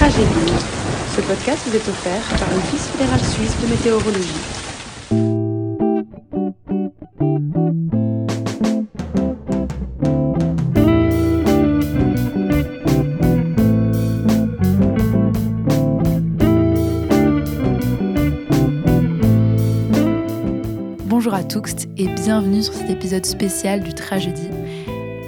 Tragédie. 0.00 0.24
Ce 1.14 1.20
podcast 1.20 1.60
vous 1.66 1.76
est 1.76 1.86
offert 1.86 2.22
par 2.38 2.48
l'Office 2.54 2.86
fédéral 2.88 3.20
suisse 3.20 3.54
de 3.60 3.66
météorologie. 3.66 4.40
Bonjour 21.04 21.34
à 21.34 21.44
tous 21.44 21.74
et 21.98 22.06
bienvenue 22.06 22.62
sur 22.62 22.72
cet 22.72 22.88
épisode 22.88 23.26
spécial 23.26 23.82
du 23.82 23.92
Tragédie. 23.92 24.59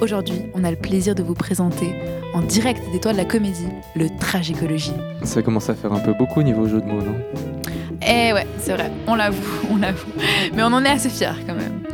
Aujourd'hui, 0.03 0.43
on 0.55 0.65
a 0.65 0.71
le 0.73 0.77
plaisir 0.77 1.15
de 1.15 1.23
vous 1.23 1.35
présenter 1.35 1.95
en 2.35 2.43
direct 2.43 2.83
des 2.91 2.99
toits 2.99 3.13
de 3.13 3.19
la 3.19 3.25
comédie 3.25 3.69
le 3.95 4.09
Tragécologie. 4.19 4.91
Ça 5.23 5.43
commence 5.43 5.71
à 5.71 5.77
faire 5.77 5.93
un 5.93 6.01
peu 6.01 6.13
beaucoup 6.13 6.41
au 6.41 6.43
niveau 6.43 6.67
jeu 6.67 6.81
de 6.81 6.87
mots, 6.87 7.03
non? 7.03 7.15
Eh 8.05 8.33
ouais, 8.33 8.45
c'est 8.59 8.73
vrai, 8.73 8.91
on 9.07 9.15
l'avoue, 9.15 9.69
on 9.71 9.77
l'avoue. 9.77 10.11
Mais 10.57 10.65
on 10.65 10.73
en 10.73 10.85
est 10.85 10.89
assez 10.89 11.09
fiers 11.09 11.39
quand 11.47 11.55
même. 11.55 11.85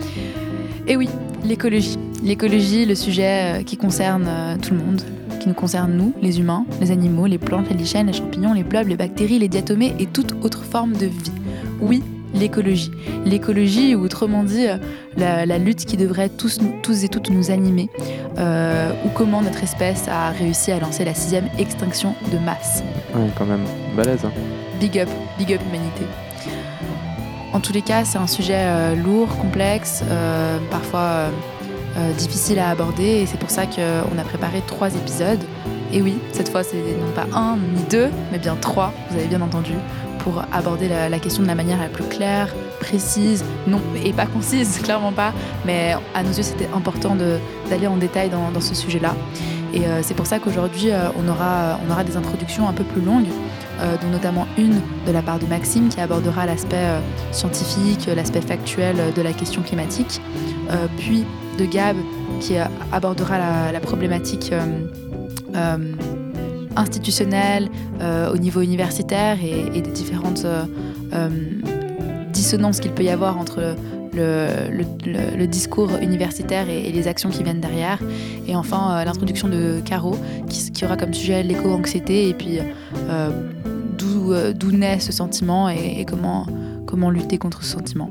Et 0.87 0.97
oui, 0.97 1.11
l'écologie. 1.45 1.99
L'écologie, 2.25 2.87
le 2.87 2.95
sujet 2.95 3.59
euh, 3.61 3.63
qui 3.63 3.77
concerne 3.77 4.25
euh, 4.27 4.57
tout 4.57 4.73
le 4.73 4.81
monde, 4.81 5.03
qui 5.39 5.47
nous 5.47 5.55
concerne 5.55 5.93
nous, 5.93 6.15
les 6.23 6.41
humains, 6.41 6.65
les 6.81 6.91
animaux, 6.91 7.27
les 7.27 7.37
plantes, 7.37 7.69
les 7.69 7.77
lichens, 7.77 8.07
les 8.07 8.15
champignons, 8.15 8.55
les 8.55 8.65
blobs, 8.65 8.89
les 8.89 8.97
bactéries, 8.97 9.39
les 9.39 9.49
diatomées 9.49 9.95
et 9.99 10.07
toute 10.07 10.33
autre 10.43 10.65
forme 10.65 10.95
de 10.95 11.05
vie. 11.05 11.33
Oui, 11.83 12.03
l'écologie. 12.35 12.91
L'écologie, 13.25 13.95
ou 13.95 14.03
autrement 14.03 14.45
dit, 14.45 14.67
euh, 14.67 14.77
la, 15.17 15.47
la 15.47 15.59
lutte 15.59 15.85
qui 15.85 15.97
devrait 15.97 16.29
tous, 16.29 16.59
et 17.03 17.09
toutes 17.09 17.31
nous 17.31 17.51
animer, 17.51 17.89
euh, 18.39 18.93
ou 19.05 19.09
comment 19.09 19.43
notre 19.43 19.63
espèce 19.63 20.09
a 20.09 20.31
réussi 20.31 20.73
à 20.73 20.79
lancer 20.79 21.05
la 21.05 21.15
sixième 21.15 21.49
extinction 21.59 22.15
de 22.33 22.39
masse. 22.39 22.83
Ouais, 23.15 23.29
quand 23.37 23.47
même. 23.47 23.65
Balèze, 23.97 24.25
hein. 24.25 24.33
Big 24.81 24.99
up, 24.99 25.09
big 25.39 25.53
up 25.53 25.61
humanité. 25.69 26.05
En 27.53 27.61
tous 27.61 27.73
les 27.73 27.83
cas, 27.83 28.05
c'est 28.05 28.19
un 28.19 28.27
sujet 28.27 28.59
euh, 28.59 28.95
lourd, 28.95 29.37
complexe, 29.39 30.03
euh, 30.11 30.59
parfois 30.71 31.31
difficile 32.17 32.61
à 32.61 32.69
aborder, 32.71 33.23
et 33.23 33.27
c'est 33.27 33.41
pour 33.41 33.51
ça 33.51 33.67
qu'on 33.67 34.19
a 34.19 34.23
préparé 34.23 34.63
trois 34.69 34.95
épisodes. 34.95 35.41
Et 35.93 36.01
oui, 36.01 36.15
cette 36.31 36.49
fois, 36.49 36.63
c'est 36.63 36.77
non 36.77 37.11
pas 37.13 37.27
un 37.37 37.57
ni 37.57 37.83
deux, 37.91 38.09
mais 38.31 38.39
bien 38.39 38.57
trois, 38.61 38.93
vous 39.11 39.17
avez 39.17 39.27
bien 39.27 39.41
entendu, 39.41 39.73
pour 40.29 40.45
aborder 40.53 40.89
la, 40.89 41.19
question 41.19 41.43
de 41.43 41.49
la 41.49 41.55
manière 41.55 41.79
la 41.79 41.89
plus 41.89 42.05
claire, 42.05 42.55
précise, 42.81 43.43
non, 43.67 43.81
et 44.05 44.13
pas 44.13 44.27
concise, 44.27 44.79
clairement 44.85 45.13
pas, 45.13 45.33
mais 45.65 45.95
à 46.15 46.23
nos 46.23 46.33
yeux, 46.33 46.43
c'était 46.43 46.69
important 46.75 47.17
d'aller 47.71 47.87
en 47.87 47.97
détail 47.97 48.29
dans, 48.29 48.61
ce 48.61 48.75
sujet-là. 48.75 49.15
Et 49.73 49.87
euh, 49.87 50.01
c'est 50.03 50.13
pour 50.13 50.27
ça 50.27 50.39
qu'aujourd'hui, 50.39 50.91
euh, 50.91 51.09
on, 51.19 51.27
aura, 51.29 51.79
on 51.87 51.91
aura 51.91 52.05
des 52.05 52.19
introductions 52.19 52.69
un 52.69 52.75
peu 52.75 52.85
plus 52.85 53.01
longues, 53.01 53.29
euh, 53.81 53.97
dont 54.03 54.09
notamment 54.09 54.47
une 54.59 54.81
de 55.07 55.13
la 55.13 55.23
part 55.23 55.39
de 55.39 55.47
Maxime 55.47 55.89
qui 55.89 56.01
abordera 56.01 56.45
l'aspect 56.45 57.01
scientifique, 57.33 58.07
l'aspect 58.15 58.43
factuel 58.43 58.97
de 59.17 59.23
la 59.23 59.33
question 59.33 59.63
climatique, 59.63 60.21
puis 60.99 61.25
de 61.59 61.65
Gab 61.65 61.97
qui 62.41 62.57
abordera 62.93 63.39
la, 63.39 63.73
la 63.73 63.81
problématique 63.81 64.53
euh, 66.79 67.67
euh, 68.01 68.33
au 68.33 68.39
niveau 68.39 68.61
universitaire 68.61 69.39
et, 69.43 69.81
des 69.81 69.91
différentes 69.91 70.45
euh, 70.45 70.65
euh, 71.13 71.29
dissonances 72.33 72.81
qu'il 72.81 72.93
peut 72.93 73.03
y 73.03 73.11
avoir 73.11 73.39
entre 73.39 73.75
le, 74.15 75.47
discours 75.47 75.91
universitaire 76.01 76.69
et, 76.69 76.91
les 76.91 77.09
actions 77.09 77.31
qui 77.31 77.43
viennent 77.43 77.61
derrière. 77.61 77.99
Et 78.47 78.55
enfin, 78.55 79.05
l'introduction 79.05 79.49
de 79.49 79.81
Caro, 79.85 80.17
qui, 80.49 80.85
aura 80.85 80.97
comme 80.97 81.15
sujet 81.15 81.43
l'éco-anxiété 81.43 82.29
et 82.29 82.35
puis 82.35 82.59
d'où 83.99 84.73
naît 84.73 85.01
ce 85.01 85.13
sentiment 85.13 85.69
et, 85.69 86.05
comment 86.05 87.11
lutter 87.11 87.39
contre 87.39 87.63
ce 87.63 87.73
sentiment. 87.73 88.11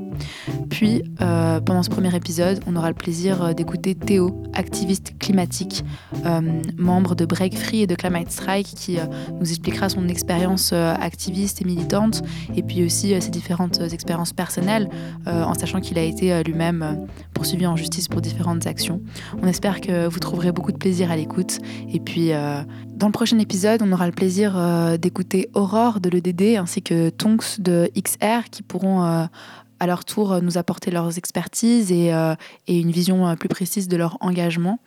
Puis, 0.78 1.02
euh, 1.20 1.58
pendant 1.60 1.82
ce 1.82 1.90
premier 1.90 2.14
épisode, 2.14 2.60
on 2.68 2.76
aura 2.76 2.86
le 2.86 2.94
plaisir 2.94 3.42
euh, 3.42 3.52
d'écouter 3.52 3.96
Théo, 3.96 4.44
activiste 4.54 5.18
climatique, 5.18 5.84
euh, 6.24 6.40
membre 6.76 7.16
de 7.16 7.24
Break 7.24 7.58
Free 7.58 7.82
et 7.82 7.88
de 7.88 7.96
Climate 7.96 8.30
Strike, 8.30 8.68
qui 8.76 8.96
nous 9.40 9.48
expliquera 9.48 9.88
son 9.88 10.06
expérience 10.06 10.72
activiste 10.72 11.60
et 11.62 11.64
militante, 11.64 12.22
et 12.54 12.62
puis 12.62 12.84
aussi 12.84 13.20
ses 13.20 13.30
différentes 13.30 13.80
expériences 13.92 14.32
personnelles, 14.32 14.88
en 15.26 15.54
sachant 15.54 15.80
qu'il 15.80 15.98
a 15.98 16.02
été 16.02 16.42
lui-même 16.44 17.06
poursuivi 17.34 17.66
en 17.66 17.74
justice 17.76 18.06
pour 18.06 18.20
différentes 18.20 18.66
actions. 18.66 19.00
On 19.42 19.46
espère 19.46 19.80
que 19.80 20.06
vous 20.06 20.18
trouverez 20.18 20.52
beaucoup 20.52 20.72
de 20.72 20.76
plaisir 20.76 21.10
à 21.10 21.16
l'écoute, 21.16 21.58
et 21.92 22.00
puis 22.00 22.30
dans 22.30 23.06
le 23.06 23.12
prochain 23.12 23.38
épisode, 23.38 23.82
on 23.82 23.92
aura 23.92 24.06
le 24.06 24.12
plaisir 24.12 24.56
d'écouter 24.98 25.50
Aurore 25.54 26.00
de 26.00 26.08
l'EDD 26.08 26.56
ainsi 26.58 26.82
que 26.82 27.10
Tonks 27.10 27.60
de 27.60 27.90
XR 27.96 28.48
qui 28.50 28.62
pourront 28.62 29.28
à 29.80 29.86
leur 29.86 30.04
tour 30.04 30.32
euh, 30.32 30.40
nous 30.40 30.58
apporter 30.58 30.90
leurs 30.90 31.18
expertises 31.18 31.92
et, 31.92 32.12
euh, 32.12 32.34
une 32.66 32.90
vision 32.90 33.28
euh, 33.28 33.34
plus 33.34 33.48
précise 33.48 33.88
de 33.88 33.96
leur 33.96 34.16
engagement 34.20 34.78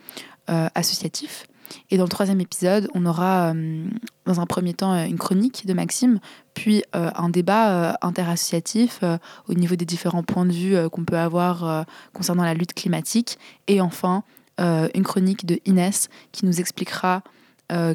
associatif. 0.75 1.46
Et 1.91 1.97
dans 1.97 2.03
le 2.03 2.09
troisième 2.09 2.41
épisode, 2.41 2.90
on 2.94 3.06
aura 3.06 3.53
dans 4.25 4.41
un 4.41 4.46
premier 4.46 4.74
temps 4.74 4.94
une 5.06 5.18
chronique 5.18 5.66
de 5.66 5.74
Maxime, 5.74 6.19
puis 6.53 6.84
un 6.91 7.29
débat 7.29 7.97
interassociatif 8.02 9.02
au 9.47 9.53
niveau 9.53 9.78
des 9.78 9.85
différents 9.85 10.24
points 10.24 10.46
de 10.46 10.52
vue 10.52 10.90
qu'on 10.90 11.06
peut 11.06 11.18
avoir 11.18 11.85
concernant 12.12 12.44
la 12.44 12.53
lutte 12.53 12.73
climatique, 12.73 13.40
et 13.68 13.79
enfin 13.79 14.23
une 14.59 15.03
chronique 15.03 15.46
de 15.46 15.59
Inès 15.66 16.09
qui 16.34 16.46
nous 16.46 16.59
expliquera 16.59 17.23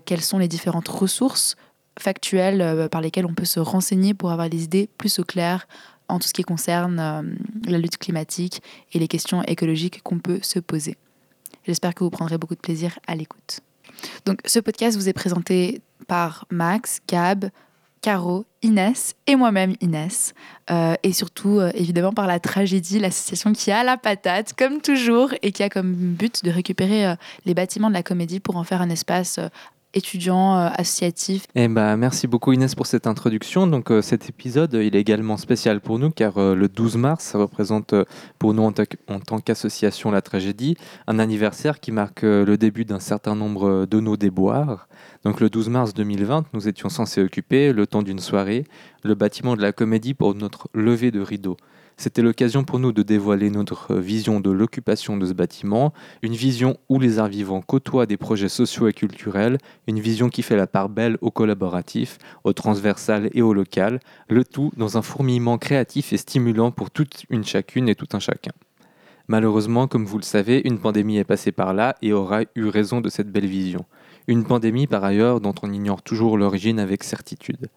quelles 0.07 0.23
sont 0.23 0.39
les 0.39 0.49
différentes 0.49 0.89
ressources 0.89 1.57
factuelles 1.99 2.89
par 2.91 3.03
lesquelles 3.03 3.27
on 3.27 3.35
peut 3.35 3.45
se 3.45 3.61
renseigner 3.61 4.15
pour 4.15 4.31
avoir 4.31 4.49
des 4.49 4.65
idées 4.65 4.89
plus 4.97 5.19
au 5.19 5.25
clair 5.25 5.67
en 6.09 6.19
tout 6.19 6.29
ce 6.29 6.33
qui 6.33 6.43
concerne 6.43 6.99
euh, 6.99 7.23
la 7.67 7.79
lutte 7.79 7.99
climatique 7.99 8.63
et 8.93 8.99
les 8.99 9.09
questions 9.09 9.43
écologiques 9.43 10.03
qu'on 10.03 10.19
peut 10.19 10.41
se 10.43 10.59
poser. 10.59 10.97
J'espère 11.67 11.95
que 11.95 12.05
vous 12.05 12.11
prendrez 12.11 12.39
beaucoup 12.39 12.55
de 12.55 12.61
plaisir 12.61 12.99
à 13.07 13.15
l'écoute. 13.15 13.61
Donc 14.25 14.41
ce 14.45 14.61
podcast 14.61 14.97
vous 14.97 15.09
est 15.09 15.13
présenté 15.13 15.81
par 16.07 16.47
Max, 16.51 17.01
Gab, 17.09 17.51
Caro, 18.03 18.45
Inès 18.63 19.15
et 19.27 19.35
moi-même 19.35 19.75
Inès. 19.81 20.35
Euh, 20.71 20.95
et 21.03 21.13
surtout, 21.13 21.59
euh, 21.59 21.73
évidemment, 21.75 22.13
par 22.13 22.27
la 22.29 22.39
tragédie, 22.39 23.01
l'association 23.01 23.53
qui 23.53 23.73
a 23.73 23.83
la 23.83 23.97
patate, 23.97 24.53
comme 24.53 24.81
toujours, 24.81 25.31
et 25.43 25.51
qui 25.51 25.63
a 25.63 25.69
comme 25.69 25.93
but 25.93 26.45
de 26.45 26.51
récupérer 26.51 27.17
les 27.47 27.55
bâtiments 27.55 27.89
de 27.89 27.95
la 27.95 28.05
comédie 28.05 28.39
pour 28.39 28.57
en 28.57 28.65
faire 28.65 28.81
un 28.81 28.91
espace 28.91 29.41
euh, 29.95 29.99
étudiant, 29.99 30.57
euh, 30.57 30.69
associatif. 30.75 31.47
Eh 31.55 31.69
ben, 31.69 31.97
merci 31.97 32.27
beaucoup 32.27 32.53
Inès 32.53 32.75
pour 32.75 32.87
cette 32.87 33.07
introduction. 33.07 33.67
Donc 33.67 33.91
euh, 33.91 34.03
cet 34.03 34.29
épisode, 34.29 34.75
euh, 34.75 34.85
il 34.85 34.97
est 34.97 35.01
également 35.01 35.37
spécial 35.37 35.81
pour 35.81 35.99
nous 35.99 36.11
car 36.11 36.39
euh, 36.39 36.55
le 36.55 36.69
12 36.69 36.97
mars, 36.97 37.25
ça 37.25 37.39
représente 37.39 37.95
pour 38.39 38.55
nous 38.55 38.63
en, 38.63 38.73
en 39.09 39.21
tant 39.21 39.39
qu'association 39.41 40.11
La 40.11 40.23
Tragédie 40.23 40.77
un 41.07 41.19
anniversaire 41.19 41.81
qui 41.81 41.93
marque 41.93 42.23
le 42.23 42.57
début 42.57 42.85
d'un 42.85 43.01
certain 43.01 43.35
nombre 43.35 43.87
de 43.87 44.01
nos 44.01 44.17
déboires. 44.17 44.89
Donc 45.25 45.41
le 45.41 45.51
12 45.51 45.69
mars 45.69 45.95
2020, 45.95 46.47
nous 46.53 46.69
étions 46.69 46.89
censés 46.89 47.23
occuper, 47.23 47.73
le 47.73 47.87
temps 47.87 48.03
d'une 48.03 48.19
soirée, 48.19 48.65
le 49.03 49.15
bâtiment 49.15 49.57
de 49.57 49.63
la 49.63 49.73
Comédie 49.73 50.15
pour 50.15 50.35
notre 50.35 50.69
levée 50.75 51.11
de 51.11 51.21
rideau. 51.21 51.57
C'était 51.99 52.21
l'occasion 52.21 52.63
pour 52.63 52.79
nous 52.79 52.93
de 52.93 53.03
dévoiler 53.03 53.49
notre 53.49 53.95
vision 53.95 54.39
de 54.39 54.51
l'occupation 54.51 55.17
de 55.17 55.25
ce 55.25 55.33
bâtiment, 55.33 55.95
une 56.21 56.35
vision 56.35 56.77
où 56.91 57.01
les 57.01 57.19
arts 57.19 57.29
vivants 57.29 57.63
côtoient 57.63 58.05
des 58.05 58.19
projets 58.19 58.51
sociaux 58.51 58.87
et 58.87 58.93
culturels, 58.93 59.57
une 59.87 59.99
vision 59.99 60.29
qui 60.29 60.43
fait 60.43 60.57
la 60.57 60.67
part 60.67 60.91
belle 60.91 61.17
au 61.23 61.31
collaboratif, 61.31 62.19
au 62.45 62.53
transversal 62.53 63.31
et 63.33 63.41
au 63.41 63.55
local, 63.55 64.01
le 64.29 64.45
tout 64.45 64.73
dans 64.77 64.99
un 64.99 65.03
fourmillement 65.03 65.57
créatif 65.57 66.13
et 66.13 66.19
stimulant 66.19 66.71
pour 66.71 66.91
toute 66.91 67.25
une 67.31 67.45
chacune 67.45 67.89
et 67.89 67.95
tout 67.95 68.09
un 68.13 68.21
chacun. 68.21 68.53
Malheureusement, 69.29 69.89
comme 69.89 70.05
vous 70.05 70.19
le 70.19 70.23
savez, 70.23 70.61
une 70.67 70.79
pandémie 70.79 71.17
est 71.17 71.25
passée 71.25 71.51
par 71.51 71.73
là 71.73 71.97
et 72.03 72.13
aura 72.13 72.43
eu 72.55 72.67
raison 72.67 73.01
de 73.01 73.09
cette 73.09 73.33
belle 73.33 73.47
vision. 73.47 73.87
Une 74.29 74.45
pandémie 74.45 74.87
par 74.87 75.03
ailleurs 75.03 75.41
dont 75.41 75.55
on 75.63 75.73
ignore 75.73 76.03
toujours 76.03 76.37
l'origine 76.37 76.79
avec 76.79 77.03
certitude. 77.03 77.69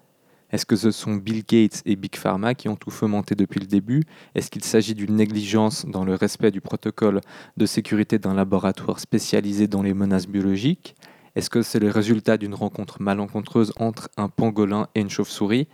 Est-ce 0.51 0.66
que 0.66 0.75
ce 0.75 0.90
sont 0.90 1.16
Bill 1.16 1.44
Gates 1.48 1.84
et 1.86 1.96
Big 1.96 2.16
Pharma 2.16 2.56
qui 2.56 2.69
ont 2.69 2.75
tout 2.75 2.90
fomenté 2.90 3.36
depuis 3.36 3.60
le 3.60 3.68
début? 3.68 4.04
Est-ce 4.34 4.50
qu'il 4.50 4.63
s'agit 4.63 4.96
d'une 4.96 5.16
négligence 5.16 5.86
dans 5.86 6.04
le 6.04 6.16
respect 6.16 6.50
du 6.50 6.60
protocole 6.60 7.22
de 7.57 7.66
sécurité 7.68 8.18
d'un 8.18 8.34
laboratoire 8.34 9.00
spécialisé 9.00 9.68
dans 9.68 9.84
les 9.84 9.94
menaces 9.94 10.28
biologiques? 10.28 10.96
Est-ce 11.36 11.51
que 11.51 11.62
c'est 11.62 11.80
le 11.80 11.90
résultat 11.90 12.38
d'une 12.38 12.56
rencontre 12.56 13.01
malencontreuse 13.01 13.74
entre 13.78 14.10
un 14.18 14.28
pangolin 14.28 14.88
et 14.96 15.01
une 15.01 15.10
chauve-souris? 15.10 15.68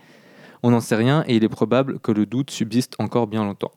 On 0.62 0.70
n'en 0.70 0.80
sait 0.80 0.96
rien 0.96 1.24
et 1.26 1.36
il 1.36 1.44
est 1.44 1.48
probable 1.48 1.98
que 1.98 2.12
le 2.12 2.26
doute 2.26 2.50
subsiste 2.50 2.96
encore 2.98 3.26
bien 3.26 3.44
longtemps. 3.44 3.72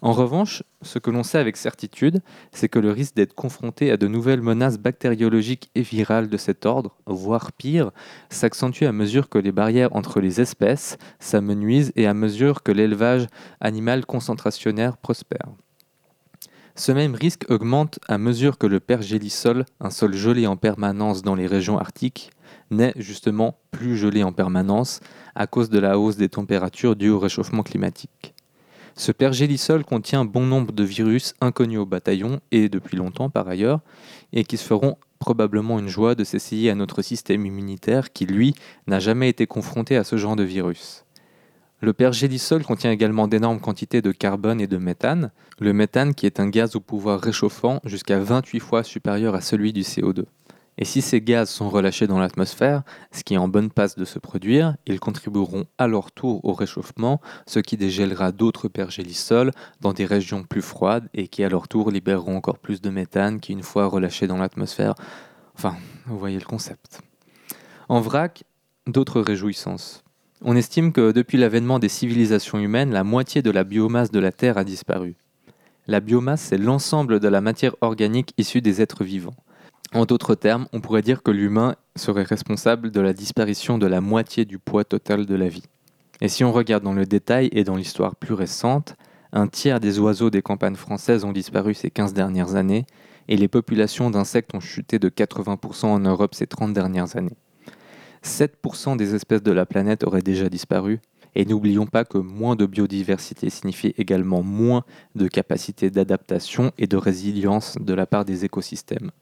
En 0.00 0.12
revanche, 0.12 0.62
ce 0.82 1.00
que 1.00 1.10
l'on 1.10 1.24
sait 1.24 1.38
avec 1.38 1.56
certitude, 1.56 2.20
c'est 2.52 2.68
que 2.68 2.78
le 2.78 2.92
risque 2.92 3.16
d'être 3.16 3.34
confronté 3.34 3.90
à 3.90 3.96
de 3.96 4.06
nouvelles 4.06 4.42
menaces 4.42 4.78
bactériologiques 4.78 5.70
et 5.74 5.82
virales 5.82 6.28
de 6.28 6.36
cet 6.36 6.66
ordre, 6.66 6.96
voire 7.06 7.50
pire, 7.50 7.90
s'accentue 8.30 8.84
à 8.84 8.92
mesure 8.92 9.28
que 9.28 9.38
les 9.38 9.50
barrières 9.50 9.94
entre 9.96 10.20
les 10.20 10.40
espèces 10.40 10.98
s'amenuisent 11.18 11.92
et 11.96 12.06
à 12.06 12.14
mesure 12.14 12.62
que 12.62 12.70
l'élevage 12.70 13.26
animal 13.60 14.06
concentrationnaire 14.06 14.96
prospère. 14.98 15.48
Ce 16.76 16.92
même 16.92 17.16
risque 17.16 17.44
augmente 17.50 17.98
à 18.06 18.18
mesure 18.18 18.56
que 18.56 18.68
le 18.68 18.78
pergélisol, 18.78 19.64
un 19.80 19.90
sol 19.90 20.14
gelé 20.14 20.46
en 20.46 20.56
permanence 20.56 21.22
dans 21.22 21.34
les 21.34 21.48
régions 21.48 21.76
arctiques, 21.76 22.30
n'est 22.70 22.92
justement 22.94 23.58
plus 23.72 23.96
gelé 23.96 24.22
en 24.22 24.32
permanence 24.32 25.00
à 25.34 25.48
cause 25.48 25.70
de 25.70 25.80
la 25.80 25.98
hausse 25.98 26.16
des 26.16 26.28
températures 26.28 26.94
dues 26.94 27.10
au 27.10 27.18
réchauffement 27.18 27.64
climatique. 27.64 28.32
Ce 28.98 29.12
pergélisol 29.12 29.84
contient 29.84 30.24
bon 30.24 30.44
nombre 30.44 30.72
de 30.72 30.82
virus 30.82 31.34
inconnus 31.40 31.78
au 31.78 31.86
bataillon 31.86 32.40
et 32.50 32.68
depuis 32.68 32.96
longtemps 32.96 33.30
par 33.30 33.46
ailleurs, 33.46 33.78
et 34.32 34.42
qui 34.42 34.56
se 34.56 34.64
feront 34.64 34.96
probablement 35.20 35.78
une 35.78 35.86
joie 35.86 36.16
de 36.16 36.24
s'essayer 36.24 36.68
à 36.68 36.74
notre 36.74 37.00
système 37.00 37.46
immunitaire 37.46 38.12
qui, 38.12 38.26
lui, 38.26 38.56
n'a 38.88 38.98
jamais 38.98 39.28
été 39.28 39.46
confronté 39.46 39.96
à 39.96 40.02
ce 40.02 40.16
genre 40.16 40.34
de 40.34 40.42
virus. 40.42 41.04
Le 41.80 41.92
pergélisol 41.92 42.64
contient 42.64 42.90
également 42.90 43.28
d'énormes 43.28 43.60
quantités 43.60 44.02
de 44.02 44.10
carbone 44.10 44.60
et 44.60 44.66
de 44.66 44.78
méthane, 44.78 45.30
le 45.60 45.72
méthane 45.72 46.12
qui 46.12 46.26
est 46.26 46.40
un 46.40 46.48
gaz 46.48 46.74
au 46.74 46.80
pouvoir 46.80 47.20
réchauffant 47.20 47.78
jusqu'à 47.84 48.18
28 48.18 48.58
fois 48.58 48.82
supérieur 48.82 49.36
à 49.36 49.40
celui 49.40 49.72
du 49.72 49.82
CO2. 49.82 50.24
Et 50.80 50.84
si 50.84 51.02
ces 51.02 51.20
gaz 51.20 51.50
sont 51.50 51.68
relâchés 51.68 52.06
dans 52.06 52.20
l'atmosphère, 52.20 52.82
ce 53.10 53.24
qui 53.24 53.34
est 53.34 53.38
en 53.38 53.48
bonne 53.48 53.70
passe 53.70 53.96
de 53.96 54.04
se 54.04 54.20
produire, 54.20 54.76
ils 54.86 55.00
contribueront 55.00 55.66
à 55.76 55.88
leur 55.88 56.12
tour 56.12 56.44
au 56.44 56.52
réchauffement, 56.52 57.20
ce 57.46 57.58
qui 57.58 57.76
dégèlera 57.76 58.30
d'autres 58.30 58.68
pergélisols 58.68 59.50
dans 59.80 59.92
des 59.92 60.06
régions 60.06 60.44
plus 60.44 60.62
froides 60.62 61.08
et 61.14 61.26
qui 61.26 61.42
à 61.42 61.48
leur 61.48 61.66
tour 61.66 61.90
libéreront 61.90 62.36
encore 62.36 62.60
plus 62.60 62.80
de 62.80 62.90
méthane 62.90 63.40
qui, 63.40 63.52
une 63.52 63.64
fois 63.64 63.86
relâché 63.86 64.28
dans 64.28 64.36
l'atmosphère, 64.36 64.94
enfin, 65.56 65.76
vous 66.06 66.18
voyez 66.18 66.38
le 66.38 66.46
concept. 66.46 67.00
En 67.88 68.00
vrac, 68.00 68.44
d'autres 68.86 69.20
réjouissances. 69.20 70.04
On 70.42 70.54
estime 70.54 70.92
que 70.92 71.10
depuis 71.10 71.38
l'avènement 71.38 71.80
des 71.80 71.88
civilisations 71.88 72.60
humaines, 72.60 72.92
la 72.92 73.02
moitié 73.02 73.42
de 73.42 73.50
la 73.50 73.64
biomasse 73.64 74.12
de 74.12 74.20
la 74.20 74.30
Terre 74.30 74.58
a 74.58 74.62
disparu. 74.62 75.16
La 75.88 75.98
biomasse, 75.98 76.42
c'est 76.42 76.58
l'ensemble 76.58 77.18
de 77.18 77.26
la 77.26 77.40
matière 77.40 77.74
organique 77.80 78.32
issue 78.38 78.60
des 78.60 78.80
êtres 78.80 79.02
vivants. 79.02 79.34
En 79.94 80.04
d'autres 80.04 80.34
termes, 80.34 80.66
on 80.74 80.80
pourrait 80.80 81.02
dire 81.02 81.22
que 81.22 81.30
l'humain 81.30 81.74
serait 81.96 82.22
responsable 82.22 82.90
de 82.90 83.00
la 83.00 83.14
disparition 83.14 83.78
de 83.78 83.86
la 83.86 84.02
moitié 84.02 84.44
du 84.44 84.58
poids 84.58 84.84
total 84.84 85.24
de 85.24 85.34
la 85.34 85.48
vie. 85.48 85.64
Et 86.20 86.28
si 86.28 86.44
on 86.44 86.52
regarde 86.52 86.84
dans 86.84 86.92
le 86.92 87.06
détail 87.06 87.48
et 87.52 87.64
dans 87.64 87.76
l'histoire 87.76 88.14
plus 88.14 88.34
récente, 88.34 88.96
un 89.32 89.46
tiers 89.46 89.80
des 89.80 89.98
oiseaux 89.98 90.30
des 90.30 90.42
campagnes 90.42 90.74
françaises 90.74 91.24
ont 91.24 91.32
disparu 91.32 91.72
ces 91.72 91.90
15 91.90 92.12
dernières 92.12 92.54
années, 92.54 92.84
et 93.28 93.36
les 93.36 93.48
populations 93.48 94.10
d'insectes 94.10 94.54
ont 94.54 94.60
chuté 94.60 94.98
de 94.98 95.08
80% 95.08 95.86
en 95.86 96.00
Europe 96.00 96.34
ces 96.34 96.46
30 96.46 96.74
dernières 96.74 97.16
années. 97.16 97.36
7% 98.24 98.96
des 98.96 99.14
espèces 99.14 99.42
de 99.42 99.52
la 99.52 99.64
planète 99.64 100.04
auraient 100.04 100.22
déjà 100.22 100.50
disparu, 100.50 101.00
et 101.34 101.46
n'oublions 101.46 101.86
pas 101.86 102.04
que 102.04 102.18
moins 102.18 102.56
de 102.56 102.66
biodiversité 102.66 103.48
signifie 103.48 103.94
également 103.96 104.42
moins 104.42 104.84
de 105.14 105.28
capacité 105.28 105.90
d'adaptation 105.90 106.72
et 106.76 106.86
de 106.86 106.96
résilience 106.96 107.76
de 107.80 107.94
la 107.94 108.06
part 108.06 108.24
des 108.24 108.44
écosystèmes. 108.44 109.12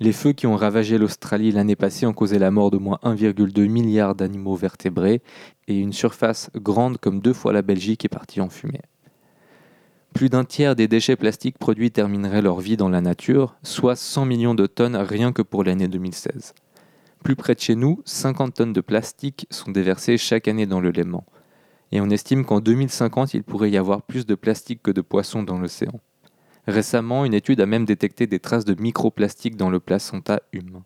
Les 0.00 0.12
feux 0.12 0.32
qui 0.32 0.46
ont 0.46 0.56
ravagé 0.56 0.98
l'Australie 0.98 1.52
l'année 1.52 1.76
passée 1.76 2.04
ont 2.04 2.12
causé 2.12 2.38
la 2.38 2.50
mort 2.50 2.70
de 2.70 2.78
moins 2.78 2.98
1,2 3.04 3.68
milliard 3.68 4.14
d'animaux 4.14 4.56
vertébrés 4.56 5.22
et 5.68 5.78
une 5.78 5.92
surface 5.92 6.50
grande 6.56 6.98
comme 6.98 7.20
deux 7.20 7.32
fois 7.32 7.52
la 7.52 7.62
Belgique 7.62 8.04
est 8.04 8.08
partie 8.08 8.40
en 8.40 8.48
fumée. 8.48 8.82
Plus 10.12 10.28
d'un 10.28 10.44
tiers 10.44 10.76
des 10.76 10.88
déchets 10.88 11.16
plastiques 11.16 11.58
produits 11.58 11.90
termineraient 11.90 12.42
leur 12.42 12.60
vie 12.60 12.76
dans 12.76 12.88
la 12.88 13.00
nature, 13.00 13.56
soit 13.62 13.96
100 13.96 14.26
millions 14.26 14.54
de 14.54 14.66
tonnes 14.66 14.96
rien 14.96 15.32
que 15.32 15.42
pour 15.42 15.64
l'année 15.64 15.88
2016. 15.88 16.54
Plus 17.22 17.36
près 17.36 17.54
de 17.54 17.60
chez 17.60 17.74
nous, 17.74 18.02
50 18.04 18.54
tonnes 18.54 18.72
de 18.72 18.80
plastique 18.80 19.46
sont 19.50 19.70
déversées 19.70 20.16
chaque 20.18 20.46
année 20.46 20.66
dans 20.66 20.80
le 20.80 20.90
Léman. 20.90 21.24
Et 21.90 22.00
on 22.00 22.10
estime 22.10 22.44
qu'en 22.44 22.60
2050, 22.60 23.34
il 23.34 23.42
pourrait 23.42 23.70
y 23.70 23.76
avoir 23.76 24.02
plus 24.02 24.26
de 24.26 24.34
plastique 24.34 24.82
que 24.82 24.90
de 24.90 25.00
poissons 25.00 25.42
dans 25.42 25.58
l'océan. 25.58 26.00
Récemment, 26.66 27.24
une 27.24 27.34
étude 27.34 27.60
a 27.60 27.66
même 27.66 27.84
détecté 27.84 28.26
des 28.26 28.38
traces 28.38 28.64
de 28.64 28.80
microplastique 28.80 29.56
dans 29.56 29.70
le 29.70 29.80
placenta 29.80 30.40
humain. 30.52 30.84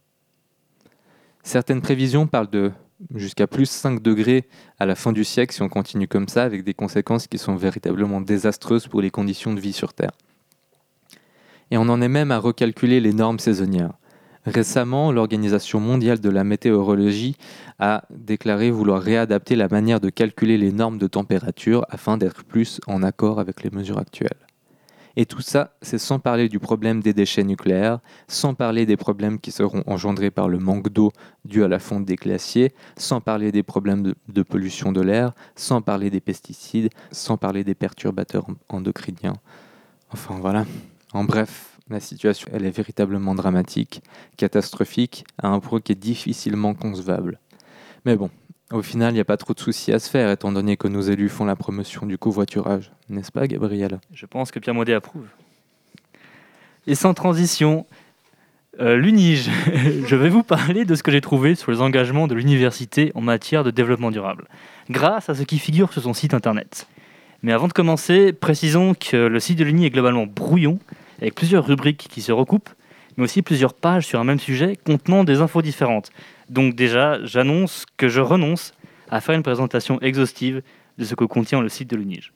Certaines 1.43 1.83
prévisions 1.83 2.27
parlent 2.27 2.51
de 2.51 2.73
jusqu'à 3.15 3.47
plus 3.47 3.67
5 3.67 4.03
degrés 4.03 4.49
à 4.79 4.87
la 4.87 4.97
fin 4.97 5.13
du 5.13 5.25
siècle 5.25 5.55
si 5.55 5.63
on 5.63 5.69
continue 5.69 6.09
comme 6.09 6.29
ça, 6.29 6.43
avec 6.43 6.65
des 6.65 6.75
conséquences 6.75 7.29
qui 7.29 7.39
sont 7.39 7.55
véritablement 7.55 8.21
désastreuses 8.21 8.89
pour 8.89 9.01
les 9.01 9.11
conditions 9.11 9.55
de 9.55 9.61
vie 9.61 9.73
sur 9.73 9.95
Terre. 9.95 10.11
Et 11.71 11.79
on 11.79 11.89
en 11.89 12.01
est 12.01 12.09
même 12.09 12.33
à 12.33 12.39
recalculer 12.39 13.01
les 13.01 13.13
normes 13.13 13.39
saisonnières. 13.39 13.93
Récemment, 14.47 15.13
l'Organisation 15.13 15.79
mondiale 15.79 16.21
de 16.21 16.31
la 16.31 16.43
météorologie 16.43 17.37
a 17.79 18.05
déclaré 18.11 18.71
vouloir 18.71 19.03
réadapter 19.03 19.57
la 19.57 19.69
manière 19.69 20.01
de 20.01 20.09
calculer 20.11 20.57
les 20.57 20.73
normes 20.73 20.99
de 20.99 21.07
température 21.07 21.85
afin 21.91 22.17
d'être 22.17 22.45
plus 22.45 22.81
en 22.87 23.03
accord 23.03 23.41
avec 23.41 23.63
les 23.63 23.71
mesures 23.71 23.99
actuelles. 23.99 24.48
Et 25.21 25.27
tout 25.27 25.41
ça, 25.41 25.75
c'est 25.83 25.99
sans 25.99 26.21
parler 26.21 26.49
du 26.49 26.61
problème 26.61 27.01
des 27.01 27.13
déchets 27.13 27.43
nucléaires, 27.43 27.99
sans 28.29 28.55
parler 28.55 28.87
des 28.87 28.97
problèmes 28.97 29.41
qui 29.41 29.51
seront 29.51 29.83
engendrés 29.89 30.31
par 30.31 30.49
le 30.49 30.61
manque 30.61 30.91
d'eau 30.91 31.11
dû 31.45 31.65
à 31.65 31.69
la 31.69 31.81
fonte 31.81 32.05
des 32.05 32.15
glaciers, 32.15 32.73
sans 32.97 33.21
parler 33.21 33.51
des 33.51 33.65
problèmes 33.65 34.15
de, 34.29 34.43
pollution 34.45 34.93
de 34.93 35.01
l'air, 35.01 35.33
sans 35.57 35.83
parler 35.83 36.09
des 36.11 36.21
pesticides, 36.21 36.91
sans 37.11 37.37
parler 37.37 37.65
des 37.65 37.75
perturbateurs 37.75 38.47
endocriniens. 38.69 39.35
Enfin 40.13 40.39
voilà. 40.41 40.65
En 41.13 41.25
bref, 41.25 41.77
la 41.91 41.99
situation, 41.99 42.49
elle 42.53 42.65
est 42.65 42.71
véritablement 42.71 43.35
dramatique, 43.35 44.05
catastrophique, 44.37 45.25
à 45.43 45.49
un 45.49 45.59
point 45.59 45.81
qui 45.81 45.91
est 45.91 45.97
difficilement 45.97 46.75
concevable. 46.75 47.41
Mais 48.05 48.15
bon, 48.15 48.31
au 48.73 48.83
final, 48.83 49.13
il 49.13 49.15
n'y 49.15 49.21
a 49.21 49.25
pas 49.25 49.37
trop 49.37 49.55
de 49.55 49.61
soucis 49.61 49.93
à 49.93 49.99
se 49.99 50.11
faire, 50.11 50.31
étant 50.31 50.53
donné 50.53 50.77
que 50.77 50.89
nos 50.89 51.01
élus 51.01 51.29
font 51.29 51.45
la 51.45 51.57
promotion 51.57 52.07
du 52.07 52.19
covoiturage. 52.19 52.93
N'est-ce 53.09 53.33
pas, 53.33 53.47
Gabriel? 53.47 53.99
Je 54.13 54.27
pense 54.27 54.51
que 54.51 54.59
Pierre 54.59 54.75
Maudet 54.75 54.93
approuve. 54.93 55.27
Et 56.87 56.95
sans 56.95 57.15
transition, 57.15 57.87
euh, 58.81 58.97
l'UNIGE. 58.97 59.51
je 60.07 60.17
vais 60.17 60.29
vous 60.29 60.43
parler 60.43 60.85
de 60.85 60.95
ce 60.95 61.03
que 61.03 61.11
j'ai 61.11 61.21
trouvé 61.21 61.55
sur 61.55 61.73
les 61.73 61.81
engagements 61.81 62.29
de 62.29 62.35
l'université 62.35 63.11
en 63.15 63.21
matière 63.21 63.65
de 63.65 63.71
développement 63.71 64.11
durable, 64.11 64.47
grâce 64.89 65.29
à 65.29 65.35
ce 65.35 65.43
qui 65.43 65.59
figure 65.59 65.93
sur 65.93 66.03
son 66.03 66.13
site 66.13 66.33
internet. 66.33 66.87
Mais 67.43 67.53
avant 67.53 67.69
de 67.69 67.73
commencer, 67.73 68.33
précisons 68.33 68.95
que 68.95 69.17
le 69.17 69.41
site 69.41 69.59
de 69.59 69.65
l'UNI 69.65 69.87
est 69.87 69.91
globalement 69.91 70.27
brouillon, 70.27 70.79
avec 71.21 71.35
plusieurs 71.35 71.67
rubriques 71.67 72.07
qui 72.09 72.23
se 72.23 72.31
recoupent, 72.31 72.71
mais 73.17 73.25
aussi 73.25 73.43
plusieurs 73.43 73.75
pages 73.75 74.07
sur 74.07 74.21
un 74.21 74.25
même 74.25 74.39
sujet 74.39 74.77
contenant 74.77 75.25
des 75.25 75.41
infos 75.41 75.63
différentes. 75.63 76.11
Donc 76.49 76.75
déjà, 76.75 77.25
j'annonce 77.25 77.85
que 77.97 78.09
je 78.09 78.21
renonce 78.21 78.73
à 79.11 79.21
faire 79.21 79.35
une 79.35 79.43
présentation 79.43 80.01
exhaustive 80.01 80.63
de 80.99 81.05
ce 81.05 81.15
que 81.15 81.25
contient 81.25 81.61
le 81.61 81.69
site 81.69 81.91
de 81.91 81.97
l'UNIGE. 81.97 82.33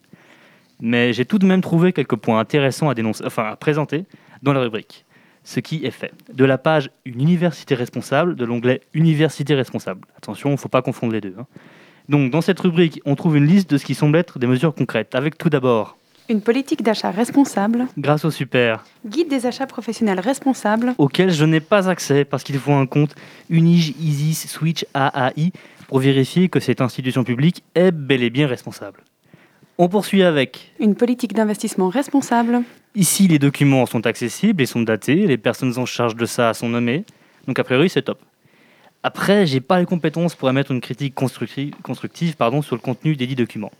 Mais 0.79 1.13
j'ai 1.13 1.25
tout 1.25 1.39
de 1.39 1.45
même 1.45 1.61
trouvé 1.61 1.93
quelques 1.93 2.15
points 2.15 2.39
intéressants 2.39 2.89
à, 2.89 3.55
présenter 3.55 4.05
dans 4.41 4.53
la 4.53 4.61
rubrique. 4.61 5.05
Ce 5.43 5.59
qui 5.59 5.85
est 5.85 5.91
fait. 5.91 6.13
De 6.33 6.45
la 6.45 6.57
page 6.57 6.89
Une 7.05 7.21
université 7.21 7.75
responsable, 7.75 8.35
de 8.35 8.45
l'onglet 8.45 8.81
Université 8.93 9.55
responsable. 9.55 10.07
Attention, 10.17 10.49
il 10.49 10.53
ne 10.53 10.57
faut 10.57 10.69
pas 10.69 10.81
confondre 10.81 11.13
les 11.13 11.21
deux. 11.21 11.35
Hein. 11.37 11.45
Donc 12.09 12.31
dans 12.31 12.41
cette 12.41 12.59
rubrique, 12.59 13.01
on 13.05 13.15
trouve 13.15 13.37
une 13.37 13.45
liste 13.45 13.69
de 13.69 13.77
ce 13.77 13.85
qui 13.85 13.95
semble 13.95 14.17
être 14.17 14.39
des 14.39 14.47
mesures 14.47 14.73
concrètes, 14.73 15.15
avec 15.15 15.37
tout 15.37 15.49
d'abord 15.49 15.97
une 16.29 16.41
politique 16.41 16.83
d'achat 16.83 17.11
responsable. 17.11 17.87
Grâce 17.97 18.25
au 18.25 18.31
super. 18.31 18.83
Guide 19.05 19.29
des 19.29 19.45
achats 19.45 19.67
professionnels 19.67 20.19
responsables. 20.19 20.93
Auquel 20.97 21.31
je 21.31 21.45
n'ai 21.45 21.59
pas 21.59 21.89
accès 21.89 22.25
parce 22.25 22.43
qu'il 22.43 22.57
faut 22.57 22.73
un 22.73 22.85
compte 22.85 23.15
Unige 23.49 23.93
Isis 23.99 24.47
Switch 24.47 24.85
AAI 24.93 25.51
pour 25.87 25.99
vérifier 25.99 26.49
que 26.49 26.59
cette 26.59 26.81
institution 26.81 27.23
publique 27.23 27.63
est 27.75 27.91
bel 27.91 28.23
et 28.23 28.29
bien 28.29 28.47
responsable. 28.47 29.01
On 29.77 29.89
poursuit 29.89 30.23
avec. 30.23 30.73
Une 30.79 30.95
politique 30.95 31.33
d'investissement 31.33 31.89
responsable. 31.89 32.61
Ici, 32.95 33.27
les 33.27 33.39
documents 33.39 33.85
sont 33.85 34.05
accessibles 34.05 34.61
et 34.61 34.67
sont 34.67 34.83
datés. 34.83 35.25
Les 35.27 35.37
personnes 35.37 35.77
en 35.77 35.85
charge 35.85 36.15
de 36.15 36.25
ça 36.25 36.53
sont 36.53 36.69
nommées. 36.69 37.05
Donc, 37.47 37.57
a 37.57 37.63
priori, 37.63 37.89
c'est 37.89 38.03
top. 38.03 38.19
Après, 39.01 39.45
j'ai 39.45 39.59
pas 39.59 39.79
les 39.79 39.85
compétences 39.85 40.35
pour 40.35 40.49
émettre 40.49 40.71
une 40.71 40.79
critique 40.79 41.15
constructive, 41.15 41.73
constructive 41.81 42.35
pardon, 42.37 42.61
sur 42.61 42.75
le 42.75 42.81
contenu 42.81 43.15
des 43.15 43.27
dix 43.27 43.35
documents. 43.35 43.71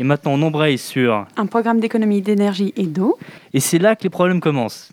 Et 0.00 0.02
maintenant, 0.02 0.32
on 0.32 0.40
embraye 0.40 0.78
sur... 0.78 1.26
Un 1.36 1.44
programme 1.44 1.78
d'économie 1.78 2.22
d'énergie 2.22 2.72
et 2.74 2.86
d'eau. 2.86 3.18
Et 3.52 3.60
c'est 3.60 3.78
là 3.78 3.94
que 3.94 4.02
les 4.02 4.08
problèmes 4.08 4.40
commencent. 4.40 4.92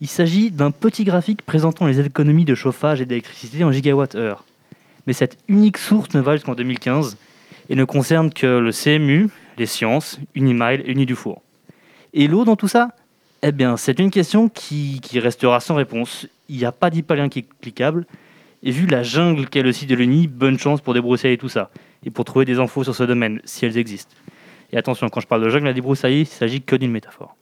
Il 0.00 0.06
s'agit 0.06 0.52
d'un 0.52 0.70
petit 0.70 1.02
graphique 1.02 1.42
présentant 1.42 1.86
les 1.86 1.98
économies 1.98 2.44
de 2.44 2.54
chauffage 2.54 3.00
et 3.00 3.04
d'électricité 3.04 3.64
en 3.64 3.72
gigawattheure. 3.72 4.44
Mais 5.08 5.12
cette 5.12 5.38
unique 5.48 5.76
source 5.76 6.14
ne 6.14 6.20
va 6.20 6.36
jusqu'en 6.36 6.54
2015 6.54 7.16
et 7.68 7.74
ne 7.74 7.84
concerne 7.84 8.32
que 8.32 8.46
le 8.46 8.70
CMU, 8.70 9.28
les 9.58 9.66
sciences, 9.66 10.20
Unimail 10.36 10.82
et 10.86 10.92
Unidufour. 10.92 11.42
Et 12.12 12.28
l'eau 12.28 12.44
dans 12.44 12.54
tout 12.54 12.68
ça? 12.68 12.90
Eh 13.42 13.50
bien, 13.50 13.76
c'est 13.76 13.98
une 13.98 14.12
question 14.12 14.48
qui, 14.48 15.00
qui 15.02 15.18
restera 15.18 15.58
sans 15.58 15.74
réponse. 15.74 16.28
Il 16.48 16.58
n'y 16.58 16.64
a 16.64 16.70
pas 16.70 16.90
d'hyperlien 16.90 17.28
qui 17.28 17.40
est 17.40 17.46
cliquable. 17.60 18.06
Et 18.62 18.70
vu 18.70 18.86
la 18.86 19.02
jungle 19.02 19.48
qu'est 19.48 19.62
le 19.62 19.72
site 19.72 19.90
de 19.90 19.96
l'Uni, 19.96 20.28
bonne 20.28 20.60
chance 20.60 20.80
pour 20.80 20.94
débroussailler 20.94 21.38
tout 21.38 21.48
ça 21.48 21.72
et 22.06 22.10
pour 22.10 22.24
trouver 22.24 22.44
des 22.44 22.60
infos 22.60 22.84
sur 22.84 22.94
ce 22.94 23.02
domaine, 23.02 23.40
si 23.44 23.66
elles 23.66 23.78
existent. 23.78 24.14
Et 24.72 24.76
attention, 24.76 25.08
quand 25.08 25.20
je 25.20 25.26
parle 25.26 25.42
de 25.42 25.48
jungle 25.48 25.68
à 25.68 25.72
débroussailler, 25.72 26.18
il 26.18 26.20
ne 26.22 26.26
s'agit 26.26 26.62
que 26.62 26.76
d'une 26.76 26.90
métaphore. 26.90 27.36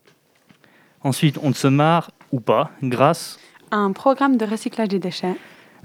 Ensuite, 1.03 1.39
on 1.43 1.53
se 1.53 1.69
marre, 1.69 2.11
ou 2.31 2.41
pas, 2.41 2.71
grâce 2.83 3.39
à 3.71 3.77
un 3.77 3.93
programme 3.93 4.37
de 4.37 4.45
recyclage 4.45 4.89
des 4.89 4.99
déchets. 4.99 5.35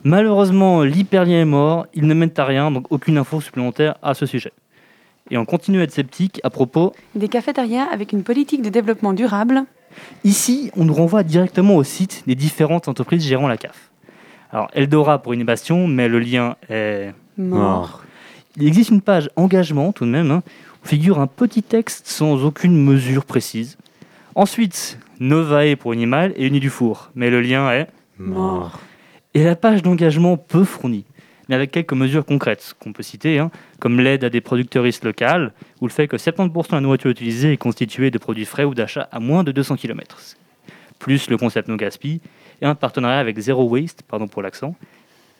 Malheureusement, 0.03 0.83
l'hyperlien 0.83 1.41
est 1.41 1.45
mort, 1.45 1.87
il 1.93 2.05
ne 2.05 2.13
mène 2.13 2.31
à 2.37 2.45
rien, 2.45 2.69
donc 2.69 2.85
aucune 2.91 3.17
info 3.17 3.41
supplémentaire 3.41 3.95
à 4.03 4.13
ce 4.13 4.25
sujet. 4.25 4.51
Et 5.31 5.37
on 5.37 5.45
continue 5.45 5.79
à 5.79 5.83
être 5.83 5.91
sceptique 5.91 6.39
à 6.43 6.49
propos 6.49 6.93
des 7.15 7.27
cafétérias 7.27 7.87
avec 7.91 8.13
une 8.13 8.23
politique 8.23 8.61
de 8.61 8.69
développement 8.69 9.13
durable. 9.13 9.63
Ici, 10.23 10.71
on 10.75 10.85
nous 10.85 10.93
renvoie 10.93 11.23
directement 11.23 11.75
au 11.75 11.83
site 11.83 12.23
des 12.27 12.35
différentes 12.35 12.87
entreprises 12.87 13.25
gérant 13.25 13.47
la 13.47 13.57
CAF. 13.57 13.89
Alors, 14.51 14.69
Eldora 14.73 15.21
pour 15.21 15.33
inhibition, 15.33 15.87
mais 15.87 16.07
le 16.07 16.19
lien 16.19 16.55
est 16.69 17.13
Mort. 17.37 18.03
Il 18.55 18.65
existe 18.65 18.89
une 18.89 19.01
page 19.01 19.29
engagement 19.35 19.91
tout 19.91 20.05
de 20.05 20.09
même, 20.09 20.31
hein, 20.31 20.41
figure 20.87 21.19
un 21.19 21.27
petit 21.27 21.63
texte 21.63 22.07
sans 22.07 22.45
aucune 22.45 22.81
mesure 22.81 23.25
précise. 23.25 23.77
Ensuite, 24.35 24.97
Novae 25.19 25.75
pour 25.75 25.91
Unimal 25.91 26.33
et 26.37 26.47
Uni 26.47 26.61
du 26.61 26.69
Four, 26.69 27.11
mais 27.13 27.29
le 27.29 27.41
lien 27.41 27.69
est. 27.71 27.87
Mort. 28.17 28.79
Et 29.33 29.43
la 29.43 29.57
page 29.57 29.83
d'engagement 29.83 30.37
peu 30.37 30.63
fournie, 30.63 31.03
mais 31.49 31.55
avec 31.55 31.71
quelques 31.71 31.91
mesures 31.91 32.25
concrètes 32.25 32.73
qu'on 32.79 32.93
peut 32.93 33.03
citer, 33.03 33.37
hein, 33.37 33.51
comme 33.79 33.99
l'aide 33.99 34.23
à 34.23 34.29
des 34.29 34.39
producteuristes 34.39 35.03
locales, 35.03 35.51
ou 35.81 35.87
le 35.87 35.91
fait 35.91 36.07
que 36.07 36.15
70% 36.15 36.69
de 36.69 36.75
la 36.75 36.81
nourriture 36.81 37.11
utilisée 37.11 37.51
est 37.51 37.57
constituée 37.57 38.09
de 38.09 38.17
produits 38.17 38.45
frais 38.45 38.63
ou 38.63 38.73
d'achat 38.73 39.09
à 39.11 39.19
moins 39.19 39.43
de 39.43 39.51
200 39.51 39.75
km. 39.75 40.17
Plus 40.99 41.29
le 41.29 41.37
concept 41.37 41.67
No 41.67 41.75
Gaspi, 41.75 42.21
et 42.61 42.65
un 42.65 42.75
partenariat 42.75 43.19
avec 43.19 43.37
Zero 43.37 43.67
Waste, 43.67 44.03
pardon 44.07 44.29
pour 44.29 44.41
l'accent. 44.41 44.73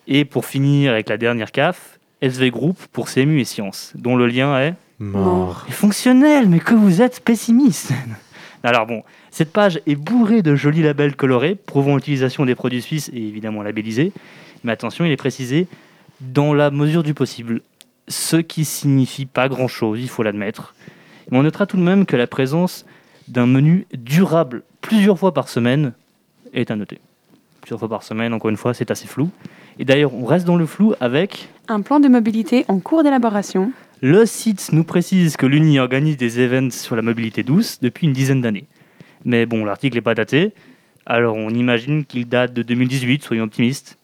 Et 0.07 0.25
pour 0.25 0.45
finir 0.45 0.91
avec 0.91 1.07
la 1.07 1.15
dernière 1.17 1.53
CAF, 1.53 1.99
SV 2.21 2.51
Group 2.51 2.77
pour 2.91 3.09
CMU 3.09 3.39
et 3.39 3.45
Sciences, 3.45 3.93
dont 3.95 4.17
le 4.17 4.27
lien 4.27 4.59
est 4.59 4.73
Mort. 4.99 5.65
est 5.67 5.71
fonctionnel, 5.71 6.49
mais 6.49 6.59
que 6.59 6.73
vous 6.73 7.01
êtes 7.01 7.19
pessimiste. 7.19 7.91
Alors 8.63 8.87
bon, 8.87 9.03
cette 9.31 9.53
page 9.53 9.79
est 9.85 9.95
bourrée 9.95 10.41
de 10.41 10.55
jolis 10.55 10.81
labels 10.81 11.15
colorés 11.15 11.55
prouvant 11.55 11.95
l'utilisation 11.95 12.45
des 12.45 12.55
produits 12.55 12.81
suisses 12.81 13.09
et 13.13 13.21
évidemment 13.21 13.61
labellisés. 13.61 14.11
Mais 14.63 14.71
attention, 14.71 15.05
il 15.05 15.11
est 15.11 15.17
précisé 15.17 15.67
dans 16.21 16.53
la 16.53 16.71
mesure 16.71 17.03
du 17.03 17.13
possible, 17.13 17.61
ce 18.07 18.37
qui 18.37 18.65
signifie 18.65 19.25
pas 19.25 19.49
grand-chose, 19.49 19.99
il 20.01 20.09
faut 20.09 20.23
l'admettre. 20.23 20.73
Mais 21.29 21.37
on 21.37 21.43
notera 21.43 21.65
tout 21.65 21.77
de 21.77 21.83
même 21.83 22.05
que 22.05 22.15
la 22.15 22.27
présence 22.27 22.85
d'un 23.27 23.45
menu 23.45 23.85
durable 23.93 24.63
plusieurs 24.81 25.19
fois 25.19 25.33
par 25.33 25.49
semaine 25.49 25.93
est 26.53 26.71
à 26.71 26.75
noter. 26.75 26.99
Plusieurs 27.61 27.79
fois 27.79 27.89
par 27.89 28.03
semaine, 28.03 28.33
encore 28.33 28.49
une 28.49 28.57
fois, 28.57 28.73
c'est 28.73 28.91
assez 28.91 29.07
flou. 29.07 29.29
Et 29.77 29.85
d'ailleurs, 29.85 30.13
on 30.13 30.25
reste 30.25 30.47
dans 30.47 30.55
le 30.55 30.65
flou 30.65 30.93
avec 30.99 31.49
Un 31.67 31.81
plan 31.81 31.99
de 31.99 32.07
mobilité 32.07 32.65
en 32.69 32.79
cours 32.79 33.03
d'élaboration. 33.03 33.71
Le 34.01 34.25
site 34.25 34.69
nous 34.73 34.83
précise 34.83 35.37
que 35.37 35.45
l'Uni 35.45 35.79
organise 35.79 36.17
des 36.17 36.39
événements 36.39 36.69
sur 36.69 36.95
la 36.95 37.01
mobilité 37.01 37.43
douce 37.43 37.79
depuis 37.81 38.05
une 38.07 38.13
dizaine 38.13 38.41
d'années. 38.41 38.67
Mais 39.25 39.45
bon, 39.45 39.65
l'article 39.65 39.95
n'est 39.95 40.01
pas 40.01 40.13
daté, 40.13 40.53
alors 41.05 41.35
on 41.35 41.49
imagine 41.49 42.05
qu'il 42.05 42.27
date 42.27 42.53
de 42.53 42.61
2018, 42.61 43.23
soyons 43.23 43.45
optimistes. 43.45 43.97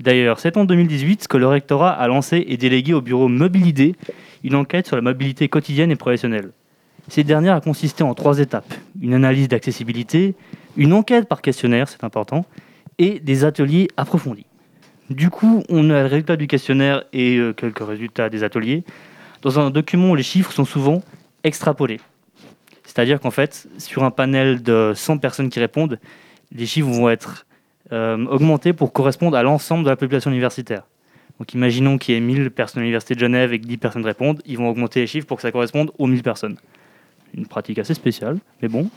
D'ailleurs, 0.00 0.40
c'est 0.40 0.56
en 0.56 0.64
2018 0.64 1.28
que 1.28 1.36
le 1.36 1.46
rectorat 1.46 1.92
a 1.92 2.08
lancé 2.08 2.44
et 2.48 2.56
délégué 2.56 2.94
au 2.94 3.00
bureau 3.00 3.28
Mobilidé 3.28 3.94
une 4.42 4.54
enquête 4.54 4.86
sur 4.86 4.96
la 4.96 5.02
mobilité 5.02 5.48
quotidienne 5.48 5.90
et 5.90 5.96
professionnelle. 5.96 6.50
Cette 7.08 7.26
dernière 7.26 7.54
a 7.54 7.60
consisté 7.60 8.02
en 8.02 8.14
trois 8.14 8.38
étapes. 8.38 8.72
Une 9.00 9.14
analyse 9.14 9.48
d'accessibilité, 9.48 10.34
une 10.76 10.92
enquête 10.92 11.28
par 11.28 11.42
questionnaire, 11.42 11.88
c'est 11.88 12.02
important, 12.02 12.46
et 12.98 13.20
des 13.20 13.44
ateliers 13.44 13.88
approfondis. 13.96 14.46
Du 15.10 15.28
coup, 15.28 15.62
on 15.68 15.90
a 15.90 16.02
le 16.02 16.08
résultat 16.08 16.36
du 16.36 16.46
questionnaire 16.46 17.04
et 17.12 17.36
euh, 17.36 17.52
quelques 17.52 17.86
résultats 17.86 18.30
des 18.30 18.42
ateliers 18.42 18.84
dans 19.44 19.60
un 19.60 19.70
document 19.70 20.14
les 20.14 20.22
chiffres 20.22 20.52
sont 20.52 20.64
souvent 20.64 21.02
extrapolés. 21.44 22.00
C'est-à-dire 22.84 23.20
qu'en 23.20 23.30
fait, 23.30 23.68
sur 23.78 24.02
un 24.02 24.10
panel 24.10 24.62
de 24.62 24.92
100 24.94 25.18
personnes 25.18 25.50
qui 25.50 25.60
répondent, 25.60 26.00
les 26.52 26.66
chiffres 26.66 26.88
vont 26.88 27.10
être 27.10 27.46
euh, 27.92 28.24
augmentés 28.26 28.72
pour 28.72 28.92
correspondre 28.92 29.36
à 29.36 29.42
l'ensemble 29.42 29.84
de 29.84 29.90
la 29.90 29.96
population 29.96 30.30
universitaire. 30.30 30.84
Donc 31.38 31.52
imaginons 31.52 31.98
qu'il 31.98 32.14
y 32.14 32.16
ait 32.16 32.20
1000 32.20 32.50
personnes 32.50 32.80
à 32.80 32.84
l'Université 32.84 33.14
de 33.14 33.20
Genève 33.20 33.52
et 33.52 33.60
que 33.60 33.66
10 33.66 33.76
personnes 33.76 34.04
répondent, 34.04 34.40
ils 34.46 34.56
vont 34.56 34.68
augmenter 34.68 35.00
les 35.00 35.06
chiffres 35.06 35.26
pour 35.26 35.36
que 35.36 35.42
ça 35.42 35.52
corresponde 35.52 35.90
aux 35.98 36.06
1000 36.06 36.22
personnes. 36.22 36.56
Une 37.34 37.46
pratique 37.46 37.78
assez 37.78 37.94
spéciale, 37.94 38.38
mais 38.62 38.68
bon. 38.68 38.88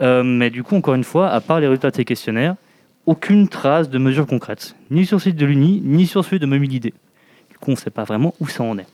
Euh, 0.00 0.22
mais 0.24 0.50
du 0.50 0.64
coup, 0.64 0.74
encore 0.74 0.94
une 0.94 1.04
fois, 1.04 1.28
à 1.28 1.40
part 1.40 1.60
les 1.60 1.68
résultats 1.68 1.90
de 1.90 1.96
ces 1.96 2.04
questionnaires, 2.04 2.56
aucune 3.04 3.48
trace 3.48 3.88
de 3.88 3.98
mesures 3.98 4.26
concrètes, 4.26 4.74
ni 4.90 5.06
sur 5.06 5.18
le 5.18 5.22
site 5.22 5.36
de 5.36 5.46
l'Uni, 5.46 5.80
ni 5.84 6.06
sur 6.06 6.24
celui 6.24 6.40
de 6.40 6.46
Mobilidé. 6.46 6.92
Du 7.50 7.58
coup, 7.58 7.70
on 7.70 7.74
ne 7.74 7.76
sait 7.76 7.90
pas 7.90 8.04
vraiment 8.04 8.34
où 8.40 8.48
ça 8.48 8.64
en 8.64 8.78
est. 8.78 8.86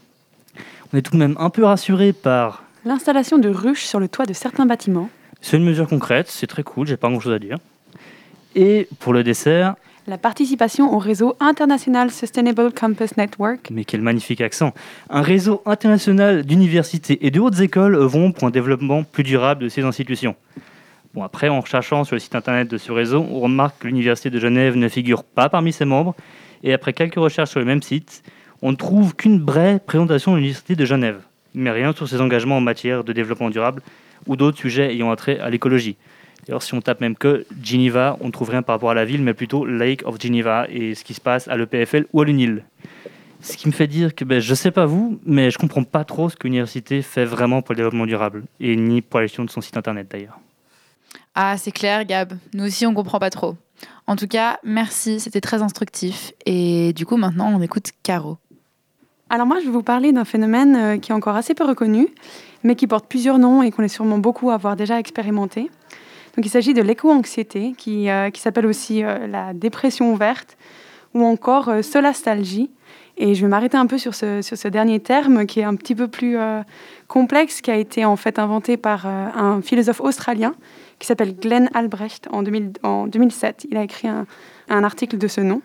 On 0.92 0.98
est 0.98 1.02
tout 1.02 1.12
de 1.12 1.18
même 1.18 1.36
un 1.38 1.48
peu 1.50 1.64
rassuré 1.64 2.12
par 2.12 2.64
L'installation 2.84 3.38
de 3.38 3.48
ruches 3.48 3.84
sur 3.84 4.00
le 4.00 4.08
toit 4.08 4.26
de 4.26 4.32
certains 4.32 4.66
bâtiments. 4.66 5.08
c'est 5.40 5.56
une 5.56 5.64
mesure 5.64 5.88
concrète, 5.88 6.28
c'est 6.28 6.46
très 6.46 6.62
cool, 6.62 6.86
j'ai 6.86 6.96
pas 6.96 7.08
grand 7.08 7.20
chose 7.20 7.32
à 7.32 7.38
dire. 7.38 7.58
Et 8.54 8.88
pour 8.98 9.12
le 9.12 9.22
dessert, 9.24 9.76
La 10.06 10.18
participation 10.18 10.92
au 10.92 10.98
réseau 10.98 11.36
international 11.40 12.10
Sustainable 12.10 12.72
Campus 12.72 13.16
Network. 13.16 13.70
mais 13.70 13.84
quel 13.84 14.02
magnifique 14.02 14.40
accent, 14.40 14.74
un 15.08 15.22
réseau 15.22 15.62
international 15.64 16.44
d'universités 16.44 17.24
et 17.24 17.30
de 17.30 17.40
hautes 17.40 17.60
écoles 17.60 17.94
œuvront 17.94 18.32
pour 18.32 18.48
un 18.48 18.50
développement 18.50 19.04
plus 19.04 19.22
durable 19.22 19.62
de 19.62 19.68
ces 19.68 19.82
institutions. 19.82 20.34
Bon, 21.14 21.22
après, 21.22 21.48
en 21.48 21.60
recherchant 21.60 22.04
sur 22.04 22.16
le 22.16 22.20
site 22.20 22.34
internet 22.34 22.68
de 22.68 22.78
ce 22.78 22.90
réseau, 22.90 23.24
on 23.30 23.40
remarque 23.40 23.78
que 23.80 23.86
l'Université 23.86 24.28
de 24.28 24.40
Genève 24.40 24.76
ne 24.76 24.88
figure 24.88 25.24
pas 25.24 25.48
parmi 25.48 25.72
ses 25.72 25.84
membres, 25.84 26.14
et 26.64 26.72
après 26.74 26.92
quelques 26.92 27.14
recherches 27.14 27.50
sur 27.50 27.60
le 27.60 27.66
même 27.66 27.82
site, 27.82 28.22
on 28.62 28.70
ne 28.70 28.76
trouve 28.76 29.14
qu'une 29.14 29.38
brève 29.38 29.80
présentation 29.80 30.32
de 30.32 30.36
l'Université 30.36 30.76
de 30.76 30.84
Genève, 30.84 31.20
mais 31.54 31.70
rien 31.70 31.92
sur 31.92 32.08
ses 32.08 32.20
engagements 32.20 32.58
en 32.58 32.60
matière 32.60 33.04
de 33.04 33.12
développement 33.12 33.50
durable 33.50 33.82
ou 34.26 34.36
d'autres 34.36 34.58
sujets 34.58 34.92
ayant 34.92 35.10
attrait 35.10 35.40
à 35.40 35.50
l'écologie. 35.50 35.96
D'ailleurs, 36.46 36.62
si 36.62 36.74
on 36.74 36.80
tape 36.80 37.00
même 37.00 37.16
que 37.16 37.44
Geneva, 37.62 38.16
on 38.20 38.26
ne 38.26 38.32
trouve 38.32 38.50
rien 38.50 38.62
par 38.62 38.76
rapport 38.76 38.90
à 38.90 38.94
la 38.94 39.04
ville, 39.04 39.22
mais 39.22 39.34
plutôt 39.34 39.64
Lake 39.64 40.02
of 40.06 40.20
Geneva 40.20 40.66
et 40.68 40.94
ce 40.94 41.04
qui 41.04 41.14
se 41.14 41.20
passe 41.20 41.48
à 41.48 41.56
l'EPFL 41.56 42.06
ou 42.12 42.20
à 42.20 42.24
l'UNIL. 42.24 42.64
Ce 43.42 43.56
qui 43.56 43.66
me 43.66 43.72
fait 43.72 43.88
dire 43.88 44.14
que 44.14 44.24
ben, 44.24 44.40
je 44.40 44.50
ne 44.50 44.54
sais 44.54 44.70
pas 44.70 44.86
vous, 44.86 45.20
mais 45.26 45.50
je 45.50 45.58
comprends 45.58 45.82
pas 45.82 46.04
trop 46.04 46.28
ce 46.30 46.36
que 46.36 46.46
l'université 46.46 47.02
fait 47.02 47.24
vraiment 47.24 47.62
pour 47.62 47.72
le 47.72 47.78
développement 47.78 48.06
durable, 48.06 48.44
et 48.60 48.76
ni 48.76 49.02
pour 49.02 49.18
la 49.18 49.26
gestion 49.26 49.44
de 49.44 49.50
son 49.50 49.60
site 49.60 49.76
internet 49.76 50.06
d'ailleurs. 50.10 50.38
Ah, 51.34 51.56
c'est 51.58 51.72
clair, 51.72 52.04
Gab. 52.04 52.34
Nous 52.54 52.64
aussi, 52.64 52.86
on 52.86 52.94
comprend 52.94 53.18
pas 53.18 53.30
trop. 53.30 53.56
En 54.06 54.16
tout 54.16 54.26
cas, 54.26 54.58
merci, 54.64 55.18
c'était 55.20 55.40
très 55.40 55.62
instructif. 55.62 56.32
Et 56.46 56.92
du 56.92 57.06
coup, 57.06 57.16
maintenant, 57.16 57.52
on 57.52 57.60
écoute 57.62 57.90
Caro. 58.02 58.38
Alors 59.32 59.46
moi, 59.46 59.60
je 59.60 59.64
vais 59.64 59.70
vous 59.70 59.82
parler 59.82 60.12
d'un 60.12 60.26
phénomène 60.26 60.76
euh, 60.76 60.98
qui 60.98 61.10
est 61.10 61.14
encore 61.14 61.36
assez 61.36 61.54
peu 61.54 61.64
reconnu, 61.64 62.08
mais 62.64 62.76
qui 62.76 62.86
porte 62.86 63.06
plusieurs 63.06 63.38
noms 63.38 63.62
et 63.62 63.70
qu'on 63.70 63.82
est 63.82 63.88
sûrement 63.88 64.18
beaucoup 64.18 64.50
à 64.50 64.54
avoir 64.56 64.76
déjà 64.76 64.98
expérimenté. 64.98 65.70
Donc 66.36 66.44
il 66.44 66.50
s'agit 66.50 66.74
de 66.74 66.82
l'éco-anxiété, 66.82 67.72
qui, 67.78 68.10
euh, 68.10 68.28
qui 68.28 68.42
s'appelle 68.42 68.66
aussi 68.66 69.02
euh, 69.02 69.26
la 69.26 69.54
dépression 69.54 70.14
verte, 70.16 70.58
ou 71.14 71.24
encore 71.24 71.70
euh, 71.70 71.80
solastalgie. 71.80 72.70
Et 73.16 73.34
je 73.34 73.40
vais 73.40 73.48
m'arrêter 73.48 73.78
un 73.78 73.86
peu 73.86 73.96
sur 73.96 74.14
ce, 74.14 74.42
sur 74.42 74.58
ce 74.58 74.68
dernier 74.68 75.00
terme, 75.00 75.46
qui 75.46 75.60
est 75.60 75.64
un 75.64 75.76
petit 75.76 75.94
peu 75.94 76.08
plus 76.08 76.38
complexe, 77.08 77.60
qui 77.60 77.70
a 77.70 77.76
été 77.76 78.06
en 78.06 78.16
fait 78.16 78.38
inventé 78.38 78.78
par 78.78 79.04
un 79.06 79.60
philosophe 79.60 80.00
australien 80.00 80.54
qui 80.98 81.06
s'appelle 81.06 81.36
Glenn 81.36 81.68
Albrecht 81.74 82.26
en, 82.32 82.42
2000 82.42 82.72
en 82.82 83.06
2007. 83.06 83.66
Il 83.70 83.76
a 83.76 83.82
écrit 83.82 84.08
un, 84.08 84.26
un 84.70 84.82
article 84.82 85.18
de 85.18 85.28
ce 85.28 85.42
nom. 85.42 85.60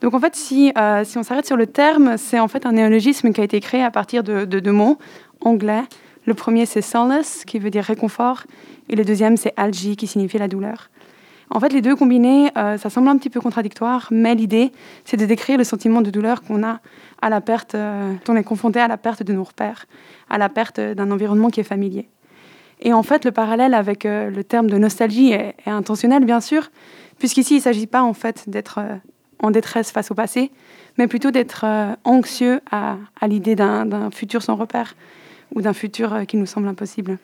Donc 0.00 0.14
en 0.14 0.20
fait, 0.20 0.34
si, 0.34 0.72
euh, 0.76 1.04
si 1.04 1.18
on 1.18 1.22
s'arrête 1.22 1.46
sur 1.46 1.56
le 1.56 1.66
terme, 1.66 2.16
c'est 2.16 2.38
en 2.38 2.48
fait 2.48 2.66
un 2.66 2.72
néologisme 2.72 3.32
qui 3.32 3.40
a 3.40 3.44
été 3.44 3.60
créé 3.60 3.82
à 3.82 3.90
partir 3.90 4.22
de, 4.22 4.44
de 4.44 4.60
deux 4.60 4.72
mots 4.72 4.98
anglais. 5.40 5.82
Le 6.26 6.34
premier, 6.34 6.66
c'est 6.66 6.82
solace, 6.82 7.44
qui 7.44 7.58
veut 7.58 7.70
dire 7.70 7.84
réconfort, 7.84 8.44
et 8.88 8.96
le 8.96 9.04
deuxième, 9.04 9.36
c'est 9.36 9.52
algie, 9.56 9.96
qui 9.96 10.06
signifie 10.06 10.38
la 10.38 10.48
douleur. 10.48 10.90
En 11.50 11.60
fait, 11.60 11.72
les 11.72 11.80
deux 11.80 11.94
combinés, 11.94 12.50
euh, 12.58 12.76
ça 12.76 12.90
semble 12.90 13.08
un 13.08 13.16
petit 13.16 13.30
peu 13.30 13.40
contradictoire, 13.40 14.08
mais 14.10 14.34
l'idée, 14.34 14.72
c'est 15.04 15.16
de 15.16 15.24
décrire 15.24 15.58
le 15.58 15.64
sentiment 15.64 16.02
de 16.02 16.10
douleur 16.10 16.42
qu'on 16.42 16.64
a 16.64 16.80
à 17.22 17.30
la 17.30 17.40
perte, 17.40 17.76
euh, 17.76 18.12
on 18.28 18.36
est 18.36 18.42
confronté 18.42 18.80
à 18.80 18.88
la 18.88 18.96
perte 18.96 19.22
de 19.22 19.32
nos 19.32 19.44
repères, 19.44 19.86
à 20.28 20.38
la 20.38 20.48
perte 20.48 20.80
d'un 20.80 21.10
environnement 21.12 21.48
qui 21.48 21.60
est 21.60 21.64
familier. 21.64 22.08
Et 22.80 22.92
en 22.92 23.04
fait, 23.04 23.24
le 23.24 23.30
parallèle 23.30 23.74
avec 23.74 24.04
euh, 24.04 24.28
le 24.28 24.42
terme 24.42 24.68
de 24.68 24.76
nostalgie 24.76 25.32
est, 25.32 25.54
est 25.64 25.70
intentionnel, 25.70 26.24
bien 26.24 26.40
sûr, 26.40 26.68
puisqu'ici, 27.18 27.54
il 27.54 27.58
ne 27.58 27.62
s'agit 27.62 27.86
pas 27.86 28.02
en 28.02 28.12
fait 28.12 28.50
d'être 28.50 28.78
euh, 28.78 28.96
en 29.42 29.50
détresse 29.50 29.90
face 29.90 30.10
au 30.10 30.14
passé, 30.14 30.50
mais 30.98 31.06
plutôt 31.06 31.30
d'être 31.30 31.64
euh, 31.64 31.94
anxieux 32.04 32.60
à, 32.70 32.96
l'idée 33.26 33.54
d'un 33.54 34.10
futur 34.10 34.42
sans 34.42 34.56
repère 34.56 34.94
ou 35.54 35.60
d'un 35.60 35.72
futur 35.72 36.12
euh, 36.12 36.24
qui 36.24 36.36
nous 36.36 36.46
semble 36.46 36.68
impossible. 36.68 37.18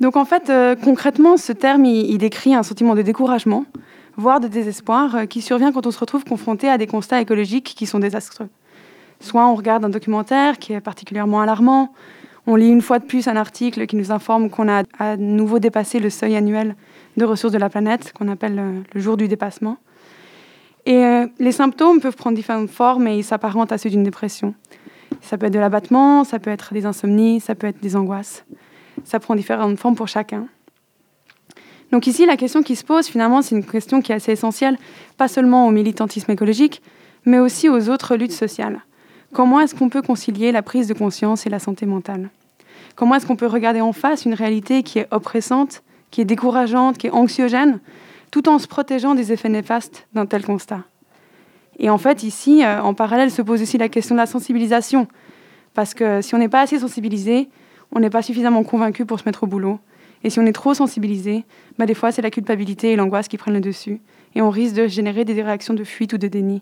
Donc 0.00 0.16
en 0.16 0.24
fait, 0.24 0.50
euh, 0.50 0.74
concrètement, 0.76 1.36
ce 1.36 1.52
terme, 1.52 1.84
il, 1.84 2.18
décrit 2.18 2.54
un 2.54 2.62
sentiment 2.62 2.94
de 2.94 3.02
découragement, 3.02 3.64
voire 4.16 4.40
de 4.40 4.48
désespoir, 4.48 5.26
qui 5.28 5.40
survient 5.40 5.72
quand 5.72 5.86
on 5.86 5.90
se 5.90 5.98
retrouve 5.98 6.24
confronté 6.24 6.68
à 6.68 6.78
des 6.78 6.86
constats 6.86 7.20
écologiques 7.20 7.74
qui 7.76 7.86
sont 7.86 7.98
désastreux. 7.98 8.48
Soit 9.20 9.46
on 9.46 9.54
regarde 9.54 9.84
un 9.84 9.88
documentaire 9.88 10.58
qui 10.58 10.72
est 10.72 10.80
particulièrement 10.80 11.40
alarmant, 11.40 11.92
on 12.46 12.56
lit 12.56 12.68
une 12.68 12.82
fois 12.82 12.98
de 12.98 13.04
plus 13.04 13.26
un 13.26 13.36
article 13.36 13.86
qui 13.86 13.96
nous 13.96 14.12
informe 14.12 14.50
qu'on 14.50 14.68
a 14.68 14.82
à 14.98 15.16
nouveau 15.16 15.58
dépassé 15.58 15.98
le 15.98 16.10
seuil 16.10 16.36
annuel 16.36 16.76
de 17.16 17.24
ressources 17.24 17.54
de 17.54 17.58
la 17.58 17.70
planète, 17.70 18.12
qu'on 18.12 18.28
appelle 18.28 18.84
le 18.92 19.00
jour 19.00 19.16
du 19.16 19.28
dépassement. 19.28 19.78
Et 20.86 21.04
euh, 21.04 21.26
les 21.38 21.52
symptômes 21.52 22.00
peuvent 22.00 22.16
prendre 22.16 22.36
différentes 22.36 22.70
formes 22.70 23.06
et 23.06 23.16
ils 23.16 23.24
s'apparentent 23.24 23.72
à 23.72 23.78
ceux 23.78 23.90
d'une 23.90 24.02
dépression. 24.02 24.54
Ça 25.22 25.38
peut 25.38 25.46
être 25.46 25.54
de 25.54 25.58
l'abattement, 25.58 26.24
ça 26.24 26.38
peut 26.38 26.50
être 26.50 26.74
des 26.74 26.84
insomnies, 26.84 27.40
ça 27.40 27.54
peut 27.54 27.66
être 27.66 27.80
des 27.80 27.96
angoisses. 27.96 28.44
Ça 29.04 29.18
prend 29.18 29.34
différentes 29.34 29.78
formes 29.78 29.94
pour 29.94 30.08
chacun. 30.08 30.46
Donc 31.90 32.06
ici, 32.06 32.26
la 32.26 32.36
question 32.36 32.62
qui 32.62 32.76
se 32.76 32.84
pose, 32.84 33.06
finalement, 33.06 33.40
c'est 33.40 33.54
une 33.54 33.64
question 33.64 34.02
qui 34.02 34.12
est 34.12 34.16
assez 34.16 34.32
essentielle, 34.32 34.76
pas 35.16 35.28
seulement 35.28 35.66
au 35.66 35.70
militantisme 35.70 36.30
écologique, 36.30 36.82
mais 37.24 37.38
aussi 37.38 37.68
aux 37.68 37.88
autres 37.88 38.16
luttes 38.16 38.32
sociales. 38.32 38.80
Comment 39.32 39.60
est-ce 39.60 39.74
qu'on 39.74 39.88
peut 39.88 40.02
concilier 40.02 40.52
la 40.52 40.62
prise 40.62 40.86
de 40.88 40.94
conscience 40.94 41.46
et 41.46 41.50
la 41.50 41.58
santé 41.58 41.86
mentale? 41.86 42.30
Comment 42.94 43.14
est-ce 43.14 43.26
qu'on 43.26 43.36
peut 43.36 43.46
regarder 43.46 43.80
en 43.80 43.92
face 43.92 44.24
une 44.24 44.34
réalité 44.34 44.82
qui 44.82 44.98
est 44.98 45.08
oppressante, 45.10 45.82
qui 46.10 46.20
est 46.20 46.24
décourageante, 46.24 46.98
qui 46.98 47.08
est 47.08 47.10
anxiogène, 47.10 47.80
tout 48.34 48.48
en 48.48 48.58
se 48.58 48.66
protégeant 48.66 49.14
des 49.14 49.30
effets 49.30 49.48
néfastes 49.48 50.08
d'un 50.12 50.26
tel 50.26 50.44
constat. 50.44 50.80
Et 51.78 51.88
en 51.88 51.98
fait, 51.98 52.24
ici, 52.24 52.64
euh, 52.64 52.82
en 52.82 52.92
parallèle, 52.92 53.30
se 53.30 53.42
pose 53.42 53.62
aussi 53.62 53.78
la 53.78 53.88
question 53.88 54.16
de 54.16 54.18
la 54.18 54.26
sensibilisation. 54.26 55.06
Parce 55.72 55.94
que 55.94 56.20
si 56.20 56.34
on 56.34 56.38
n'est 56.38 56.48
pas 56.48 56.62
assez 56.62 56.80
sensibilisé, 56.80 57.48
on 57.92 58.00
n'est 58.00 58.10
pas 58.10 58.22
suffisamment 58.22 58.64
convaincu 58.64 59.06
pour 59.06 59.20
se 59.20 59.24
mettre 59.24 59.44
au 59.44 59.46
boulot. 59.46 59.78
Et 60.24 60.30
si 60.30 60.40
on 60.40 60.46
est 60.46 60.52
trop 60.52 60.74
sensibilisé, 60.74 61.44
bah 61.78 61.86
des 61.86 61.94
fois, 61.94 62.10
c'est 62.10 62.22
la 62.22 62.30
culpabilité 62.32 62.90
et 62.90 62.96
l'angoisse 62.96 63.28
qui 63.28 63.36
prennent 63.36 63.54
le 63.54 63.60
dessus. 63.60 64.00
Et 64.34 64.42
on 64.42 64.50
risque 64.50 64.74
de 64.74 64.88
générer 64.88 65.24
des 65.24 65.40
réactions 65.40 65.74
de 65.74 65.84
fuite 65.84 66.12
ou 66.12 66.18
de 66.18 66.26
déni. 66.26 66.60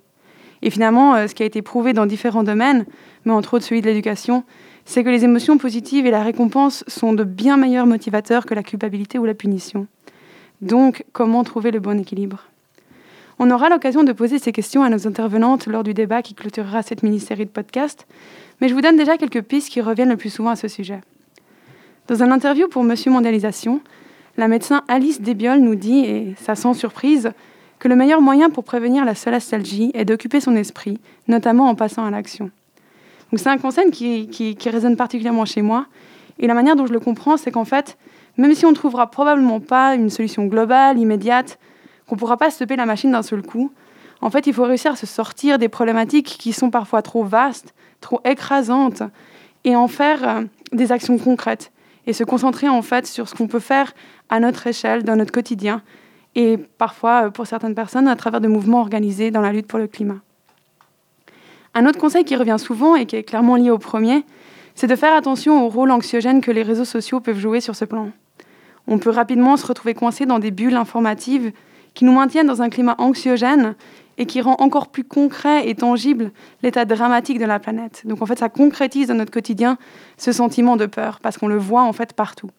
Et 0.61 0.69
finalement, 0.69 1.15
euh, 1.15 1.27
ce 1.27 1.35
qui 1.35 1.43
a 1.43 1.47
été 1.47 1.63
prouvé 1.63 1.95
dans 1.95 2.05
différents 2.05 2.45
domaines, 2.45 2.85
mais 3.25 3.33
entre 3.33 3.55
autres 3.55 3.65
celui 3.65 3.81
de 3.81 3.87
l'éducation, 3.87 4.45
c'est 4.85 5.03
que 5.05 5.09
les 5.09 5.25
émotions 5.25 5.57
positives 5.57 6.05
et 6.05 6.11
la 6.11 6.23
récompense 6.23 6.85
sont 6.87 7.15
de 7.15 7.25
bien 7.25 7.57
meilleurs 7.57 7.87
motivateurs 7.87 8.45
que 8.45 8.53
la 8.53 8.63
culpabilité 8.63 9.19
ou 9.19 9.25
la 9.25 9.33
punition. 9.33 9.87
Donc, 10.63 11.05
comment 11.13 11.43
trouver 11.43 11.73
le 11.73 11.81
bon 11.81 12.01
équilibre? 12.01 12.45
On 13.39 13.51
aura 13.51 13.69
l'occasion 13.69 14.05
de 14.05 14.13
poser 14.13 14.39
ces 14.39 14.53
questions 14.53 14.85
à 14.85 14.89
nos 14.89 15.09
intervenantes 15.09 15.67
lors 15.67 15.83
du 15.83 15.93
débat 15.93 16.23
qui 16.23 16.35
clôturera 16.35 16.83
cette 16.83 17.03
mini-série 17.03 17.45
de 17.45 17.51
podcasts, 17.51 18.07
mais 18.61 18.69
je 18.69 18.75
vous 18.75 18.81
donne 18.81 18.97
déjà 18.97 19.19
quelques 19.19 19.43
pistes 19.43 19.71
qui 19.71 19.81
reviennent 19.81 20.11
le 20.11 20.17
plus 20.17 20.31
souvent 20.31 20.51
à 20.51 20.57
ce 20.57 20.69
sujet. 20.69 21.01
Dans 22.07 22.23
un 22.23 22.31
interview 22.31 22.69
pour 22.69 22.85
Monsieur 22.85 23.11
Mondialisation, 23.11 23.81
la 24.37 24.47
médecin 24.47 24.83
Alice 24.87 25.21
Desbiol 25.21 25.59
nous 25.59 25.75
dit, 25.75 26.05
et 26.05 26.35
ça 26.41 26.55
sans 26.55 26.75
surprise, 26.75 27.33
que 27.81 27.89
le 27.89 27.97
meilleur 27.97 28.21
moyen 28.21 28.49
pour 28.49 28.63
prévenir 28.63 29.05
la 29.05 29.17
solastalgie 29.17 29.91
est 29.95 30.05
d'occuper 30.05 30.41
son 30.41 30.55
esprit, 30.55 31.01
notamment 31.27 31.69
en 31.69 31.75
passant 31.75 32.05
à 32.05 32.11
l'action. 32.13 32.51
C'est 33.35 33.49
un 33.49 33.59
conseil 33.59 33.91
qui, 33.91 34.29
qui, 34.29 34.71
résonne 34.71 34.97
particulièrement 34.97 35.45
chez 35.45 35.63
moi. 35.63 35.87
Et 36.39 36.47
la 36.47 36.55
manière 36.55 36.77
dont 36.77 36.87
je 36.87 36.93
le 36.93 37.01
comprends, 37.01 37.37
c'est 37.37 37.51
qu'en 37.51 37.65
fait, 37.65 37.97
même 38.43 38.57
si 38.57 38.67
on 38.67 38.71
ne 38.71 38.75
trouvera 38.75 39.09
probablement 39.09 39.61
pas 39.61 39.95
une 39.95 40.11
solution 40.11 40.47
globale, 40.47 40.99
immédiate, 40.99 41.61
qu'on 42.09 42.17
ne 42.17 42.19
pourra 42.19 42.37
pas 42.37 42.51
stopper 42.51 42.75
la 42.75 42.87
machine 42.87 43.13
d'un 43.13 43.23
seul 43.23 43.41
coup, 43.41 43.71
en 44.21 44.31
fait, 44.31 44.49
il 44.49 44.53
faut 44.53 44.65
réussir 44.65 44.93
à 44.93 44.97
se 44.97 45.07
sortir 45.07 45.61
des 45.61 45.69
problématiques 45.69 46.27
qui 46.27 46.53
sont 46.53 46.69
parfois 46.69 47.03
trop 47.03 47.23
vastes, 47.23 47.73
trop 48.01 48.21
écrasantes, 48.25 49.05
et 49.63 49.77
en 49.77 49.87
faire 49.87 50.29
euh, 50.29 50.43
des 50.73 50.91
actions 50.91 51.19
concrètes, 51.19 51.71
et 52.09 52.13
se 52.13 52.25
concentrer 52.25 52.69
en 52.69 52.83
fait 52.83 53.07
sur 53.07 53.29
ce 53.29 53.35
qu'on 53.37 53.47
peut 53.47 53.61
faire 53.61 53.93
à 54.29 54.41
notre 54.41 54.67
échelle, 54.67 55.05
dans 55.05 55.15
notre 55.15 55.31
quotidien, 55.31 55.81
et 56.35 56.57
parfois, 56.57 57.27
euh, 57.27 57.31
pour 57.31 57.47
certaines 57.47 57.77
personnes, 57.77 58.09
à 58.09 58.17
travers 58.17 58.41
de 58.41 58.49
mouvements 58.49 58.81
organisés 58.81 59.31
dans 59.31 59.41
la 59.41 59.53
lutte 59.53 59.69
pour 59.69 59.79
le 59.79 59.87
climat. 59.87 60.19
Un 61.75 61.87
autre 61.87 62.01
conseil 62.01 62.25
qui 62.25 62.35
revient 62.35 62.59
souvent 62.59 62.97
et 62.97 63.07
qui 63.07 63.15
est 63.15 63.23
clairement 63.23 63.55
lié 63.55 63.71
au 63.71 63.79
premier, 63.79 64.25
c'est 64.75 64.89
de 64.89 64.97
faire 64.97 65.15
attention 65.15 65.65
au 65.65 65.69
rôle 65.69 65.93
anxiogène 65.93 66.41
que 66.41 66.51
les 66.51 66.63
réseaux 66.63 66.85
sociaux 66.85 67.21
peuvent 67.21 67.39
jouer 67.39 67.61
sur 67.61 67.77
ce 67.77 67.85
plan. 67.85 68.11
On 68.87 68.99
peut 68.99 69.11
rapidement 69.11 69.57
se 69.57 69.67
retrouver 69.67 69.95
coincé 69.95 70.27
dans 70.27 70.39
des 70.39 70.51
bulles 70.51 70.77
informatives 70.77 71.53
qui 71.95 72.05
nous 72.05 72.13
maintiennent 72.13 72.47
dans 72.47 72.63
un 72.63 72.71
climat 72.71 72.95
anxiogène 72.99 73.75
et 74.19 74.27
qui 74.27 74.41
rend 74.41 74.57
encore 74.59 74.89
plus 74.89 75.05
concret 75.05 75.69
et 75.69 75.75
tangible 75.75 76.33
l'état 76.63 76.85
dramatique 76.85 77.39
de 77.39 77.45
la 77.45 77.59
planète. 77.59 78.03
Donc 78.05 78.23
en 78.23 78.27
fait, 78.27 78.39
ça 78.39 78.49
concrétise 78.49 79.09
dans 79.09 79.15
notre 79.15 79.31
quotidien 79.31 79.79
ce 80.17 80.33
sentiment 80.33 80.77
de 80.77 80.87
peur 80.87 81.21
parce 81.21 81.39
qu'on 81.39 81.49
le 81.49 81.57
voit 81.57 81.83
en 81.83 81.93
fait 81.93 82.13
partout. 82.13 82.51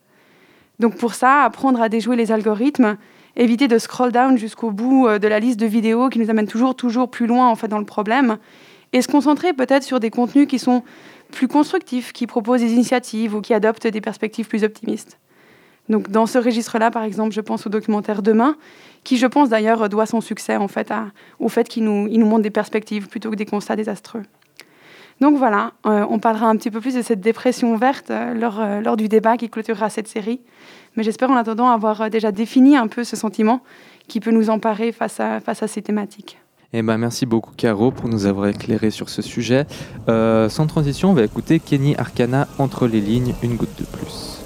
Donc 0.80 0.98
pour 0.98 1.13
ça, 1.13 1.44
apprendre 1.44 1.82
à 1.82 1.89
déjouer 1.89 2.15
les 2.15 2.32
algorithmes, 2.32 2.98
éviter 3.36 3.68
de 3.68 3.77
scroll 3.77 4.12
down 4.12 4.38
jusqu'au 4.38 4.72
bout 4.72 5.08
euh, 5.08 5.20
de 5.20 5.27
la 5.27 5.39
liste 5.39 5.60
de 5.60 5.65
vidéos 5.65 6.10
qui 6.10 6.20
nous 6.20 6.30
amène 6.30 6.48
toujours 6.48 6.75
toujours 6.75 7.10
plus 7.10 7.27
loin 7.27 7.48
en 7.48 7.56
fait 7.56 7.68
dans 7.68 7.80
le 7.80 7.86
problème 7.86 8.38
et 8.92 9.01
se 9.01 9.08
concentrer 9.08 9.53
peut-être 9.53 9.84
sur 9.84 10.00
des 10.00 10.10
contenus 10.10 10.48
qui 10.48 10.60
sont 10.60 10.84
plus 11.32 11.48
constructifs, 11.48 12.13
qui 12.13 12.27
proposent 12.27 12.62
des 12.62 12.74
initiatives 12.74 13.36
ou 13.36 13.42
qui 13.42 13.53
adoptent 13.53 13.88
des 13.88 14.01
perspectives 14.01 14.48
plus 14.48 14.63
optimistes. 14.63 15.18
Donc 15.90 16.10
dans 16.10 16.25
ce 16.25 16.38
registre-là, 16.38 16.92
par 16.92 17.04
exemple, 17.04 17.34
je 17.34 17.42
pense 17.42 17.68
au 17.68 17.70
documentaire 17.70 18.22
Demain, 18.22 18.56
qui, 19.04 19.18
je 19.18 19.28
pense 19.28 19.50
d'ailleurs, 19.50 19.90
doit 19.90 20.06
son 20.06 20.22
succès 20.22 20.56
en 20.56 20.68
fait 20.68 20.94
au 21.40 21.50
fait 21.50 21.68
qu'il 21.68 21.84
nous, 21.84 22.25
montre 22.25 22.44
des 22.44 22.50
perspectives 22.50 23.08
plutôt 23.08 23.30
que 23.32 23.36
des 23.36 23.46
constats 23.46 23.75
désastreux. 23.75 24.24
Donc 25.22 25.38
voilà, 25.38 25.74
euh, 25.86 26.06
on 26.10 26.20
parlera 26.20 26.48
un 26.48 26.56
petit 26.56 26.72
peu 26.72 26.82
plus 26.82 26.96
de 26.96 27.02
cette 27.02 27.22
dépression 27.22 27.76
verte 27.78 28.10
euh, 28.10 28.34
lors, 28.34 28.60
euh, 28.60 28.82
lors, 28.82 28.98
du 28.98 29.08
débat 29.08 29.38
qui 29.38 29.50
clôturera 29.50 29.89
cette 29.89 30.08
série. 30.08 30.41
Mais 30.96 31.04
j'espère 31.04 31.30
en 31.30 31.36
attendant 31.36 31.69
avoir 31.69 32.10
déjà 32.10 32.32
défini 32.32 32.76
un 32.76 32.88
peu 32.88 33.04
ce 33.04 33.15
sentiment 33.15 33.62
qui 34.08 34.19
peut 34.19 34.32
nous 34.32 34.50
emparer 34.50 34.91
face 34.91 35.19
à, 35.19 35.67
ces 35.67 35.82
thématiques. 35.82 36.39
Eh 36.74 36.82
ben, 36.82 36.98
merci 36.98 37.26
beaucoup 37.26 37.54
Caro 37.56 37.91
pour 37.91 38.10
nous 38.10 38.26
avoir 38.26 38.48
éclairé 38.48 38.89
sur 38.89 39.10
ce 39.10 39.22
sujet. 39.22 39.65
sans 40.08 40.67
transition, 40.67 41.12
on 41.12 41.13
va 41.13 41.24
écouter 41.24 41.60
Kenny 41.60 41.96
Arcana 41.96 42.48
entre 42.60 42.88
les 42.88 43.02
lignes, 43.02 43.34
une 43.41 43.56
goutte 43.56 43.80
de 43.80 43.86
plus 43.86 44.42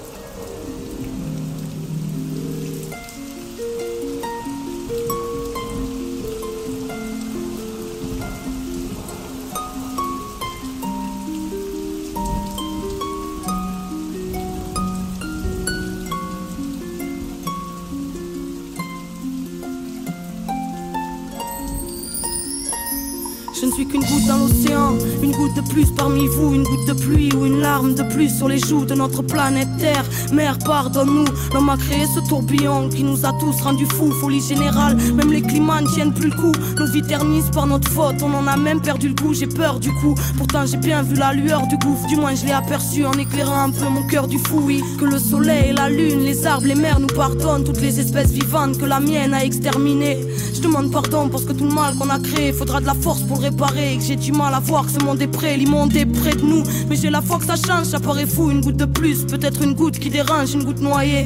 de 27.83 28.03
plus 28.03 28.35
sur 28.35 28.47
les 28.47 28.57
joues 28.57 28.85
de 28.85 28.95
notre 28.95 29.21
planète 29.21 29.67
Terre. 29.77 30.03
Mère, 30.33 30.57
pardonne-nous, 30.59 31.25
l'homme 31.53 31.69
a 31.69 31.77
créé 31.77 32.05
ce 32.13 32.27
tourbillon 32.27 32.89
qui 32.89 33.03
nous 33.03 33.25
a 33.25 33.31
tous 33.39 33.61
rendus 33.61 33.85
fous, 33.85 34.11
folie 34.11 34.41
générale. 34.41 34.97
Même 35.13 35.31
les 35.31 35.41
climats 35.41 35.81
ne 35.81 35.87
tiennent 35.87 36.13
plus 36.13 36.29
le 36.29 36.35
coup, 36.35 36.51
nos 36.77 36.87
vies 36.87 37.03
ternissent 37.03 37.51
par 37.53 37.67
notre 37.67 37.89
faute, 37.89 38.15
on 38.23 38.33
en 38.33 38.47
a 38.47 38.57
même 38.57 38.81
perdu 38.81 39.09
le 39.09 39.13
goût, 39.13 39.33
j'ai 39.33 39.47
peur 39.47 39.79
du 39.79 39.91
coup. 39.93 40.15
Pourtant 40.37 40.65
j'ai 40.65 40.77
bien 40.77 41.03
vu 41.03 41.15
la 41.15 41.33
lueur 41.33 41.67
du 41.67 41.77
gouffre, 41.77 42.07
du 42.07 42.15
moins 42.15 42.33
je 42.33 42.45
l'ai 42.45 42.51
aperçu 42.51 43.05
en 43.05 43.13
éclairant 43.13 43.65
un 43.65 43.69
peu 43.69 43.87
mon 43.87 44.07
cœur 44.07 44.27
du 44.27 44.39
fou, 44.39 44.61
oui. 44.65 44.83
Que 44.99 45.05
le 45.05 45.19
soleil, 45.19 45.73
la 45.73 45.89
lune, 45.89 46.21
les 46.23 46.47
arbres, 46.47 46.67
les 46.67 46.75
mers 46.75 46.99
nous 46.99 47.07
pardonnent, 47.07 47.63
toutes 47.63 47.81
les 47.81 47.99
espèces 47.99 48.31
vivantes 48.31 48.77
que 48.79 48.85
la 48.85 48.99
mienne 48.99 49.33
a 49.33 49.45
exterminées. 49.45 50.25
Je 50.55 50.61
demande 50.61 50.91
pardon 50.91 51.29
parce 51.29 51.45
que 51.45 51.53
tout 51.53 51.65
le 51.65 51.73
mal 51.73 51.95
qu'on 51.95 52.09
a 52.09 52.19
créé, 52.19 52.53
faudra 52.53 52.81
de 52.81 52.87
la 52.87 52.95
force 52.95 53.21
pour 53.21 53.37
le 53.37 53.43
réparer, 53.43 53.93
et 53.93 53.97
que 53.97 54.03
j'ai 54.03 54.15
du 54.15 54.31
mal 54.31 54.55
à 54.55 54.59
voir 54.59 54.85
que 54.85 54.91
ce 54.91 54.99
monde 55.05 55.21
est 55.21 55.27
prêt 55.27 55.55
monde 55.67 55.95
est 55.95 56.05
près 56.05 56.35
de 56.35 56.41
nous. 56.41 56.63
Mais 56.89 56.95
j'ai 56.95 57.09
la 57.09 57.21
foi 57.21 57.37
que 57.37 57.45
ça 57.45 57.55
ça 57.83 57.99
paraît 57.99 58.25
fou. 58.25 58.49
Une 58.49 58.61
goutte 58.61 58.77
de 58.77 58.85
plus, 58.85 59.25
peut-être 59.25 59.61
une 59.61 59.73
goutte 59.73 59.99
qui 59.99 60.09
dérange, 60.09 60.53
une 60.53 60.63
goutte 60.63 60.79
noyée. 60.79 61.25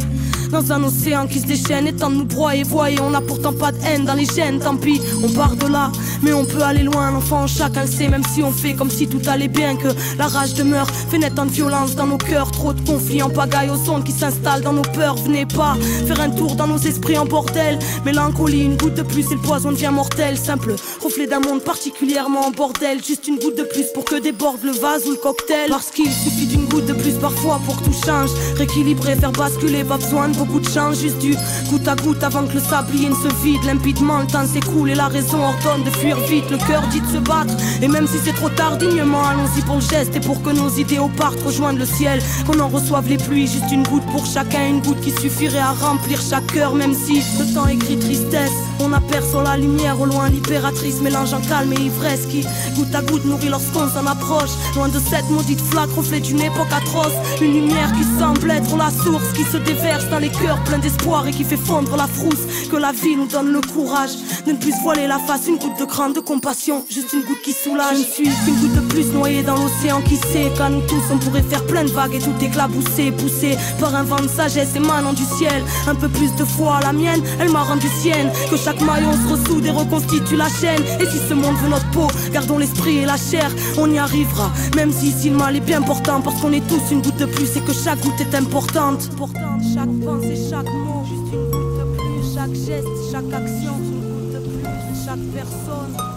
Dans 0.51 0.73
un 0.73 0.83
océan 0.83 1.27
qui 1.27 1.39
se 1.39 1.45
déchaîne. 1.45 1.87
Et 1.87 1.93
tente 1.93 2.13
de 2.13 2.17
nous 2.19 2.25
broyer, 2.25 2.63
voyez, 2.63 2.99
on 2.99 3.09
n'a 3.09 3.21
pourtant 3.21 3.53
pas 3.53 3.71
de 3.71 3.77
haine 3.85 4.03
dans 4.03 4.15
les 4.15 4.25
gènes, 4.25 4.59
tant 4.59 4.75
pis, 4.75 5.01
on 5.23 5.29
part 5.29 5.55
de 5.55 5.67
là, 5.67 5.91
mais 6.21 6.33
on 6.33 6.43
peut 6.43 6.61
aller 6.61 6.83
loin, 6.83 7.09
l'enfant. 7.11 7.47
Chacun 7.47 7.87
sait, 7.87 8.09
même 8.09 8.23
si 8.33 8.43
on 8.43 8.51
fait 8.51 8.73
comme 8.73 8.89
si 8.89 9.07
tout 9.07 9.21
allait 9.27 9.47
bien, 9.47 9.77
que 9.77 9.87
la 10.17 10.27
rage 10.27 10.53
demeure, 10.53 10.87
fait 11.09 11.17
naître 11.17 11.41
en 11.41 11.45
violence 11.45 11.95
dans 11.95 12.05
nos 12.05 12.17
cœurs, 12.17 12.51
trop 12.51 12.73
de 12.73 12.81
conflits 12.81 13.23
en 13.23 13.29
pagaille 13.29 13.69
aux 13.69 13.89
ondes 13.89 14.03
qui 14.03 14.11
s'installent 14.11 14.61
dans 14.61 14.73
nos 14.73 14.81
peurs, 14.81 15.15
venez 15.15 15.45
pas 15.45 15.75
faire 16.05 16.19
un 16.19 16.29
tour 16.29 16.55
dans 16.55 16.67
nos 16.67 16.77
esprits 16.77 17.17
en 17.17 17.25
bordel, 17.25 17.79
mélancolie, 18.05 18.65
une 18.65 18.75
goutte 18.75 18.95
de 18.95 19.03
plus 19.03 19.25
et 19.31 19.35
le 19.35 19.41
poison 19.41 19.71
devient 19.71 19.91
mortel, 19.93 20.37
simple 20.37 20.75
reflet 21.01 21.27
d'un 21.27 21.39
monde 21.39 21.61
particulièrement 21.61 22.47
en 22.47 22.51
bordel, 22.51 23.03
juste 23.03 23.27
une 23.27 23.39
goutte 23.39 23.57
de 23.57 23.63
plus 23.63 23.85
pour 23.93 24.03
que 24.03 24.19
déborde 24.19 24.63
le 24.63 24.71
vase 24.71 25.05
ou 25.07 25.11
le 25.11 25.17
cocktail, 25.17 25.69
parce 25.69 25.91
qu'il 25.91 26.11
suffit 26.11 26.45
d'une 26.45 26.65
goutte 26.65 26.87
de 26.87 26.93
plus 26.93 27.13
parfois 27.13 27.59
pour 27.65 27.79
que 27.79 27.85
tout 27.85 28.05
change, 28.05 28.29
rééquilibrer, 28.57 29.15
faire 29.15 29.31
basculer, 29.31 29.83
pas 29.83 29.97
besoin 29.97 30.27
de 30.27 30.40
beaucoup 30.45 30.59
de 30.59 30.69
chance, 30.69 30.99
juste 30.99 31.19
du 31.19 31.35
goutte 31.69 31.87
à 31.87 31.95
goutte 31.95 32.23
avant 32.23 32.45
que 32.47 32.53
le 32.53 32.59
sablier 32.59 33.09
ne 33.09 33.15
se 33.15 33.27
vide. 33.43 33.63
Limpidement, 33.63 34.19
le 34.19 34.27
temps 34.27 34.45
s'écoule 34.45 34.89
et 34.89 34.95
la 34.95 35.07
raison 35.07 35.37
ordonne 35.37 35.83
de 35.83 35.89
fuir 35.91 36.17
vite. 36.21 36.49
Le 36.49 36.57
cœur 36.57 36.81
dit 36.91 37.01
de 37.01 37.07
se 37.07 37.17
battre, 37.17 37.53
et 37.81 37.87
même 37.87 38.07
si 38.07 38.17
c'est 38.23 38.33
trop 38.33 38.49
tard, 38.49 38.77
dignement, 38.77 39.23
allons-y 39.23 39.61
pour 39.61 39.75
le 39.75 39.81
geste 39.81 40.15
et 40.15 40.19
pour 40.19 40.41
que 40.41 40.49
nos 40.49 40.69
idéaux 40.69 41.11
partent 41.15 41.41
rejoindre 41.43 41.79
le 41.79 41.85
ciel. 41.85 42.21
Qu'on 42.47 42.59
en 42.59 42.69
reçoive 42.69 43.07
les 43.07 43.17
pluies, 43.17 43.47
juste 43.47 43.71
une 43.71 43.83
goutte 43.83 44.05
pour 44.07 44.25
chacun, 44.25 44.67
une 44.67 44.81
goutte 44.81 45.01
qui 45.01 45.11
suffirait 45.11 45.59
à 45.59 45.73
remplir 45.73 46.19
chaque 46.21 46.47
cœur, 46.47 46.73
même 46.73 46.95
si 46.95 47.21
le 47.39 47.53
temps 47.53 47.67
écrit 47.67 47.99
tristesse. 47.99 48.51
On 48.79 48.91
aperçoit 48.93 49.43
la 49.43 49.57
lumière 49.57 49.99
au 50.01 50.05
loin, 50.05 50.29
libératrice, 50.29 51.01
mélangeant 51.01 51.41
calme 51.41 51.73
et 51.73 51.81
ivresse 51.81 52.25
qui 52.25 52.41
goutte 52.75 52.95
à 52.95 53.03
goutte 53.03 53.25
nourrit 53.25 53.49
lorsqu'on 53.49 53.87
s'en 53.87 54.07
approche. 54.07 54.49
Loin 54.75 54.87
de 54.87 54.99
cette 54.99 55.29
maudite 55.29 55.61
flaque, 55.61 55.91
reflet 55.95 56.19
d'une 56.19 56.41
époque 56.41 56.71
atroce. 56.75 57.13
Une 57.41 57.53
lumière 57.53 57.91
qui 57.93 58.03
semble 58.19 58.49
être 58.49 58.75
la 58.75 58.89
source 58.89 59.31
qui 59.35 59.43
se 59.43 59.57
déverse 59.57 60.09
dans 60.09 60.19
les 60.19 60.30
cœurs 60.31 60.63
plein 60.63 60.79
d'espoir 60.79 61.27
et 61.27 61.31
qui 61.31 61.43
fait 61.43 61.57
fondre 61.57 61.95
la 61.95 62.07
frousse. 62.07 62.67
Que 62.69 62.77
la 62.77 62.91
vie 62.91 63.15
nous 63.15 63.27
donne 63.27 63.51
le 63.51 63.61
courage 63.61 64.11
de 64.45 64.51
ne 64.51 64.57
plus 64.57 64.73
voiler 64.81 65.07
la 65.07 65.19
face. 65.19 65.47
Une 65.47 65.57
goutte 65.57 65.79
de 65.79 65.85
crainte, 65.85 66.15
de 66.15 66.19
compassion, 66.21 66.85
juste 66.89 67.13
une 67.13 67.21
goutte 67.21 67.41
qui 67.41 67.53
soulage. 67.53 67.97
Je 67.97 68.75
de 68.75 68.81
plus 68.91 69.13
noyée 69.13 69.41
dans 69.41 69.55
l'océan 69.55 70.01
qui 70.01 70.17
sait 70.17 70.51
qu'à 70.57 70.69
nous 70.69 70.81
tous 70.81 71.01
on 71.13 71.17
pourrait 71.17 71.41
faire 71.41 71.65
plein 71.65 71.85
de 71.85 71.89
vagues 71.89 72.15
et 72.15 72.19
tout 72.19 72.35
éclabousser, 72.41 73.11
poussé 73.11 73.57
par 73.79 73.95
un 73.95 74.03
vent 74.03 74.21
de 74.21 74.27
sagesse 74.27 74.75
émanant 74.75 75.13
du 75.13 75.23
ciel. 75.23 75.63
Un 75.87 75.95
peu 75.95 76.09
plus 76.09 76.35
de 76.35 76.43
foi, 76.43 76.79
la 76.83 76.91
mienne, 76.91 77.21
elle 77.39 77.51
m'a 77.51 77.63
rendu 77.63 77.87
sienne. 78.01 78.29
Que 78.49 78.57
chaque 78.57 78.81
maillon 78.81 79.13
se 79.13 79.33
ressoude 79.33 79.65
et 79.65 79.71
reconstitue 79.71 80.35
la 80.35 80.49
chaîne. 80.49 80.83
Et 80.99 81.05
si 81.05 81.19
ce 81.29 81.33
monde 81.33 81.55
veut 81.61 81.69
notre 81.69 81.89
peau, 81.91 82.07
gardons 82.33 82.57
l'esprit 82.57 82.97
et 82.97 83.05
la 83.05 83.17
chair, 83.17 83.49
on 83.77 83.89
y 83.91 83.97
arrivera. 83.97 84.51
Même 84.75 84.91
si 84.91 85.07
ici 85.07 85.29
le 85.29 85.37
mal 85.37 85.55
est 85.55 85.61
bien 85.61 85.81
portant, 85.81 86.19
parce 86.21 86.41
qu'on 86.41 86.51
est 86.51 86.67
tous 86.67 86.91
une 86.91 87.01
goutte 87.01 87.17
de 87.17 87.25
plus 87.25 87.55
et 87.55 87.61
que 87.61 87.73
chaque 87.73 88.01
goutte 88.01 88.19
est 88.19 88.35
importante. 88.35 89.09
Pourtant, 89.15 89.57
chaque 89.73 89.93
pensée, 90.05 90.37
chaque 90.49 90.67
Chaque 92.33 92.55
geste, 92.55 92.87
chaque 93.11 93.33
action, 93.33 93.73
une 93.79 94.01
goutte 94.01 94.33
de 94.33 94.39
plus. 94.39 95.05
Chaque 95.05 95.25
personne, 95.33 96.10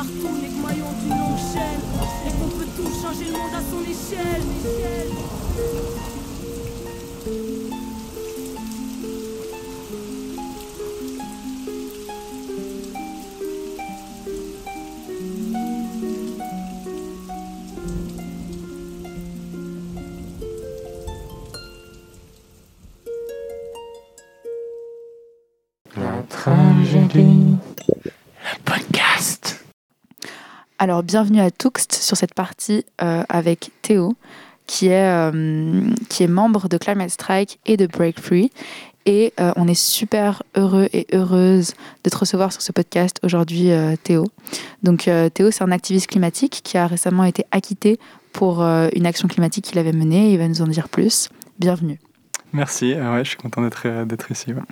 Car 0.00 0.06
tout 0.06 0.34
n'est 0.40 0.48
que 0.48 0.62
maillon 0.62 0.86
d'une 1.02 1.10
longue 1.10 1.36
chaîne. 1.52 1.82
Et 2.26 2.32
qu'on 2.32 2.48
peut 2.56 2.70
tout 2.74 2.88
changer 3.02 3.26
le 3.26 3.32
monde 3.32 3.54
à 3.54 3.60
son 3.60 3.82
échelle. 3.82 4.44
Alors, 30.82 31.02
bienvenue 31.02 31.42
à 31.42 31.50
Tuxt 31.50 31.92
sur 31.92 32.16
cette 32.16 32.32
partie 32.32 32.86
euh, 33.02 33.22
avec 33.28 33.70
Théo, 33.82 34.16
qui 34.66 34.86
est, 34.86 35.10
euh, 35.12 35.90
qui 36.08 36.22
est 36.22 36.26
membre 36.26 36.70
de 36.70 36.78
Climate 36.78 37.10
Strike 37.10 37.60
et 37.66 37.76
de 37.76 37.86
Break 37.86 38.18
Free. 38.18 38.50
Et 39.04 39.34
euh, 39.40 39.52
on 39.56 39.68
est 39.68 39.78
super 39.78 40.42
heureux 40.56 40.88
et 40.94 41.06
heureuse 41.12 41.74
de 42.02 42.08
te 42.08 42.16
recevoir 42.16 42.50
sur 42.50 42.62
ce 42.62 42.72
podcast 42.72 43.20
aujourd'hui, 43.22 43.68
Théo. 44.04 44.24
Donc, 44.82 45.10
Théo, 45.34 45.50
c'est 45.50 45.62
un 45.62 45.70
activiste 45.70 46.06
climatique 46.06 46.62
qui 46.64 46.78
a 46.78 46.86
récemment 46.86 47.24
été 47.24 47.44
acquitté 47.50 48.00
pour 48.32 48.62
une 48.62 49.04
action 49.04 49.28
climatique 49.28 49.66
qu'il 49.66 49.78
avait 49.78 49.92
menée. 49.92 50.32
Il 50.32 50.38
va 50.38 50.48
nous 50.48 50.62
en 50.62 50.66
dire 50.66 50.88
plus. 50.88 51.28
Bienvenue. 51.58 52.00
Merci, 52.54 52.94
euh, 52.94 53.16
ouais, 53.16 53.24
je 53.24 53.28
suis 53.28 53.36
content 53.36 53.60
d'être 53.60 54.30
ici. 54.30 54.54
ouais. 54.54 54.62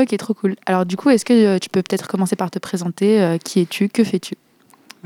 Ok, 0.00 0.16
trop 0.16 0.34
cool. 0.34 0.54
Alors, 0.66 0.86
du 0.86 0.96
coup, 0.96 1.10
est-ce 1.10 1.24
que 1.24 1.58
tu 1.58 1.70
peux 1.70 1.82
peut-être 1.82 2.06
commencer 2.06 2.36
par 2.36 2.52
te 2.52 2.60
présenter 2.60 3.36
Qui 3.44 3.62
es-tu 3.62 3.88
Que 3.88 4.04
fais-tu? 4.04 4.36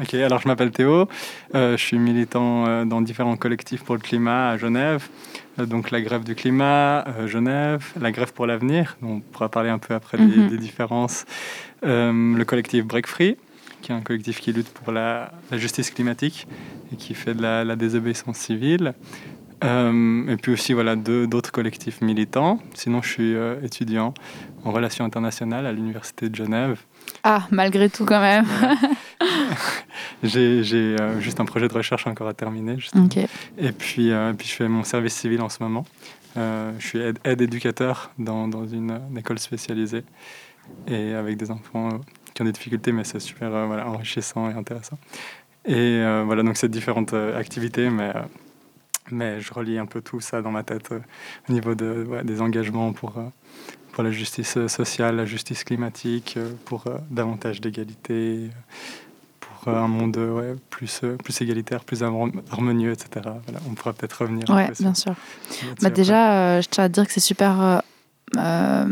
Ok, 0.00 0.14
alors 0.14 0.40
je 0.40 0.48
m'appelle 0.48 0.72
Théo, 0.72 1.07
euh, 1.54 1.76
je 1.76 1.83
suis 1.83 1.98
militant 2.00 2.66
euh, 2.66 2.85
dans 2.85 3.00
différents 3.00 3.37
collectifs 3.37 3.85
pour 3.85 3.94
le 3.94 4.00
climat 4.00 4.50
à 4.50 4.57
Genève, 4.57 5.09
Euh, 5.61 5.66
donc 5.66 5.92
la 5.92 6.00
grève 6.00 6.24
du 6.24 6.35
climat, 6.35 7.04
Genève, 7.26 7.85
la 8.00 8.11
grève 8.11 8.33
pour 8.33 8.44
l'avenir, 8.44 8.96
on 9.02 9.20
pourra 9.20 9.48
parler 9.48 9.70
un 9.70 9.78
peu 9.78 9.94
après 9.94 10.18
des, 10.18 10.24
Mhm. 10.24 10.48
des 10.48 10.59
différences, 10.59 11.24
le 11.83 12.42
collectif 12.44 12.85
Break 12.85 13.07
Free, 13.07 13.37
qui 13.83 13.92
est 13.92 13.94
un 13.94 14.00
collectif 14.00 14.40
qui 14.40 14.52
lutte 14.52 14.70
pour 14.70 14.90
la, 14.92 15.30
la 15.52 15.59
justice 15.59 15.92
climatique 15.92 16.48
et 16.92 16.96
qui 16.96 17.14
fait 17.14 17.35
de 17.35 17.42
la, 17.42 17.62
la 17.64 17.76
désobéissance 17.76 18.38
civile. 18.38 18.94
Et 19.62 20.37
puis 20.42 20.52
aussi 20.52 20.72
voilà 20.74 20.96
d'autres 20.96 21.52
collectifs 21.52 22.00
militants. 22.02 22.59
Sinon, 22.74 23.00
je 23.00 23.09
suis 23.09 23.35
étudiant 23.62 24.12
en 24.64 24.72
relations 24.72 25.04
internationales 25.04 25.66
à 25.66 25.72
l'université 25.72 26.28
de 26.28 26.35
Genève. 26.35 26.80
Ah, 27.26 27.46
malgré 27.50 27.88
tout, 27.88 28.04
quand 28.04 28.20
même. 28.20 28.44
J'ai 30.22 30.62
euh, 31.00 31.20
juste 31.20 31.40
un 31.40 31.46
projet 31.46 31.68
de 31.68 31.72
recherche 31.72 32.06
encore 32.06 32.28
à 32.28 32.34
terminer. 32.34 32.78
justement. 32.78 33.06
ok. 33.06 33.16
Et 33.58 33.72
puis, 33.72 34.12
euh, 34.12 34.34
puis 34.34 34.46
je 34.46 34.52
fais 34.52 34.68
mon 34.68 34.84
service 34.84 35.14
civil 35.14 35.40
en 35.40 35.48
ce 35.48 35.62
moment. 35.62 35.84
Euh, 36.37 36.72
je 36.78 36.87
suis 36.87 36.98
aide, 36.98 37.18
aide 37.24 37.40
éducateur 37.40 38.10
dans, 38.18 38.46
dans 38.46 38.66
une, 38.66 38.90
euh, 38.90 38.98
une 39.10 39.18
école 39.18 39.38
spécialisée 39.38 40.04
et 40.87 41.14
avec 41.14 41.37
des 41.37 41.50
enfants 41.50 41.88
euh, 41.88 41.98
qui 42.34 42.42
ont 42.42 42.44
des 42.44 42.52
difficultés, 42.52 42.92
mais 42.92 43.04
c'est 43.04 43.20
super 43.20 43.54
euh, 43.54 43.66
voilà, 43.66 43.88
enrichissant 43.88 44.50
et 44.50 44.54
intéressant. 44.54 44.98
Et 45.64 45.72
euh, 45.74 46.24
voilà, 46.26 46.42
donc 46.42 46.56
c'est 46.56 46.68
différentes 46.70 47.14
euh, 47.14 47.38
activités, 47.38 47.88
mais, 47.88 48.10
euh, 48.14 48.20
mais 49.10 49.40
je 49.40 49.52
relie 49.54 49.78
un 49.78 49.87
peu 49.87 50.02
tout 50.02 50.20
ça 50.20 50.42
dans 50.42 50.50
ma 50.50 50.62
tête 50.62 50.92
euh, 50.92 51.00
au 51.48 51.52
niveau 51.52 51.74
de, 51.74 52.04
ouais, 52.08 52.24
des 52.24 52.42
engagements 52.42 52.92
pour, 52.92 53.16
euh, 53.18 53.22
pour 53.94 54.02
la 54.02 54.11
justice 54.11 54.59
sociale, 54.66 55.16
la 55.16 55.24
justice 55.24 55.62
climatique, 55.64 56.35
euh, 56.37 56.50
pour 56.64 56.85
euh, 56.88 56.98
davantage 57.11 57.61
d'égalité, 57.61 58.50
euh, 58.50 59.40
pour 59.40 59.72
un 59.72 59.87
monde 59.88 60.16
ouais, 60.16 60.57
plus, 60.68 61.00
plus 61.22 61.40
égalitaire, 61.40 61.85
plus 61.85 62.02
harmon- 62.02 62.33
harmonieux, 62.50 62.90
etc. 62.92 63.09
Voilà, 63.46 63.61
on 63.70 63.74
pourra 63.74 63.92
peut-être 63.92 64.20
revenir 64.22 64.44
sur- 64.74 64.85
bien 64.85 64.94
sûr. 64.94 65.14
Bah 65.80 65.90
déjà, 65.90 66.33
euh, 66.33 66.61
je 66.62 66.68
tiens 66.68 66.85
à 66.85 66.88
dire 66.88 67.07
que 67.07 67.12
c'est 67.12 67.20
super. 67.20 67.61
euh, 67.61 67.78
euh, 68.37 68.85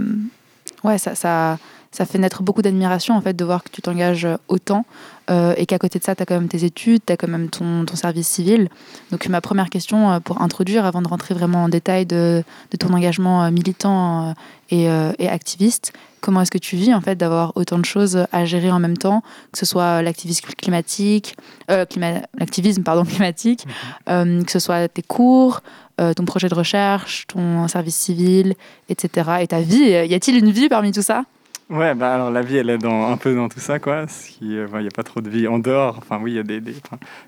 ouais, 0.85 0.99
ça, 0.99 1.15
ça, 1.17 1.59
ça 1.93 2.05
fait 2.07 2.19
naître 2.19 2.43
beaucoup 2.43 2.63
d'admiration 2.63 3.15
en 3.17 3.21
fait 3.21 3.35
de 3.35 3.45
voir 3.45 3.63
que 3.63 3.69
tu 3.71 3.83
t'engages 3.83 4.27
autant 4.49 4.85
euh, 5.31 5.55
et 5.57 5.67
qu'à 5.67 5.79
côté 5.79 5.99
de 5.99 6.05
ça, 6.05 6.17
tu 6.17 6.23
as 6.23 6.27
quand 6.27 6.35
même 6.35 6.49
tes 6.49 6.65
études, 6.65 7.03
tu 7.07 7.13
as 7.13 7.17
quand 7.17 7.29
même 7.29 7.49
ton, 7.49 7.85
ton 7.85 7.95
service 7.97 8.27
civil. 8.27 8.69
Donc, 9.13 9.29
ma 9.29 9.41
première 9.41 9.71
question 9.71 10.11
euh, 10.11 10.19
pour 10.19 10.41
introduire, 10.43 10.85
avant 10.85 11.01
de 11.03 11.07
rentrer 11.09 11.35
vraiment 11.35 11.65
en 11.65 11.69
détail 11.69 12.07
de, 12.07 12.43
de 12.71 12.77
ton 12.77 12.93
engagement 12.93 13.45
euh, 13.45 13.51
militant 13.51 14.31
euh, 14.31 14.33
et, 14.71 14.89
euh, 14.91 15.13
et 15.21 15.29
activiste, 15.29 15.93
comment 16.21 16.41
est-ce 16.43 16.51
que 16.51 16.59
tu 16.59 16.77
vis 16.77 16.93
en 16.95 17.01
fait 17.01 17.15
d'avoir 17.17 17.53
autant 17.57 17.79
de 17.79 17.85
choses 17.85 18.27
à 18.33 18.45
gérer 18.47 18.71
en 18.73 18.81
même 18.81 18.97
temps, 18.97 19.23
que 19.53 19.59
ce 19.59 19.67
soit 19.67 20.03
l'activisme 20.03 20.49
climatique, 20.57 21.37
euh, 21.71 21.85
clima- 21.85 22.23
l'activisme 22.39 22.83
pardon 22.83 23.05
climatique, 23.13 23.65
euh, 24.09 24.43
que 24.43 24.51
ce 24.51 24.59
soit 24.59 24.89
tes 24.89 25.03
cours, 25.03 25.61
euh, 26.01 26.15
ton 26.15 26.25
projet 26.25 26.49
de 26.49 26.55
recherche, 26.55 27.27
ton 27.29 27.69
service 27.69 27.97
civil, 27.97 28.55
etc. 28.89 29.31
Et 29.43 29.47
ta 29.47 29.61
vie. 29.61 29.91
Y 29.91 30.15
a-t-il 30.15 30.37
une 30.39 30.51
vie 30.51 30.69
parmi 30.69 30.91
tout 30.91 31.03
ça? 31.03 31.25
Ouais, 31.73 31.95
bah 31.95 32.15
alors 32.15 32.31
la 32.31 32.43
vie, 32.43 32.57
elle 32.59 32.69
est 32.69 32.77
dans, 32.79 33.11
un 33.11 33.17
peu 33.17 33.35
dans 33.35 33.49
tout 33.49 33.59
ça, 33.61 33.79
quoi. 33.79 34.05
Il 34.43 34.49
n'y 34.49 34.61
a 34.61 34.91
pas 34.95 35.03
trop 35.03 35.23
de 35.23 35.31
vie 35.31 35.49
en 35.49 35.59
dehors. 35.59 35.97
Enfin, 35.99 36.19
oui, 36.21 36.33
il 36.33 36.35
y 36.35 36.39
a 36.39 36.43
des, 36.43 36.61
des, 36.61 36.75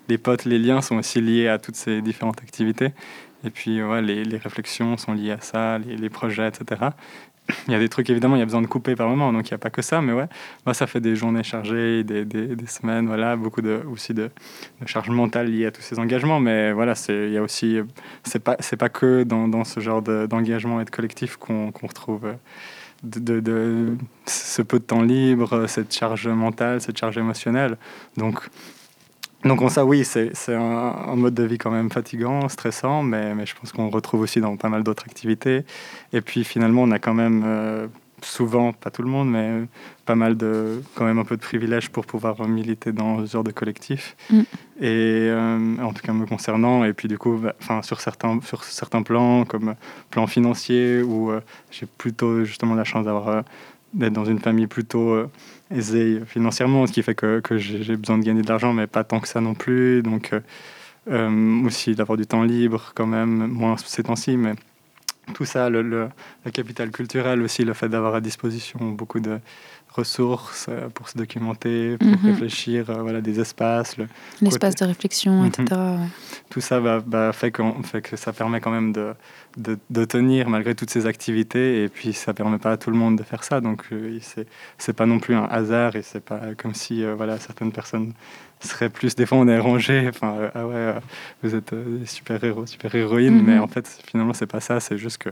les 0.09 0.18
potes, 0.18 0.44
les 0.44 0.59
liens 0.59 0.83
sont 0.83 0.96
aussi 0.96 1.20
liés 1.22 1.48
à 1.48 1.59
toutes 1.59 1.76
ces 1.76 2.02
différentes 2.02 2.42
activités. 2.42 2.92
Et 3.44 3.50
puis, 3.50 3.83
ouais, 3.83 4.02
les, 4.02 4.22
les 4.24 4.37
réflexions 4.37 4.98
sont 4.98 5.14
liées 5.14 5.30
à 5.33 5.40
ça, 5.40 5.78
les, 5.78 5.96
les 5.96 6.11
projets, 6.11 6.48
etc. 6.48 6.90
Il 7.68 7.72
y 7.72 7.76
a 7.76 7.78
des 7.78 7.88
trucs, 7.90 8.11
évidemment, 8.11 8.37
il 8.37 8.40
y 8.40 8.42
a 8.42 8.46
besoin 8.46 8.62
de 8.62 8.66
couper 8.66 8.96
par 8.96 9.09
moment, 9.09 9.33
donc 9.33 9.48
il 9.50 9.52
n'y 9.52 9.57
a 9.57 9.59
pas 9.59 9.70
que 9.70 9.83
ça, 9.83 10.00
mais 10.02 10.12
ouais, 10.14 10.26
moi, 10.66 10.74
ça 10.74 10.87
fait 10.87 11.00
des 11.00 11.16
journées 11.16 11.42
chargées, 11.42 12.04
des, 12.04 12.24
des, 12.24 12.57
des 12.57 12.66
semaines, 12.66 13.07
voilà, 13.07 13.37
beaucoup 13.37 13.62
de, 13.62 13.83
aussi 13.90 14.14
de, 14.14 14.30
de 14.80 14.87
charge 14.87 15.11
mentale 15.11 15.48
liée 15.50 15.66
à 15.66 15.70
tous 15.70 15.83
ces 15.83 15.98
engagements, 15.98 16.40
mais 16.40 16.72
voilà, 16.72 16.94
il 17.11 17.33
y 17.33 17.38
a 17.38 17.42
aussi, 17.42 17.78
c'est 18.24 18.42
pas, 18.42 18.57
pas 18.78 18.88
que 18.88 19.24
dans, 19.24 19.48
dans 19.48 19.64
ce 19.64 19.80
genre 19.80 20.02
de- 20.02 20.26
d'engagement 20.26 20.80
et 20.80 20.87
de 20.87 20.90
collectif 20.90 21.37
qu'on 21.37 21.70
qu'on 21.72 21.87
retrouve 21.87 22.24
euh, 22.26 22.35
de, 23.04 23.96
ce 24.26 24.62
peu 24.62 24.78
de 24.78 24.84
temps 24.84 25.02
libre, 25.02 25.66
cette 25.66 25.94
charge 25.94 26.28
mentale, 26.28 26.80
cette 26.80 26.98
charge 26.98 27.18
émotionnelle. 27.18 27.76
Donc, 28.16 28.48
donc 29.44 29.60
on, 29.60 29.68
ça, 29.68 29.84
oui, 29.84 30.04
c'est 30.04 30.30
c'est 30.34 30.54
un, 30.54 30.62
un 30.62 31.16
mode 31.16 31.34
de 31.34 31.42
vie 31.44 31.58
quand 31.58 31.70
même 31.70 31.90
fatigant, 31.90 32.48
stressant, 32.48 33.02
mais, 33.02 33.34
mais 33.34 33.44
je 33.44 33.54
pense 33.54 33.72
qu'on 33.72 33.90
retrouve 33.90 34.22
aussi 34.22 34.40
dans 34.40 34.56
pas 34.56 34.68
mal 34.68 34.82
d'autres 34.82 35.04
activités. 35.04 35.64
Et 36.12 36.20
puis 36.20 36.44
finalement, 36.44 36.82
on 36.82 36.90
a 36.90 36.98
quand 36.98 37.14
même 37.14 37.42
euh, 37.44 37.86
souvent, 38.24 38.72
pas 38.72 38.90
tout 38.90 39.02
le 39.02 39.08
monde, 39.08 39.30
mais 39.30 39.48
euh, 39.48 39.64
pas 40.04 40.14
mal 40.14 40.37
de, 40.37 40.82
quand 40.94 41.04
même 41.04 41.18
un 41.18 41.24
peu 41.24 41.37
de 41.37 41.42
privilèges 41.42 41.90
pour 41.90 42.06
pouvoir 42.06 42.46
militer 42.46 42.92
dans 42.92 43.24
ce 43.24 43.32
genre 43.32 43.44
de 43.44 43.52
collectif. 43.52 44.16
Mm. 44.30 44.40
Et 44.80 45.28
euh, 45.30 45.76
en 45.82 45.92
tout 45.92 46.02
cas 46.02 46.12
me 46.12 46.26
concernant, 46.26 46.84
et 46.84 46.92
puis 46.92 47.08
du 47.08 47.18
coup, 47.18 47.37
bah, 47.37 47.54
sur 47.82 48.00
certains, 48.00 48.40
sur 48.42 48.64
certains 48.64 49.02
plans, 49.02 49.44
comme 49.44 49.74
plan 50.10 50.26
financier, 50.26 51.02
où 51.02 51.30
euh, 51.30 51.40
j'ai 51.70 51.87
plutôt 51.87 52.44
justement 52.44 52.74
la 52.74 52.84
chance 52.84 53.04
d'avoir 53.04 53.28
euh, 53.28 53.42
d'être 53.94 54.12
dans 54.12 54.24
une 54.24 54.40
famille 54.40 54.66
plutôt 54.66 55.10
euh, 55.10 55.30
aisée 55.70 56.20
financièrement, 56.26 56.87
ce 56.87 56.92
qui 56.92 57.02
fait 57.02 57.14
que, 57.14 57.40
que 57.40 57.56
j'ai 57.56 57.96
besoin 57.96 58.18
de 58.18 58.24
gagner 58.24 58.42
de 58.42 58.48
l'argent, 58.48 58.72
mais 58.72 58.87
pas 58.87 59.04
tant 59.04 59.20
que 59.20 59.28
ça 59.28 59.40
non 59.40 59.54
plus. 59.54 60.02
Donc 60.02 60.32
euh, 60.32 60.40
euh, 61.10 61.64
aussi 61.64 61.94
d'avoir 61.94 62.18
du 62.18 62.26
temps 62.26 62.42
libre 62.42 62.92
quand 62.94 63.06
même, 63.06 63.46
moins 63.46 63.76
ces 63.76 64.02
temps-ci, 64.02 64.37
mais 64.37 64.54
tout 65.32 65.44
ça, 65.44 65.70
le, 65.70 65.82
le- 65.82 66.08
le 66.44 66.50
capital 66.50 66.90
culturel 66.90 67.40
aussi, 67.42 67.64
le 67.64 67.72
fait 67.72 67.88
d'avoir 67.88 68.14
à 68.14 68.20
disposition 68.20 68.78
beaucoup 68.90 69.20
de 69.20 69.38
ressources 69.94 70.66
euh, 70.68 70.88
pour 70.88 71.08
se 71.08 71.16
documenter, 71.16 71.96
pour 71.98 72.08
Mhm. 72.08 72.18
réfléchir, 72.26 72.90
euh, 72.90 73.00
voilà, 73.02 73.20
des 73.20 73.38
espaces, 73.40 73.96
le- 73.96 74.08
L'espace 74.42 74.74
de 74.74 74.84
réflexion, 74.87 75.42
Mhm. 75.42 75.46
etc. 75.46 75.76
tout 76.50 76.60
ça 76.60 76.80
bah, 76.80 77.00
bah, 77.06 77.32
fait, 77.32 77.52
qu'on- 77.52 77.82
fait 77.84 78.02
que 78.02 78.16
ça 78.16 78.32
permet 78.32 78.60
quand 78.60 78.72
même 78.72 78.92
de, 78.92 79.14
de, 79.56 79.78
de 79.90 80.04
tenir 80.04 80.48
malgré 80.48 80.74
toutes 80.74 80.90
ces 80.90 81.06
activités 81.06 81.84
et 81.84 81.88
puis 81.88 82.12
ça 82.12 82.34
permet 82.34 82.58
pas 82.58 82.72
à 82.72 82.76
tout 82.76 82.90
le 82.90 82.96
monde 82.96 83.16
de 83.18 83.22
faire 83.22 83.44
ça 83.44 83.60
donc 83.60 83.84
euh, 83.92 84.18
c'est 84.20 84.46
c'est 84.78 84.92
pas 84.92 85.06
non 85.06 85.20
plus 85.20 85.34
un 85.37 85.44
hasard 85.44 85.94
et 85.96 86.02
c'est 86.02 86.24
pas 86.24 86.40
comme 86.58 86.74
si 86.74 87.04
euh, 87.04 87.14
voilà 87.14 87.38
certaines 87.38 87.70
personnes 87.72 88.12
seraient 88.64 88.88
plus 88.90 89.14
des 89.14 89.27
fois 89.27 89.38
on 89.38 89.48
est 89.48 89.59
rangé 89.59 90.07
enfin 90.09 90.35
euh, 90.38 90.50
ah 90.55 90.66
ouais 90.66 90.74
euh, 90.74 90.92
vous 91.42 91.55
êtes 91.55 91.72
euh, 91.72 91.98
des 92.00 92.07
super 92.07 92.42
héros 92.42 92.66
super 92.66 92.94
héroïnes 92.94 93.38
Mhm. 93.38 93.44
mais 93.46 93.59
en 93.59 93.68
fait 93.68 93.87
finalement 94.07 94.33
c'est 94.35 94.46
pas 94.46 94.61
ça 94.61 94.81
c'est 94.81 94.98
juste 94.98 95.18
que 95.18 95.31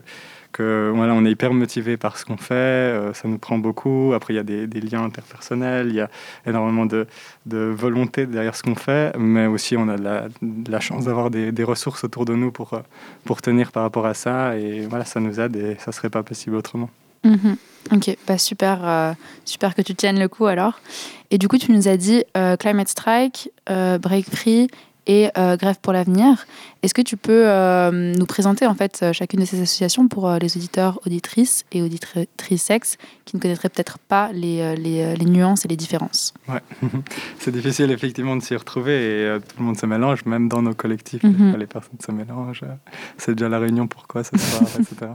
que 0.52 0.90
voilà 0.94 1.14
on 1.14 1.24
est 1.24 1.30
hyper 1.30 1.54
motivé 1.54 1.96
par 1.96 2.18
ce 2.18 2.24
qu'on 2.26 2.36
fait 2.36 2.94
ça 3.14 3.26
nous 3.26 3.38
prend 3.38 3.56
beaucoup 3.58 4.12
après 4.14 4.34
il 4.34 4.36
y 4.36 4.40
a 4.40 4.42
des, 4.42 4.66
des 4.66 4.80
liens 4.82 5.02
interpersonnels 5.04 5.88
il 5.88 5.94
y 5.94 6.00
a 6.00 6.10
énormément 6.46 6.84
de 6.86 7.06
de 7.46 7.58
volonté 7.58 8.26
derrière 8.26 8.54
ce 8.54 8.62
qu'on 8.62 8.76
fait, 8.76 9.16
mais 9.18 9.46
aussi 9.46 9.76
on 9.76 9.88
a 9.88 9.96
de 9.96 10.04
la, 10.04 10.28
de 10.42 10.70
la 10.70 10.78
chance 10.78 11.06
d'avoir 11.06 11.28
des, 11.30 11.50
des 11.50 11.64
ressources 11.64 12.04
autour 12.04 12.24
de 12.24 12.34
nous 12.34 12.52
pour, 12.52 12.80
pour 13.24 13.42
tenir 13.42 13.72
par 13.72 13.82
rapport 13.82 14.06
à 14.06 14.14
ça. 14.14 14.56
Et 14.56 14.86
voilà, 14.86 15.04
ça 15.04 15.18
nous 15.18 15.40
aide 15.40 15.56
et 15.56 15.74
ça 15.80 15.90
serait 15.90 16.08
pas 16.10 16.22
possible 16.22 16.54
autrement. 16.54 16.88
Mhm. 17.24 17.56
Ok, 17.92 18.16
bah 18.26 18.38
super, 18.38 18.80
euh, 18.84 19.12
super 19.44 19.74
que 19.74 19.82
tu 19.82 19.94
tiennes 19.94 20.18
le 20.18 20.28
coup 20.28 20.46
alors. 20.46 20.80
Et 21.30 21.38
du 21.38 21.48
coup, 21.48 21.58
tu 21.58 21.72
nous 21.72 21.88
as 21.88 21.96
dit 21.96 22.24
euh, 22.36 22.56
Climate 22.56 22.88
Strike, 22.88 23.50
euh, 23.70 23.98
Break 23.98 24.26
Free 24.30 24.68
et 25.06 25.30
euh, 25.36 25.56
Grève 25.56 25.78
pour 25.82 25.92
l'avenir. 25.92 26.46
Est-ce 26.82 26.94
que 26.94 27.02
tu 27.02 27.16
peux 27.16 27.44
euh, 27.48 28.12
nous 28.18 28.26
présenter 28.26 28.66
en 28.66 28.74
fait 28.74 28.98
euh, 29.04 29.12
chacune 29.12 29.38
de 29.38 29.44
ces 29.44 29.60
associations 29.62 30.08
pour 30.08 30.28
euh, 30.28 30.38
les 30.38 30.56
auditeurs, 30.56 30.98
auditrices 31.06 31.64
et 31.70 31.80
auditrices 31.80 32.60
sexes 32.62 32.96
qui 33.24 33.36
ne 33.36 33.40
connaîtraient 33.40 33.68
peut-être 33.68 34.00
pas 34.00 34.32
les, 34.32 34.74
les, 34.74 35.14
les 35.14 35.24
nuances 35.24 35.64
et 35.64 35.68
les 35.68 35.76
différences? 35.76 36.34
C'est 37.38 37.52
difficile 37.52 37.92
effectivement 37.92 38.34
de 38.34 38.42
s'y 38.42 38.56
retrouver 38.56 38.94
et 38.94 39.24
euh, 39.26 39.38
tout 39.38 39.54
le 39.60 39.64
monde 39.64 39.78
se 39.78 39.86
mélange, 39.86 40.24
même 40.24 40.48
dans 40.48 40.60
nos 40.62 40.74
collectifs, 40.74 41.22
Mhm. 41.22 41.56
les 41.56 41.66
personnes 41.68 42.00
se 42.04 42.10
mélangent. 42.10 42.64
c'est 43.16 43.36
déjà 43.36 43.48
la 43.48 43.60
réunion 43.60 43.86
pourquoi 43.86 44.24
ce 44.24 44.36
soir, 44.36 44.62
etc. 44.80 45.12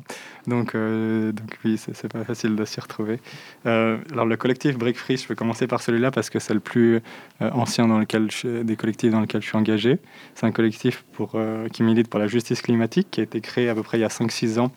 Donc, 0.48 0.74
donc 0.74 1.60
oui, 1.66 1.78
c'est 1.78 2.08
pas 2.08 2.24
facile 2.24 2.56
de 2.56 2.64
s'y 2.64 2.80
retrouver. 2.80 3.20
Alors 3.66 4.26
le 4.26 4.38
collectif 4.38 4.78
Break 4.78 4.98
Free, 4.98 5.18
je 5.18 5.28
peux 5.28 5.36
commencer 5.36 5.68
par 5.68 5.82
celui-là 5.82 6.12
parce 6.12 6.30
que 6.30 6.40
c'est 6.40 6.54
le 6.54 6.60
plus 6.62 7.02
ancien 7.42 7.88
dans 7.90 8.00
lequel 8.00 8.32
je- 8.32 8.62
des 8.64 8.76
collectifs 8.78 9.12
dans 9.12 9.20
lesquels 9.20 9.42
je 9.42 9.48
suis 9.48 9.58
engagé. 9.58 10.00
C'est 10.36 10.46
un 10.46 10.52
collectif 10.52 11.04
pour, 11.14 11.32
euh, 11.58 11.70
qui 11.70 11.84
milite 11.84 12.10
pour 12.10 12.20
la 12.20 12.28
justice 12.28 12.62
climatique 12.62 13.08
qui 13.12 13.20
a 13.20 13.24
été 13.24 13.42
créé 13.42 13.70
à 13.70 13.76
peu 13.76 13.84
près 13.84 13.98
il 13.98 14.02
y 14.02 14.06
a 14.06 14.10
5-6 14.10 14.60
ans 14.60 14.72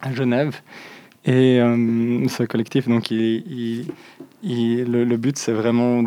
à 0.00 0.12
Genève. 0.12 0.60
Et 1.26 1.60
euh, 1.60 2.28
ce 2.28 2.44
collectif, 2.44 2.88
donc, 2.88 3.08
le, 3.10 5.16
but, 5.16 5.36
c'est 5.36 5.52
vraiment 5.52 6.04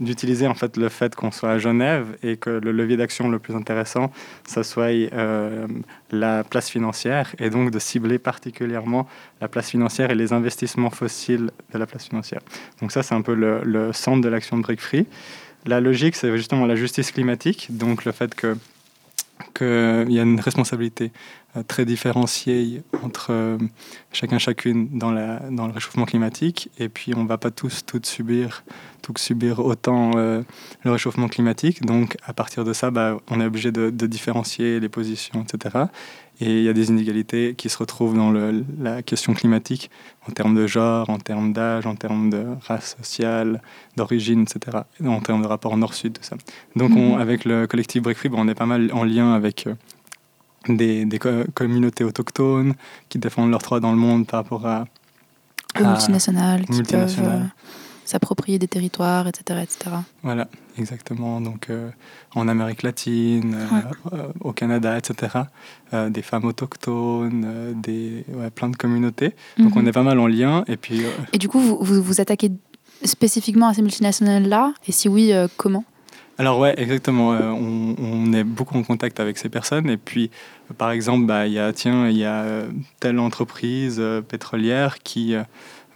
d'utiliser 0.00 0.46
en 0.46 0.54
fait 0.54 0.78
le 0.78 0.88
fait 0.88 1.14
qu'on 1.14 1.30
soit 1.30 1.50
à 1.50 1.58
Genève 1.58 2.16
et 2.22 2.38
que 2.38 2.48
le 2.48 2.72
levier 2.72 2.96
d'action 2.96 3.28
le 3.28 3.38
plus 3.38 3.54
intéressant, 3.54 4.10
ça 4.46 4.62
soit 4.62 4.94
euh, 5.12 5.66
la 6.10 6.44
place 6.44 6.70
financière 6.70 7.34
et 7.38 7.50
donc 7.50 7.70
de 7.70 7.78
cibler 7.78 8.18
particulièrement 8.18 9.06
la 9.42 9.48
place 9.48 9.68
financière 9.68 10.10
et 10.10 10.14
les 10.14 10.32
investissements 10.32 10.88
fossiles 10.88 11.50
de 11.74 11.78
la 11.78 11.86
place 11.86 12.08
financière. 12.08 12.40
Donc 12.80 12.92
ça, 12.92 13.02
c'est 13.02 13.14
un 13.14 13.22
peu 13.22 13.34
le, 13.34 13.60
le 13.64 13.92
centre 13.92 14.22
de 14.22 14.28
l'action 14.30 14.56
de 14.56 14.62
Break 14.62 14.80
Free. 14.80 15.06
La 15.66 15.80
logique, 15.80 16.16
c'est 16.16 16.34
justement 16.38 16.64
la 16.64 16.76
justice 16.76 17.12
climatique, 17.12 17.66
donc 17.68 18.06
le 18.06 18.12
fait 18.12 18.34
que 18.34 18.56
qu'il 19.54 20.12
y 20.12 20.18
a 20.18 20.22
une 20.22 20.40
responsabilité 20.40 21.12
euh, 21.56 21.62
très 21.62 21.84
différenciée 21.84 22.82
entre 23.02 23.28
euh, 23.30 23.58
chacun 24.12 24.38
chacune 24.38 24.88
dans, 24.98 25.10
le 25.10 25.72
réchauffement 25.72 26.04
climatique. 26.04 26.70
Et 26.78 26.88
puis 26.88 27.14
on 27.14 27.24
ne 27.24 27.28
va 27.28 27.38
pas 27.38 27.50
tous 27.50 27.84
toutes 27.86 28.06
subir 28.06 28.64
tout 29.02 29.12
subir 29.18 29.60
autant 29.60 30.12
euh, 30.16 30.42
le 30.82 30.90
réchauffement 30.90 31.28
climatique. 31.28 31.82
Donc 31.84 32.16
à 32.24 32.32
partir 32.32 32.64
de 32.64 32.72
ça 32.72 32.90
bah, 32.90 33.18
on 33.30 33.40
est 33.40 33.46
obligé 33.46 33.72
de 33.72 34.06
différencier 34.06 34.80
les 34.80 34.88
positions 34.88 35.44
etc 35.44 35.86
et 36.40 36.58
il 36.58 36.62
y 36.64 36.68
a 36.68 36.72
des 36.72 36.88
inégalités 36.90 37.54
qui 37.56 37.68
se 37.68 37.78
retrouvent 37.78 38.14
dans 38.16 38.30
le, 38.30 38.64
la 38.78 39.02
question 39.02 39.32
climatique 39.34 39.90
en 40.28 40.32
termes 40.32 40.54
de 40.54 40.66
genre, 40.66 41.08
en 41.08 41.18
termes 41.18 41.52
d'âge, 41.52 41.86
en 41.86 41.94
termes 41.94 42.28
de 42.30 42.44
race 42.66 42.96
sociale, 42.98 43.62
d'origine, 43.96 44.42
etc. 44.42 44.78
Et 45.02 45.08
en 45.08 45.20
termes 45.20 45.42
de 45.42 45.46
rapport 45.46 45.76
nord-sud, 45.76 46.12
tout 46.14 46.22
ça. 46.24 46.36
Donc, 46.74 46.92
on, 46.96 47.14
Mhm. 47.14 47.20
avec 47.20 47.44
le 47.44 47.66
collectif 47.66 48.02
Break 48.02 48.16
Free, 48.18 48.30
on 48.32 48.48
est 48.48 48.54
pas 48.54 48.66
mal 48.66 48.90
en 48.92 49.04
lien 49.04 49.32
avec 49.32 49.66
euh, 49.66 49.74
des, 50.68 51.04
des 51.04 51.18
co- 51.18 51.44
communautés 51.54 52.04
autochtones 52.04 52.74
qui 53.08 53.18
défendent 53.18 53.50
leurs 53.50 53.60
droits 53.62 53.80
dans 53.80 53.92
le 53.92 53.98
monde 53.98 54.26
par 54.26 54.42
rapport 54.42 54.66
à. 54.66 54.84
Aux 55.78 55.84
à- 55.84 55.90
multinationales 55.92 56.64
qui 56.66 56.72
multinationales. 56.72 57.30
peuvent 57.30 57.42
euh, 57.42 57.46
s'approprier 58.06 58.58
des 58.58 58.68
territoires, 58.68 59.26
etc. 59.28 59.60
etc. 59.62 59.96
Voilà, 60.22 60.48
exactement. 60.78 61.40
Donc, 61.42 61.68
euh, 61.68 61.90
en 62.34 62.48
Amérique 62.48 62.82
latine, 62.82 63.54
euh, 63.54 64.14
euh, 64.16 64.28
au 64.40 64.52
Canada, 64.52 64.96
etc. 64.96 65.40
Euh, 65.92 66.08
des 66.08 66.22
femmes 66.22 66.46
autochtones, 66.46 67.74
des, 67.82 68.24
ouais, 68.32 68.48
plein 68.50 68.68
de 68.70 68.76
communautés. 68.76 69.34
Donc, 69.58 69.74
Mhm. 69.76 69.82
on 69.82 69.86
est 69.86 69.92
pas 69.92 70.02
mal 70.02 70.18
en 70.18 70.26
lien. 70.26 70.64
Et 70.68 70.76
puis, 70.78 71.02
Et 71.34 71.38
du 71.38 71.48
coup, 71.48 71.60
vous 71.60 71.76
vous, 71.80 72.02
vous 72.02 72.20
attaquez 72.20 72.50
spécifiquement 73.04 73.68
à 73.68 73.74
ces 73.74 73.82
multinationales-là? 73.82 74.72
Et 74.88 74.92
si 74.92 75.08
oui, 75.08 75.32
comment? 75.56 75.84
Alors 76.38 76.58
ouais, 76.58 76.74
exactement. 76.76 77.32
Euh, 77.32 77.48
on, 77.50 77.94
on 77.98 78.32
est 78.34 78.44
beaucoup 78.44 78.76
en 78.76 78.82
contact 78.82 79.20
avec 79.20 79.38
ces 79.38 79.48
personnes. 79.48 79.88
Et 79.88 79.96
puis, 79.96 80.30
par 80.76 80.90
exemple, 80.90 81.24
bah, 81.24 81.46
il 81.46 81.54
y 81.54 81.58
a, 81.58 81.72
tiens, 81.72 82.08
il 82.08 82.18
y 82.18 82.24
a 82.26 82.44
telle 83.00 83.18
entreprise 83.18 83.96
euh, 83.98 84.20
pétrolière 84.20 84.98
qui 84.98 85.34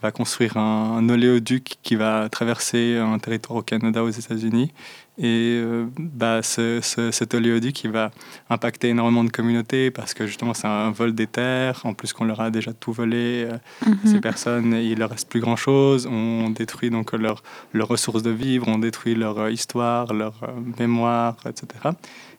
va 0.02 0.10
construire 0.12 0.56
un, 0.56 0.96
un 0.98 1.08
oléoduc 1.08 1.76
qui 1.82 1.94
va 1.96 2.28
traverser 2.30 2.96
un 2.98 3.18
territoire 3.18 3.58
au 3.58 3.62
Canada, 3.62 4.02
aux 4.02 4.10
États-Unis. 4.10 4.72
Et 5.18 5.60
euh, 5.62 5.84
bah, 5.98 6.40
ce- 6.42 6.80
ce- 6.82 7.10
cet 7.10 7.34
oléoduc, 7.34 7.84
il 7.84 7.90
va 7.90 8.10
impacter 8.48 8.88
énormément 8.88 9.22
de 9.24 9.28
communautés 9.30 9.90
parce 9.90 10.14
que 10.14 10.26
justement, 10.26 10.54
c'est 10.54 10.66
un 10.66 10.90
vol 10.90 11.14
des 11.14 11.26
terres. 11.26 11.80
En 11.84 11.92
plus 11.92 12.12
qu'on 12.14 12.24
leur 12.24 12.40
a 12.40 12.50
déjà 12.50 12.72
tout 12.72 12.92
volé. 12.92 13.46
euh, 13.50 13.58
ces 14.04 14.14
Mhm. 14.14 14.20
personnes, 14.20 14.72
il 14.74 14.98
leur 14.98 15.10
reste 15.10 15.28
plus 15.28 15.40
grand 15.40 15.56
chose. 15.56 16.06
On 16.10 16.48
détruit 16.50 16.88
donc 16.90 17.12
leur, 17.12 17.42
leurs 17.74 17.88
ressources 17.88 18.22
de 18.22 18.30
vivre, 18.30 18.66
on 18.68 18.78
détruit 18.78 19.14
leur 19.14 19.38
euh, 19.38 19.50
histoire, 19.50 20.14
leur 20.14 20.34
euh, 20.44 20.52
mémoire, 20.78 21.36
etc. 21.46 21.66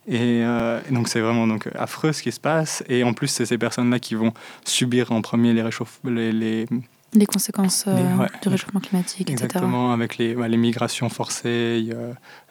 Et, 0.07 0.41
euh, 0.43 0.79
et 0.89 0.93
donc 0.93 1.07
c'est 1.07 1.19
vraiment 1.21 1.45
donc 1.45 1.69
affreux 1.75 2.11
ce 2.13 2.23
qui 2.23 2.31
se 2.31 2.39
passe. 2.39 2.83
Et 2.89 3.03
en 3.03 3.13
plus, 3.13 3.27
c'est 3.27 3.45
ces 3.45 3.59
personnes-là 3.59 3.99
qui 3.99 4.15
vont 4.15 4.33
subir 4.65 5.11
en 5.11 5.21
premier 5.21 5.53
les 5.53 5.61
réchauffements, 5.61 6.09
les, 6.09 6.31
les- 6.31 6.65
Les 7.13 7.25
conséquences 7.25 7.83
euh, 7.87 7.95
Les- 7.95 8.19
ouais. 8.21 8.27
du 8.41 8.47
réchauffement 8.47 8.79
climatique, 8.79 9.29
etc. 9.29 9.43
exactement 9.43 9.91
avec 9.91 10.17
les, 10.17 10.33
ouais, 10.33 10.47
les 10.47 10.55
migrations 10.57 11.09
forcées, 11.09 11.85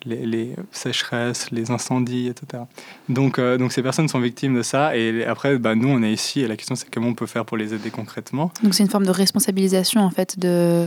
les, 0.05 0.27
les 0.27 0.55
sécheresses, 0.71 1.51
les 1.51 1.71
incendies, 1.71 2.29
etc. 2.29 2.65
Donc, 3.09 3.39
euh, 3.39 3.57
donc 3.57 3.73
ces 3.73 3.83
personnes 3.83 4.09
sont 4.09 4.21
victimes 4.21 4.55
de 4.55 4.63
ça. 4.63 4.95
Et 4.97 5.25
après, 5.25 5.57
bah, 5.59 5.75
nous, 5.75 5.89
on 5.89 6.03
est 6.03 6.13
ici. 6.13 6.41
Et 6.41 6.49
la 6.49 6.57
question, 6.57 6.75
c'est 6.75 6.91
comment 6.91 7.09
on 7.09 7.15
peut 7.15 7.27
faire 7.27 7.47
pour 7.47 7.57
les 7.57 7.73
aider 7.73 7.91
concrètement. 7.91 8.53
Donc 8.63 8.75
c'est 8.75 8.83
une 8.83 8.91
forme 8.91 9.07
de 9.07 9.11
responsabilisation 9.11 10.03
en 10.03 10.11
fait 10.11 10.39
de 10.39 10.87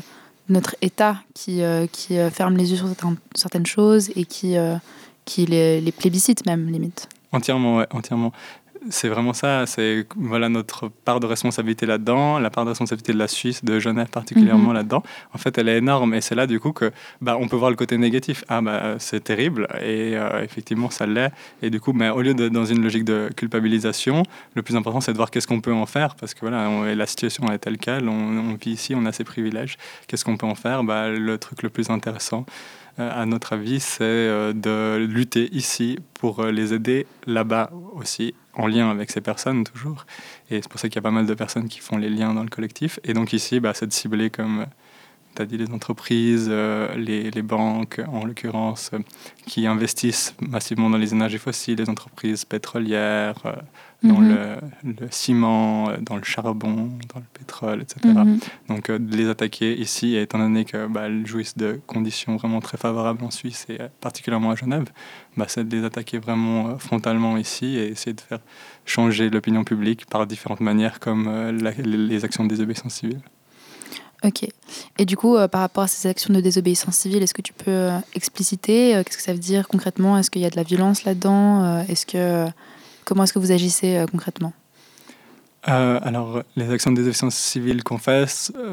notre 0.50 0.76
État 0.82 1.18
qui, 1.34 1.64
euh, 1.64 1.88
qui 1.88 2.16
ferme 2.32 2.58
les 2.58 2.70
yeux 2.72 2.78
sur 2.78 2.88
certaines, 3.34 3.66
choses 3.66 4.12
et 4.16 4.26
qui, 4.26 4.56
qui 5.26 5.46
les, 5.48 5.82
les 5.82 5.92
plébiscite 5.92 6.46
même 6.46 6.70
limite. 6.70 7.08
Entièrement, 7.32 7.78
ouais, 7.78 7.88
entièrement. 7.90 8.32
C'est 8.90 9.08
vraiment 9.08 9.32
ça, 9.34 9.66
c'est 9.66 10.06
voilà 10.18 10.50
notre 10.50 10.90
part 10.90 11.20
de 11.22 11.26
responsabilité 11.26 11.86
là-dedans, 11.86 12.38
la 12.40 12.50
part 12.50 12.66
de 12.66 12.70
responsabilité 12.70 13.14
de 13.14 13.18
la 13.18 13.30
Suisse, 13.30 13.64
de 13.64 13.80
Genève 13.80 14.08
particulièrement 14.10 14.70
Mhm. 14.70 14.74
là-dedans. 14.76 15.04
En 15.34 15.38
fait, 15.38 15.58
elle 15.58 15.70
est 15.70 15.78
énorme 15.78 16.14
et 16.14 16.20
c'est 16.22 16.36
là 16.36 16.48
du 16.48 16.60
coup 16.60 16.74
que 16.74 16.92
bah, 17.22 17.38
on 17.40 17.48
peut 17.48 17.56
voir 17.56 17.70
le 17.70 17.78
côté 17.78 17.98
négatif. 17.98 18.44
Ah 18.50 18.62
bah 18.62 18.96
c'est 19.00 19.24
terrible 19.24 19.68
et 19.82 20.18
euh, 20.18 20.44
effectivement 20.44 20.90
ça 20.90 21.06
l'est. 21.06 21.32
Et 21.62 21.70
du 21.70 21.80
coup, 21.80 21.94
mais 21.94 22.10
au 22.10 22.22
lieu 22.22 22.34
de 22.34 22.50
dans 22.50 22.66
une 22.66 22.84
logique 22.84 23.06
de 23.06 23.30
culpabilisation, 23.36 24.24
le 24.56 24.62
plus 24.64 24.76
important 24.76 25.00
c'est 25.00 25.14
de 25.14 25.18
voir 25.18 25.32
qu'est-ce 25.32 25.48
qu'on 25.48 25.62
peut 25.62 25.74
en 25.74 25.86
faire 25.86 26.16
parce 26.16 26.34
que 26.34 26.42
voilà, 26.42 26.70
on- 26.70 26.84
la 26.84 27.06
situation 27.06 27.46
est 27.54 27.60
telle 27.60 27.78
quelle, 27.78 28.10
on, 28.10 28.14
on 28.52 28.54
vit 28.56 28.72
ici, 28.72 28.96
on 28.96 29.06
a 29.06 29.12
ces 29.14 29.24
privilèges. 29.24 29.78
Qu'est-ce 30.08 30.26
qu'on 30.26 30.36
peut 30.36 30.46
en 30.48 30.56
faire? 30.56 30.84
Bah, 30.84 31.08
le 31.10 31.38
truc 31.38 31.64
le 31.64 31.70
plus 31.70 31.90
intéressant 31.90 32.46
à 32.98 33.26
notre 33.26 33.54
avis, 33.54 33.80
c'est 33.80 34.04
euh, 34.04 34.54
de 34.54 35.04
lutter 35.04 35.50
ici 35.54 35.98
pour 36.14 36.40
euh, 36.40 36.52
les 36.52 36.74
aider 36.74 37.08
là-bas 37.26 37.72
aussi, 37.94 38.36
en 38.54 38.68
lien 38.68 38.90
avec 38.92 39.10
ces 39.10 39.22
personnes 39.22 39.64
toujours. 39.64 40.06
Et 40.52 40.62
c'est 40.62 40.70
pour 40.70 40.80
ça 40.80 40.90
qu'il 40.90 40.98
y 40.98 41.00
a 41.00 41.02
pas 41.02 41.12
mal 41.12 41.26
de 41.26 41.34
personnes 41.34 41.68
qui 41.68 41.80
font 41.80 41.98
les 41.98 42.10
liens 42.10 42.34
dans 42.34 42.44
le 42.44 42.50
collectif. 42.50 43.00
Et 43.04 43.14
donc 43.14 43.34
ici, 43.34 43.60
bah, 43.60 43.74
c'est 43.74 43.88
de 43.88 43.94
cibler 43.94 44.30
comme 44.30 44.68
tu 45.36 45.42
as 45.42 45.46
dit 45.46 45.58
les 45.58 45.72
entreprises, 45.72 46.48
euh, 46.50 46.96
les, 46.96 47.32
les 47.32 47.42
banques 47.42 48.02
en 48.08 48.26
l'occurrence, 48.26 48.92
euh, 48.94 49.00
qui 49.46 49.66
investissent 49.68 50.36
massivement 50.42 50.90
dans 50.90 50.98
les 50.98 51.14
énergies 51.14 51.38
fossiles, 51.40 51.78
les 51.78 51.90
entreprises 51.90 52.46
pétrolières, 52.46 53.36
euh, 53.46 53.54
dans 54.04 54.20
Mhm. 54.20 54.28
le, 54.84 54.94
le 55.02 55.08
ciment, 55.12 55.90
dans 56.02 56.18
le 56.18 56.24
charbon, 56.24 56.90
dans 57.14 57.20
le 57.22 57.26
pétrole, 57.34 57.82
etc. 57.84 58.00
Mhm. 58.04 58.38
Donc 58.68 58.92
de 58.92 59.16
les 59.16 59.30
attaquer 59.30 59.80
ici, 59.80 60.18
étant 60.18 60.40
donné 60.40 60.66
que 60.66 60.88
bah, 60.88 61.08
jouissent 61.24 61.56
de 61.58 61.80
conditions 61.88 62.36
vraiment 62.36 62.60
très 62.60 62.78
favorables 62.78 63.24
en 63.24 63.32
Suisse 63.32 63.66
et 63.70 63.78
particulièrement 64.02 64.52
à 64.52 64.56
Genève, 64.56 64.90
bah, 65.38 65.46
c'est 65.48 65.66
de 65.66 65.74
les 65.78 65.86
attaquer 65.86 66.18
vraiment 66.20 66.78
frontalement 66.80 67.38
ici 67.38 67.78
et 67.78 67.88
essayer 67.92 68.14
de 68.14 68.20
faire 68.20 68.40
changer 68.86 69.30
l'opinion 69.30 69.64
publique 69.64 70.06
par 70.08 70.28
différentes 70.28 70.60
manières 70.60 71.00
comme 71.00 71.24
la- 71.62 71.72
les 71.72 72.26
actions 72.26 72.44
de 72.44 72.50
désobéissance 72.50 72.96
civile. 72.96 73.22
Ok. 74.24 74.48
Et 74.98 75.06
du 75.06 75.18
coup, 75.18 75.36
euh, 75.36 75.48
par 75.48 75.62
rapport 75.62 75.84
à 75.84 75.88
ces 75.88 76.08
actions 76.08 76.34
de 76.34 76.40
désobéissance 76.40 76.96
civile, 76.96 77.24
est-ce 77.24 77.34
que 77.34 77.42
tu 77.42 77.54
peux 77.54 77.72
euh, 77.72 77.98
expliciter 78.16 78.96
euh, 78.96 79.04
Qu'est-ce 79.04 79.18
que 79.18 79.24
ça 79.24 79.34
veut 79.34 79.40
dire 79.40 79.68
concrètement? 79.68 80.18
Est-ce 80.18 80.32
qu'il 80.32 80.42
y 80.42 80.46
a 80.46 80.50
de 80.50 80.56
la 80.56 80.64
violence 80.64 81.04
là-dedans? 81.04 81.84
Est-ce 81.88 82.06
que 82.06 82.46
comment 83.06 83.24
est-ce 83.24 83.34
que 83.34 83.40
vous 83.40 83.52
agissez 83.52 84.06
concrètement? 84.12 84.54
Alors, 85.66 86.44
les 86.58 86.70
actions 86.72 86.92
de 86.92 86.98
désobéissance 86.98 87.36
civile 87.36 87.84
qu'on 87.84 87.98
euh, 88.08 88.26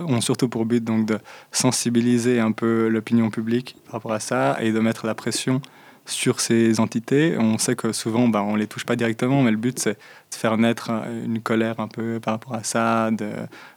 ont 0.08 0.20
surtout 0.20 0.48
pour 0.48 0.64
but 0.64 0.82
donc, 0.82 1.06
de 1.06 1.18
sensibiliser 1.52 2.40
un 2.40 2.50
peu 2.50 2.88
l'opinion 2.88 3.30
publique 3.30 3.76
par 3.84 3.94
rapport 3.94 4.12
à 4.12 4.20
ça 4.20 4.56
et 4.60 4.72
de 4.72 4.80
mettre 4.80 5.06
la 5.06 5.14
pression 5.14 5.62
sur 6.10 6.40
ces 6.40 6.80
entités. 6.80 7.36
On 7.38 7.58
sait 7.58 7.76
que 7.76 7.92
souvent, 7.92 8.28
bah, 8.28 8.42
on 8.42 8.54
ne 8.54 8.58
les 8.58 8.66
touche 8.66 8.84
pas 8.84 8.96
directement, 8.96 9.42
mais 9.42 9.50
le 9.50 9.56
but, 9.56 9.78
c'est 9.78 9.94
de 9.94 10.34
faire 10.34 10.56
naître 10.58 10.90
une 11.24 11.40
colère 11.40 11.80
un 11.80 11.88
peu 11.88 12.20
par 12.20 12.34
rapport 12.34 12.54
à 12.54 12.62
ça, 12.62 13.10
de 13.10 13.30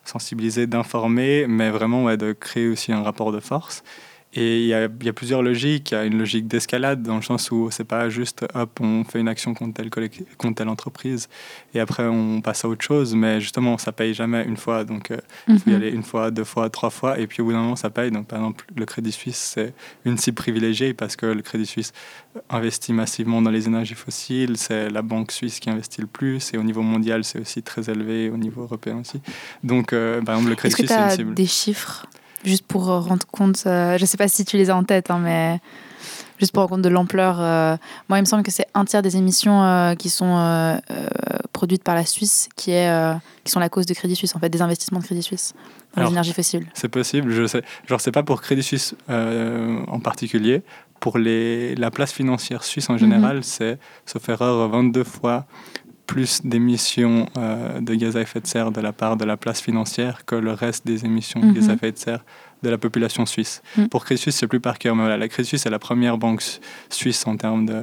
sensibiliser, 0.04 0.68
d'informer, 0.68 1.46
mais 1.48 1.70
vraiment 1.70 2.16
de 2.16 2.34
créer 2.34 2.68
aussi 2.68 2.92
un 2.92 3.04
rapport 3.04 3.32
de 3.32 3.40
force. 3.40 3.84
Et 4.36 4.62
il 4.62 4.66
y, 4.68 4.74
a, 4.74 4.86
il 5.00 5.06
y 5.06 5.10
a 5.10 5.14
plusieurs 5.14 5.44
logiques. 5.44 5.92
Il 5.92 5.94
y 5.94 5.98
a 5.98 6.06
une 6.06 6.18
logique 6.18 6.48
d'escalade 6.48 7.04
dans 7.04 7.18
le 7.18 7.22
sens 7.22 7.52
où 7.52 7.70
c'est 7.70 7.84
pas 7.84 8.10
juste 8.10 8.46
hop, 8.56 8.80
on 8.82 9.04
fait 9.04 9.20
une 9.20 9.28
action 9.28 9.54
contre 9.54 9.74
telle, 9.76 9.90
contre 10.38 10.56
telle 10.56 10.70
entreprise 10.70 11.30
et 11.76 11.80
après 11.80 12.06
on 12.08 12.42
passe 12.42 12.66
à 12.66 12.68
autre 12.68 12.84
chose. 12.84 13.14
Mais 13.14 13.40
justement, 13.40 13.78
ça 13.78 13.92
paye 13.92 14.14
jamais 14.16 14.44
une 14.44 14.58
fois. 14.58 14.86
Donc 14.86 15.12
euh, 15.12 15.18
il 15.48 15.60
faut 15.60 15.70
y 15.70 15.74
Mhm. 15.74 15.76
aller 15.82 15.90
une 15.92 16.02
fois, 16.04 16.32
deux 16.32 16.44
fois, 16.46 16.70
trois 16.72 16.90
fois. 16.90 17.20
Et 17.20 17.28
puis 17.28 17.42
au 17.42 17.46
bout 17.46 17.52
d'un 17.52 17.62
moment, 17.62 17.76
ça 17.76 17.92
paye. 17.92 18.10
Donc 18.10 18.26
par 18.28 18.40
exemple, 18.40 18.66
le 18.76 18.86
Crédit 18.86 19.12
Suisse, 19.12 19.52
c'est 19.56 19.74
une 20.04 20.18
cible 20.18 20.36
privilégiée 20.36 20.94
parce 20.96 21.16
que 21.16 21.28
le 21.28 21.42
Crédit 21.44 21.68
Suisse 21.68 21.94
investit 22.50 22.92
massivement 22.94 23.42
dans 23.42 23.52
les 23.52 23.68
énergies 23.68 23.94
fossiles. 23.94 24.58
C'est 24.58 24.90
la 24.90 25.04
banque 25.04 25.32
suisse 25.32 25.60
qui 25.60 25.70
investit 25.70 26.02
le 26.02 26.08
plus. 26.08 26.54
Et 26.54 26.58
au 26.58 26.64
niveau 26.64 26.82
mondial, 26.82 27.24
c'est 27.24 27.40
aussi 27.40 27.62
très 27.62 27.90
élevé. 27.90 28.32
Au 28.32 28.38
niveau 28.38 28.64
européen 28.64 28.98
aussi. 29.02 29.22
Donc 29.64 29.94
euh, 29.94 30.22
par 30.24 30.34
exemple, 30.36 30.50
le 30.50 30.56
Crédit 30.56 30.74
Est-ce 30.74 30.82
que 30.82 30.88
Suisse, 30.88 30.98
c'est 30.98 31.04
une 31.04 31.18
cible. 31.28 31.34
des 31.36 31.46
chiffres? 31.46 32.08
Juste 32.44 32.66
pour 32.66 32.86
rendre 32.86 33.26
compte 33.32 33.64
euh, 33.66 33.98
Je 33.98 34.06
sais 34.06 34.18
pas 34.18 34.28
si 34.28 34.46
tu 34.46 34.58
les 34.58 34.70
as 34.70 34.76
en 34.76 34.84
tête, 34.84 35.10
hein, 35.12 35.20
mais 35.20 35.60
juste 36.40 36.52
pour 36.52 36.62
rendre 36.62 36.76
compte 36.76 36.82
de 36.82 36.90
l'ampleur. 36.90 37.38
euh, 37.40 37.78
moi, 38.10 38.18
il 38.18 38.22
me 38.22 38.26
semble 38.26 38.44
que 38.44 38.52
c'est 38.52 38.68
un 38.74 38.86
tiers 38.86 39.02
des 39.02 39.18
émissions 39.18 39.64
euh, 39.64 39.96
qui 39.96 40.10
sont 40.10 40.38
euh, 40.38 40.78
produites 41.54 41.84
par 41.84 41.96
la 41.96 42.06
Suisse 42.06 42.50
qui, 42.56 42.72
est, 42.72 43.16
qui 43.44 43.52
sont 43.52 43.60
la 43.60 43.70
cause 43.70 43.86
de 43.86 43.94
Crédit 43.94 44.16
Suisse, 44.16 44.36
en 44.36 44.40
fait, 44.40 44.50
des 44.50 44.62
investissements 44.62 45.00
de 45.00 45.06
Crédit 45.06 45.24
Suisse 45.24 45.54
dans 45.96 46.02
Alors, 46.02 46.10
les 46.10 46.14
énergies 46.14 46.34
fossiles. 46.34 46.68
C'est 46.74 46.90
possible, 46.90 47.32
je 47.32 47.46
sais. 47.48 47.64
Genre, 47.88 48.02
c'est 48.02 48.12
pas 48.12 48.24
pour 48.24 48.42
Crédit 48.42 48.64
Suisse 48.64 48.96
en 49.08 50.00
particulier. 50.00 50.64
Pour 51.00 51.18
les, 51.18 51.76
la 51.76 51.92
place 51.92 52.14
financière 52.14 52.64
suisse 52.64 52.90
en 52.90 52.98
général, 52.98 53.44
c'est, 53.44 53.78
sauf 54.06 54.30
erreur, 54.30 54.70
22 54.70 55.04
fois 55.04 55.46
plus 56.08 56.42
d'émissions 56.46 57.28
euh, 57.38 57.80
de 57.82 57.96
gaz 57.96 58.18
à 58.18 58.22
effet 58.22 58.40
de 58.42 58.48
serre 58.48 58.72
de 58.72 58.82
la 58.82 58.92
part 58.94 59.16
de 59.18 59.26
la 59.26 59.38
place 59.38 59.62
financière 59.62 60.26
que 60.26 60.36
le 60.36 60.52
reste 60.52 60.86
des 60.86 61.06
émissions 61.06 61.40
de 61.40 61.52
gaz 61.54 61.66
à 61.70 61.72
Mhm. 61.72 61.76
effet 61.76 61.92
de 61.92 61.98
serre 61.98 62.26
de 62.64 62.70
la 62.70 62.78
population 62.78 63.26
suisse. 63.26 63.62
Mhm. 63.78 63.90
Pour 63.90 64.06
Crédit 64.06 64.22
Suisse, 64.22 64.36
c'est 64.38 64.48
plus 64.48 64.60
par 64.60 64.80
cœur, 64.80 64.96
mais 64.96 65.04
voilà, 65.04 65.18
la 65.18 65.28
Crédit 65.28 65.50
Suisse 65.50 65.66
est 65.66 65.70
la 65.70 65.80
première 65.80 66.18
banque 66.18 66.42
su- 66.42 66.60
suisse 66.90 67.28
en 67.28 67.36
termes 67.38 67.66
de 67.66 67.82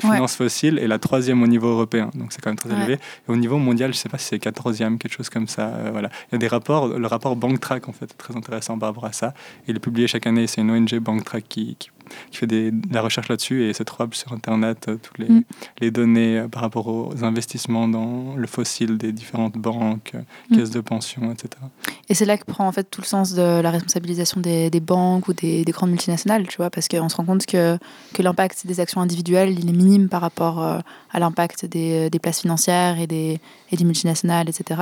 finances 0.00 0.36
fossiles 0.36 0.78
et 0.78 0.86
la 0.86 0.98
troisième 0.98 1.42
au 1.42 1.46
niveau 1.46 1.68
européen. 1.68 2.10
Donc 2.14 2.32
c'est 2.32 2.40
quand 2.40 2.50
même 2.50 2.56
très 2.58 2.70
Ouais. 2.70 2.76
élevé. 2.76 2.92
Et 2.94 3.30
au 3.32 3.36
niveau 3.36 3.58
mondial, 3.58 3.92
je 3.92 3.98
sais 3.98 4.08
pas 4.08 4.18
si 4.18 4.26
c'est 4.26 4.38
14e, 4.38 4.98
quelque 4.98 5.12
chose 5.16 5.30
comme 5.30 5.48
ça. 5.48 5.66
euh, 5.68 5.88
voilà. 5.90 6.10
Il 6.30 6.34
y 6.34 6.36
a 6.36 6.38
des 6.38 6.48
rapports, 6.48 6.86
le 6.88 7.06
rapport 7.06 7.34
BankTrack 7.36 7.88
en 7.88 7.92
fait 7.92 8.04
est 8.04 8.18
très 8.18 8.36
intéressant 8.36 8.78
par 8.78 8.90
rapport 8.90 9.06
à 9.06 9.12
ça. 9.12 9.34
Il 9.66 9.74
est 9.76 9.80
publié 9.80 10.06
chaque 10.06 10.26
année, 10.26 10.46
c'est 10.46 10.60
une 10.60 10.70
ONG 10.70 10.98
BankTrack 10.98 11.44
qui, 11.48 11.76
qui, 11.78 11.90
qui 12.30 12.36
fait 12.38 12.46
des, 12.46 12.70
de 12.70 12.94
la 12.94 13.00
recherche 13.02 13.28
là-dessus 13.28 13.64
et 13.64 13.72
c'est 13.72 13.84
trouvable 13.84 14.14
sur 14.14 14.32
Internet, 14.32 14.86
euh, 14.88 14.96
toutes 15.02 15.18
les, 15.18 15.28
Mm. 15.28 15.42
les 15.80 15.90
données 15.90 16.38
euh, 16.38 16.48
par 16.48 16.62
rapport 16.62 16.86
aux 16.88 17.12
investissements 17.24 17.86
dans 17.88 18.34
le 18.36 18.46
fossile 18.46 18.96
des 18.98 19.12
différentes 19.12 19.56
banques, 19.58 20.12
euh, 20.14 20.20
Mm. 20.50 20.56
caisses 20.56 20.70
de 20.70 20.80
pension, 20.80 21.32
etc. 21.32 21.48
Et 22.08 22.14
c'est 22.14 22.24
là 22.24 22.38
que 22.38 22.44
prend 22.44 22.66
en 22.66 22.72
fait 22.72 22.84
tout 22.90 23.00
le 23.00 23.06
sens 23.06 23.34
de 23.34 23.42
la 23.60 23.70
responsabilisation 23.70 24.17
des, 24.36 24.80
banques 24.80 25.28
ou 25.28 25.32
des, 25.32 25.64
des 25.64 25.72
grandes 25.72 25.90
multinationales, 25.90 26.46
tu 26.46 26.56
vois, 26.56 26.70
parce 26.70 26.88
qu'on 26.88 27.08
se 27.08 27.16
rend 27.16 27.24
compte 27.24 27.46
que, 27.46 27.78
que 28.14 28.22
l'impact 28.22 28.66
des 28.66 28.80
actions 28.80 29.00
individuelles, 29.00 29.58
il 29.58 29.68
est 29.68 29.72
minime 29.72 30.08
par 30.08 30.20
rapport 30.20 30.62
euh, 30.62 30.78
à 31.12 31.18
l'impact 31.18 31.64
des, 31.64 32.10
des 32.10 32.18
places 32.18 32.40
financières 32.40 32.98
et 32.98 33.06
des, 33.06 33.40
et 33.70 33.76
des 33.76 33.84
multinationales, 33.84 34.48
etc. 34.48 34.80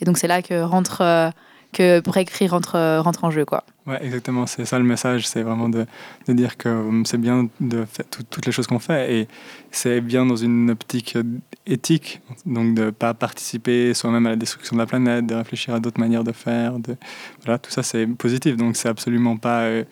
Et 0.00 0.04
donc 0.04 0.18
c'est 0.18 0.28
là 0.28 0.42
que 0.42 0.62
rentre, 0.62 1.00
euh, 1.00 1.30
que 1.72 2.00
pour 2.00 2.16
écrire 2.16 2.52
rentre, 2.52 2.74
euh, 2.76 3.00
rentre 3.00 3.24
en 3.24 3.30
jeu, 3.30 3.44
quoi. 3.44 3.64
Ouais, 3.86 4.04
exactement. 4.04 4.46
C'est 4.46 4.64
ça 4.64 4.78
le 4.78 4.84
message. 4.84 5.26
C'est 5.28 5.42
vraiment 5.42 5.68
de, 5.68 5.86
de 6.26 6.32
dire 6.32 6.56
que 6.56 6.68
hum, 6.68 7.04
c'est 7.06 7.18
bien 7.18 7.48
de 7.60 7.84
faire 7.84 8.04
tout- 8.10 8.22
toutes 8.28 8.46
les 8.46 8.52
choses 8.52 8.66
qu'on 8.66 8.78
fait 8.80 9.14
et 9.14 9.28
c'est 9.70 10.00
bien 10.00 10.26
dans 10.26 10.36
une 10.36 10.70
optique 10.70 11.14
euh, 11.16 11.22
éthique. 11.66 12.20
Donc 12.46 12.74
de 12.74 12.86
ne 12.86 12.90
pas 12.90 13.14
participer 13.14 13.94
soi-même 13.94 14.26
à 14.26 14.30
la 14.30 14.36
destruction 14.36 14.74
de 14.76 14.80
la 14.80 14.86
planète, 14.86 15.26
de 15.26 15.34
réfléchir 15.34 15.74
à 15.74 15.80
d'autres 15.80 16.00
manières 16.00 16.24
de 16.24 16.32
faire. 16.32 16.78
De, 16.78 16.96
voilà, 17.44 17.58
tout 17.58 17.70
ça, 17.70 17.82
c'est 17.82 18.06
positif. 18.06 18.56
Donc 18.56 18.76
c'est 18.76 18.88
absolument 18.88 19.36
pas 19.36 19.62
euh, 19.62 19.84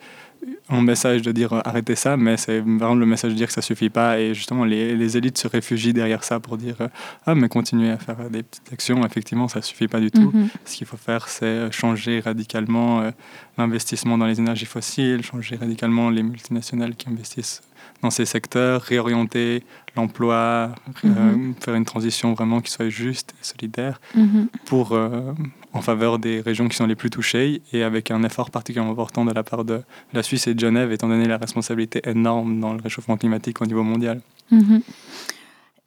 un 0.69 0.81
message 0.81 1.21
de 1.21 1.31
dire 1.31 1.53
euh, 1.53 1.61
arrêtez 1.65 1.95
ça, 1.95 2.17
mais 2.17 2.37
c'est 2.37 2.59
vraiment 2.59 2.95
le 2.95 3.05
message 3.05 3.31
de 3.31 3.37
dire 3.37 3.47
que 3.47 3.53
ça 3.53 3.61
suffit 3.61 3.89
pas. 3.89 4.19
Et 4.19 4.33
justement, 4.33 4.65
les, 4.65 4.95
les 4.95 5.17
élites 5.17 5.37
se 5.37 5.47
réfugient 5.47 5.93
derrière 5.93 6.23
ça 6.23 6.39
pour 6.39 6.57
dire 6.57 6.75
euh, 6.81 6.87
ah, 7.25 7.35
mais 7.35 7.49
continuez 7.49 7.91
à 7.91 7.97
faire 7.97 8.29
des 8.29 8.43
petites 8.43 8.71
actions. 8.73 9.05
Effectivement, 9.05 9.47
ça 9.47 9.61
suffit 9.61 9.87
pas 9.87 9.99
du 9.99 10.11
tout. 10.11 10.31
Mhm. 10.33 10.47
Ce 10.65 10.75
qu'il 10.77 10.87
faut 10.87 10.97
faire, 10.97 11.27
c'est 11.27 11.71
changer 11.71 12.19
radicalement 12.19 13.01
euh, 13.01 13.11
l'investissement 13.57 14.17
dans 14.17 14.25
les 14.25 14.39
énergies 14.39 14.65
fossiles, 14.65 15.23
changer 15.23 15.55
radicalement 15.55 16.09
les 16.09 16.23
multinationales 16.23 16.95
qui 16.95 17.09
investissent 17.09 17.61
dans 18.01 18.09
ces 18.09 18.25
secteurs, 18.25 18.81
réorienter 18.81 19.63
l'emploi, 19.95 20.75
euh, 21.05 21.09
Mhm. 21.31 21.55
faire 21.63 21.75
une 21.75 21.85
transition 21.85 22.33
vraiment 22.33 22.59
qui 22.61 22.71
soit 22.71 22.89
juste 22.89 23.31
et 23.39 23.43
solidaire 23.43 24.01
Mhm. 24.15 24.47
pour, 24.65 24.91
euh, 24.91 25.31
en 25.75 25.81
faveur 25.81 26.19
des 26.19 26.39
régions 26.39 26.67
qui 26.69 26.77
sont 26.77 26.87
les 26.87 26.95
plus 26.95 27.09
touchées 27.09 27.61
et 27.73 27.83
avec 27.83 28.09
un 28.09 28.23
effort 28.23 28.49
particulièrement 28.49 28.93
important 28.93 29.25
de 29.25 29.33
la 29.33 29.43
part 29.43 29.65
de 29.65 29.81
la 30.13 30.23
Suisse 30.23 30.47
et 30.47 30.53
de 30.53 30.59
Genève, 30.59 30.91
étant 30.93 31.09
donné 31.09 31.27
la 31.27 31.37
responsabilité 31.37 32.01
énorme 32.05 32.61
dans 32.61 32.73
le 32.73 32.81
réchauffement 32.81 33.17
climatique 33.17 33.61
au 33.61 33.65
niveau 33.65 33.83
mondial. 33.83 34.21
Mhm. 34.51 34.81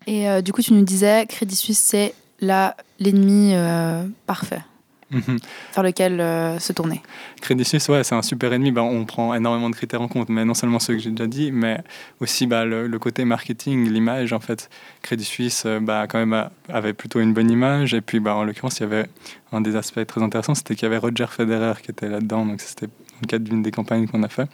Et 0.06 0.28
euh, 0.28 0.42
du 0.42 0.52
coup, 0.52 0.62
tu 0.62 0.74
nous 0.74 0.84
disais, 0.84 1.26
Crédit 1.26 1.56
Suisse, 1.56 1.80
c'est 1.80 2.14
l'ennemi 2.40 3.52
euh, 3.54 4.04
parfait 4.26 4.60
Mhm. 5.10 5.38
vers 5.74 5.84
lequel 5.84 6.20
euh, 6.20 6.58
se 6.58 6.72
tourner. 6.72 7.00
Crédit 7.40 7.64
Suisse, 7.64 7.88
ouais, 7.88 8.04
c'est 8.04 8.14
un 8.14 8.22
super 8.22 8.52
ennemi. 8.52 8.72
Ben, 8.72 8.82
on 8.82 9.04
prend 9.06 9.34
énormément 9.34 9.70
de 9.70 9.74
critères 9.74 10.02
en 10.02 10.08
compte, 10.08 10.28
mais 10.28 10.44
non 10.44 10.54
seulement 10.54 10.78
ceux 10.78 10.94
que 10.94 11.00
j'ai 11.00 11.10
déjà 11.10 11.26
dit, 11.26 11.50
mais 11.50 11.80
aussi 12.20 12.46
bah, 12.46 12.64
le, 12.64 12.86
le 12.86 12.98
côté 12.98 13.24
marketing, 13.24 13.88
l'image. 13.88 14.32
En 14.32 14.40
fait, 14.40 14.68
Crédit 15.02 15.24
Suisse, 15.24 15.62
euh, 15.66 15.80
bah, 15.80 16.06
quand 16.08 16.18
même, 16.18 16.48
avait 16.68 16.92
plutôt 16.92 17.20
une 17.20 17.32
bonne 17.32 17.50
image. 17.50 17.94
Et 17.94 18.00
puis, 18.00 18.20
bah, 18.20 18.34
en 18.34 18.44
l'occurrence, 18.44 18.80
il 18.80 18.82
y 18.82 18.86
avait 18.86 19.06
un 19.52 19.60
des 19.60 19.76
aspects 19.76 20.06
très 20.06 20.22
intéressants, 20.22 20.54
c'était 20.54 20.74
qu'il 20.74 20.84
y 20.84 20.86
avait 20.86 20.98
Roger 20.98 21.26
Federer 21.30 21.80
qui 21.82 21.90
était 21.90 22.08
là-dedans. 22.08 22.44
Donc, 22.44 22.60
c'était 22.60 22.86
dans 22.86 23.18
le 23.22 23.26
cadre 23.26 23.44
d'une 23.44 23.62
des 23.62 23.70
campagnes 23.70 24.06
qu'on 24.06 24.22
a 24.22 24.28
fait. 24.28 24.48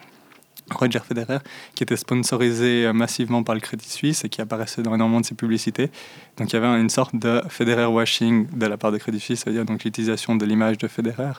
Roger 0.70 1.00
Federer, 1.07 1.38
qui 1.74 1.83
était 1.83 1.96
sponsorisé 1.96 2.87
euh, 2.87 2.92
massivement 2.92 3.42
par 3.42 3.55
le 3.55 3.61
Crédit 3.61 3.88
Suisse 3.88 4.24
et 4.24 4.29
qui 4.29 4.40
apparaissait 4.40 4.83
dans 4.83 4.94
énormément 4.94 5.20
de 5.20 5.27
ses 5.27 5.35
publicités. 5.35 5.90
Donc 6.37 6.53
il 6.53 6.55
y 6.55 6.57
avait 6.57 6.81
une 6.81 6.90
sorte 6.90 7.14
de 7.16 7.42
Federer 7.48 7.87
washing 7.87 8.46
de 8.57 8.66
la 8.66 8.77
part 8.77 8.90
de 8.92 8.98
Crédit 8.98 9.20
Suisse, 9.20 9.40
c'est-à-dire 9.44 9.64
donc 9.64 9.85
l'utilisation 9.85 10.37
de 10.37 10.44
l'image 10.46 10.79
de 10.79 10.88
Federer 10.88 11.33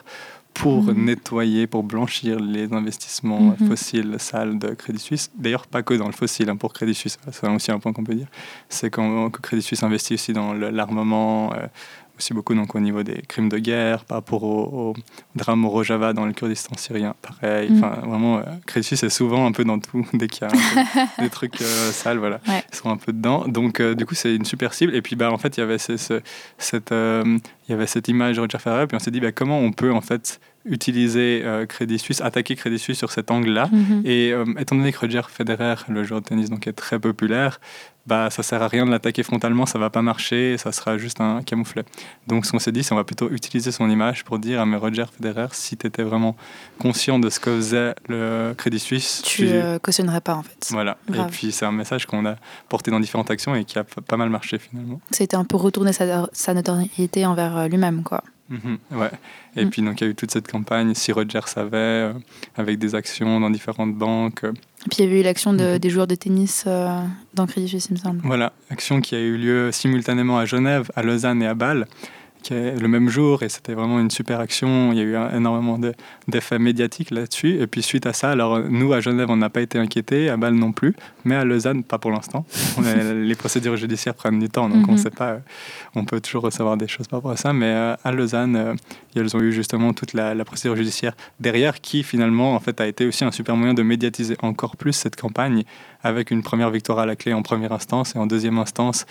pour 0.54 0.84
Mhm. 0.84 1.04
nettoyer, 1.04 1.66
pour 1.66 1.82
blanchir 1.82 2.38
les 2.40 2.72
investissements 2.72 3.54
Mhm. 3.60 3.68
fossiles 3.68 4.14
sales 4.18 4.58
de 4.58 4.68
Crédit 4.68 5.00
Suisse. 5.00 5.30
D'ailleurs, 5.36 5.66
pas 5.66 5.82
que 5.82 5.92
dans 5.92 6.06
le 6.06 6.12
fossile, 6.12 6.48
hein, 6.48 6.56
pour 6.56 6.72
Crédit 6.72 6.94
Suisse, 6.94 7.18
c'est 7.30 7.46
aussi 7.48 7.70
un 7.70 7.78
point 7.78 7.92
qu'on 7.92 8.04
peut 8.04 8.14
dire. 8.14 8.28
C'est 8.70 8.88
quand 8.90 9.28
que 9.30 9.40
Crédit 9.42 9.60
Suisse 9.62 9.82
investit 9.82 10.14
aussi 10.14 10.32
dans 10.32 10.54
l'armement, 10.54 11.52
euh, 11.52 11.66
aussi 12.18 12.32
beaucoup 12.34 12.54
donc, 12.54 12.74
au 12.74 12.80
niveau 12.80 13.02
des 13.02 13.22
crimes 13.28 13.48
de 13.48 13.58
guerre, 13.58 14.04
par 14.04 14.18
rapport 14.18 14.42
au, 14.42 14.90
au 14.90 14.94
drame 15.34 15.64
au 15.64 15.68
Rojava 15.70 16.12
dans 16.12 16.24
le 16.26 16.32
Kurdistan 16.32 16.74
syrien, 16.76 17.14
pareil. 17.22 17.70
Mhm. 17.70 17.78
Enfin, 17.78 18.00
vraiment, 18.06 18.38
euh, 18.38 18.42
Crédit 18.66 18.86
Suisse 18.86 19.02
est 19.02 19.10
souvent 19.10 19.46
un 19.46 19.52
peu 19.52 19.64
dans 19.64 19.78
tout, 19.78 20.06
dès 20.14 20.26
qu'il 20.28 20.42
y 20.42 20.44
a 20.44 20.48
peu 20.50 21.22
des 21.22 21.30
trucs 21.30 21.60
euh, 21.60 21.90
sales, 21.92 22.18
voilà. 22.18 22.40
Ouais. 22.48 22.62
Ils 22.72 22.76
sont 22.76 22.90
un 22.90 22.96
peu 22.96 23.12
dedans. 23.12 23.46
Donc, 23.48 23.80
euh, 23.80 23.94
du 23.94 24.06
coup, 24.06 24.14
c'est 24.14 24.34
une 24.34 24.44
super 24.44 24.72
cible. 24.74 24.94
Et 24.94 25.02
puis, 25.02 25.16
bah, 25.16 25.30
en 25.32 25.38
fait, 25.38 25.56
il 25.56 25.60
y 25.60 25.62
avait 25.62 25.78
ce- 25.78 25.96
ce- 25.96 26.20
cette, 26.58 26.92
euh, 26.92 27.22
il 27.68 27.72
y 27.72 27.74
avait 27.74 27.86
cette 27.86 28.08
image 28.08 28.36
de 28.36 28.40
Roger 28.40 28.58
Federer. 28.58 28.86
Puis 28.86 28.96
on 28.96 29.00
s'est 29.00 29.10
dit, 29.10 29.20
bah, 29.20 29.32
comment 29.32 29.58
on 29.60 29.72
peut, 29.72 29.92
en 29.92 30.00
fait, 30.00 30.40
utiliser 30.66 31.42
euh, 31.44 31.66
Crédit 31.66 31.98
Suisse, 31.98 32.20
attaquer 32.20 32.56
Crédit 32.56 32.78
Suisse 32.78 32.98
sur 32.98 33.12
cet 33.12 33.30
angle-là. 33.30 33.68
Mhm. 33.72 34.02
Et 34.04 34.32
euh, 34.32 34.44
étant 34.58 34.76
donné 34.76 34.92
que 34.92 34.98
Roger 34.98 35.22
Federer, 35.28 35.76
le 35.88 36.04
joueur 36.04 36.20
de 36.20 36.26
tennis, 36.26 36.50
donc, 36.50 36.66
est 36.66 36.72
très 36.72 36.98
populaire, 36.98 37.60
bah, 38.06 38.30
ça 38.30 38.42
sert 38.42 38.62
à 38.62 38.68
rien 38.68 38.86
de 38.86 38.90
l'attaquer 38.90 39.24
frontalement, 39.24 39.66
ça 39.66 39.78
va 39.78 39.90
pas 39.90 40.02
marcher, 40.02 40.56
ça 40.58 40.70
sera 40.70 40.96
juste 40.96 41.20
un 41.20 41.42
camouflet. 41.42 41.84
Donc 42.28 42.46
ce 42.46 42.52
qu'on 42.52 42.60
s'est 42.60 42.70
dit, 42.70 42.84
c'est 42.84 42.92
on 42.92 42.96
va 42.96 43.04
plutôt 43.04 43.30
utiliser 43.30 43.72
son 43.72 43.90
image 43.90 44.24
pour 44.24 44.38
dire 44.38 44.60
à 44.60 44.66
mais 44.66 44.76
Roger 44.76 45.06
Federer, 45.12 45.48
si 45.52 45.76
tu 45.76 45.86
étais 45.86 46.04
vraiment 46.04 46.36
conscient 46.78 47.18
de 47.18 47.28
ce 47.30 47.40
que 47.40 47.54
faisait 47.56 47.94
le 48.08 48.54
Crédit 48.56 48.78
Suisse, 48.78 49.22
Tu 49.24 49.48
euh, 49.48 49.78
cautionnerais 49.80 50.20
pas, 50.20 50.34
en 50.34 50.42
fait. 50.42 50.68
Voilà, 50.70 50.98
et 51.12 51.18
puis 51.30 51.50
c'est 51.50 51.66
un 51.66 51.72
message 51.72 52.06
qu'on 52.06 52.24
a 52.26 52.36
porté 52.68 52.90
dans 52.90 53.00
différentes 53.00 53.30
actions 53.30 53.54
et 53.56 53.64
qui 53.64 53.78
a 53.78 53.84
pas 53.84 54.16
mal 54.16 54.30
marché 54.30 54.58
finalement. 54.58 55.00
C'était 55.10 55.36
un 55.36 55.44
peu 55.44 55.56
retourner 55.56 55.92
sa, 55.92 56.28
sa 56.32 56.54
notoriété 56.54 57.26
envers 57.26 57.56
euh, 57.56 57.68
lui-même, 57.68 58.04
quoi. 58.04 58.22
Mhm, 58.48 58.78
ouais. 58.92 59.10
Et 59.56 59.64
Mm. 59.64 59.70
puis 59.70 59.82
donc 59.82 60.00
il 60.00 60.04
y 60.04 60.06
a 60.06 60.10
eu 60.10 60.14
toute 60.14 60.30
cette 60.30 60.50
campagne, 60.50 60.94
si 60.94 61.10
Roger 61.12 61.40
savait, 61.46 61.76
euh, 61.76 62.12
avec 62.56 62.78
des 62.78 62.94
actions 62.94 63.40
dans 63.40 63.50
différentes 63.50 63.94
banques. 63.94 64.44
euh, 64.44 64.52
Et 64.52 64.88
puis 64.88 64.98
il 65.00 65.04
y 65.04 65.08
avait 65.08 65.20
eu 65.20 65.22
l'action 65.24 65.52
de- 65.52 65.72
Mhm. 65.74 65.78
des 65.78 65.90
joueurs 65.90 66.06
de 66.06 66.14
tennis 66.14 66.64
euh, 66.66 67.00
dans 67.34 67.46
Crédit 67.46 67.68
Suisse, 67.68 67.88
il 67.90 67.94
me 67.94 67.98
semble. 67.98 68.20
Voilà, 68.22 68.52
action 68.70 69.00
qui 69.00 69.16
a 69.16 69.20
eu 69.20 69.36
lieu 69.36 69.72
simultanément 69.72 70.38
à 70.38 70.44
Genève, 70.44 70.90
à 70.94 71.02
Lausanne 71.02 71.42
et 71.42 71.46
à 71.48 71.54
Bâle, 71.54 71.88
le 72.54 72.86
même 72.88 73.08
jour, 73.08 73.42
et 73.42 73.48
c'était 73.48 73.74
vraiment 73.74 73.98
une 74.00 74.10
super 74.10 74.40
action. 74.40 74.92
Il 74.92 74.98
y 74.98 75.00
a 75.00 75.04
eu 75.04 75.16
un- 75.16 75.34
énormément 75.36 75.78
de- 75.78 75.94
d'effets 76.28 76.58
médiatiques 76.58 77.10
là-dessus. 77.10 77.60
Et 77.60 77.66
puis 77.66 77.82
suite 77.82 78.06
à 78.06 78.12
ça, 78.12 78.30
alors 78.30 78.60
nous 78.60 78.92
à 78.92 79.00
Genève, 79.00 79.26
on 79.30 79.36
n'a 79.36 79.50
pas 79.50 79.60
été 79.60 79.78
inquiétés, 79.78 80.28
à 80.28 80.36
Bâle 80.36 80.54
non 80.54 80.72
plus, 80.72 80.94
mais 81.24 81.34
à 81.34 81.44
Lausanne, 81.44 81.82
pas 81.82 81.98
pour 81.98 82.10
l'instant. 82.10 82.44
Les 83.14 83.34
procédures 83.34 83.76
judiciaires 83.76 84.14
prennent 84.14 84.38
du 84.38 84.48
temps, 84.48 84.68
donc 84.68 84.86
on 84.88 84.92
Mhm. 84.92 84.98
sait 84.98 85.10
pas. 85.10 85.28
euh, 85.30 85.38
On 85.94 86.04
peut 86.04 86.20
toujours 86.20 86.42
recevoir 86.42 86.76
des 86.76 86.88
choses 86.88 87.08
par 87.08 87.18
rapport 87.18 87.30
à 87.32 87.36
ça, 87.36 87.52
mais 87.52 87.66
euh, 87.66 87.94
à 88.04 88.12
Lausanne, 88.12 88.54
euh, 88.56 88.74
elles 89.14 89.34
ont 89.36 89.40
eu 89.40 89.50
justement 89.52 89.92
toute 89.94 90.12
la, 90.12 90.34
la 90.34 90.44
procédure 90.44 90.76
judiciaire 90.76 91.14
derrière, 91.40 91.80
qui 91.80 92.02
finalement 92.02 92.54
en 92.54 92.60
fait 92.60 92.80
a 92.80 92.86
été 92.86 93.06
aussi 93.06 93.24
un 93.24 93.32
super 93.32 93.56
moyen 93.56 93.72
de 93.72 93.82
médiatiser 93.82 94.36
encore 94.42 94.76
plus 94.76 94.92
cette 94.92 95.16
campagne, 95.16 95.64
avec 96.02 96.30
une 96.30 96.42
première 96.42 96.70
victoire 96.70 96.98
à 96.98 97.06
la 97.06 97.16
clé 97.16 97.32
en 97.32 97.42
première 97.42 97.72
instance 97.72 98.14
et 98.14 98.18
en 98.18 98.26
deuxième 98.26 98.58
instance, 98.58 99.06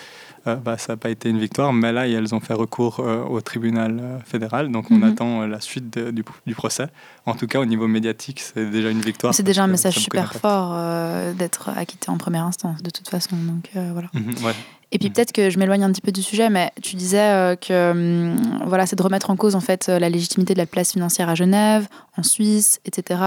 euh, 0.48 0.56
bah, 0.56 0.78
ça 0.78 0.94
n'a 0.94 0.98
pas 0.98 1.10
été 1.10 1.30
une 1.30 1.40
victoire, 1.40 1.74
mais 1.74 1.92
là 1.92 2.08
elles 2.08 2.36
ont 2.36 2.40
fait 2.40 2.54
recours 2.54 3.00
euh, 3.00 3.24
au 3.30 3.42
tribunal 3.42 4.00
euh, 4.02 4.20
fédéral. 4.26 4.72
Donc 4.72 4.92
on 4.92 4.96
Mhm. 4.96 5.04
attend 5.04 5.42
euh, 5.42 5.48
la 5.48 5.60
suite 5.62 5.90
de- 5.98 6.12
du, 6.12 6.24
du 6.48 6.56
procès. 6.56 6.88
En 7.26 7.34
tout 7.36 7.48
cas, 7.48 7.60
au 7.60 7.66
niveau 7.66 7.88
médiatique, 7.88 8.40
c'est 8.42 8.70
déjà 8.70 8.90
une 8.90 9.02
victoire. 9.02 9.34
C'est 9.34 9.44
déjà 9.44 9.64
un 9.64 9.68
message 9.68 9.96
super 10.00 10.34
fort 10.34 10.72
euh, 10.76 11.34
d'être 11.34 11.70
acquitté 11.70 12.10
en 12.10 12.18
première 12.18 12.44
instance, 12.46 12.82
de 12.84 12.90
toute 12.90 13.10
façon. 13.10 13.36
Donc 13.36 13.70
euh, 13.76 13.90
voilà. 13.94 14.10
Mhm, 14.14 14.46
ouais. 14.46 14.54
Et 14.92 15.00
puis 15.00 15.10
Mm. 15.10 15.14
peut-être 15.14 15.32
que 15.32 15.50
je 15.50 15.58
m'éloigne 15.60 15.84
un 15.84 15.92
petit 15.92 16.02
peu 16.02 16.12
du 16.12 16.22
sujet, 16.22 16.50
mais 16.50 16.72
tu 16.82 16.96
disais 16.96 17.20
euh, 17.20 17.56
que 17.56 17.92
hum, 17.92 18.60
voilà, 18.66 18.86
c'est 18.86 18.96
de 18.96 19.04
remettre 19.04 19.30
en 19.30 19.36
cause 19.36 19.56
en 19.56 19.60
fait 19.60 19.90
euh, 19.90 20.00
la 20.00 20.10
légitimité 20.10 20.54
de 20.54 20.60
la 20.60 20.66
place 20.66 20.92
financière 20.94 21.28
à 21.28 21.36
Genève, 21.36 21.88
en 22.18 22.24
Suisse, 22.24 22.80
etc. 22.86 23.20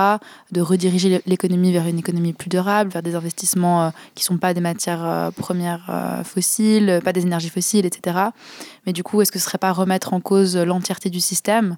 De 0.52 0.60
rediriger 0.60 1.20
l'économie 1.26 1.72
vers 1.72 1.86
une 1.86 1.98
économie 1.98 2.32
plus 2.32 2.48
durable, 2.48 2.90
vers 2.90 3.02
des 3.02 3.14
investissements 3.14 3.86
euh, 3.86 3.90
qui 4.14 4.24
sont 4.24 4.38
pas 4.38 4.54
des 4.54 4.60
matières 4.60 5.04
euh, 5.04 5.30
premières 5.30 6.22
fossiles, 6.24 7.00
pas 7.04 7.12
des 7.12 7.22
énergies 7.22 7.50
fossiles, 7.50 7.86
etc. 7.86 8.18
Mais 8.86 8.92
du 8.92 9.02
coup, 9.02 9.20
est-ce 9.20 9.32
que 9.32 9.38
ce 9.38 9.44
serait 9.44 9.58
pas 9.58 9.72
remettre 9.72 10.14
en 10.14 10.20
cause 10.20 10.56
l'entièreté 10.56 11.10
du 11.10 11.20
système 11.20 11.76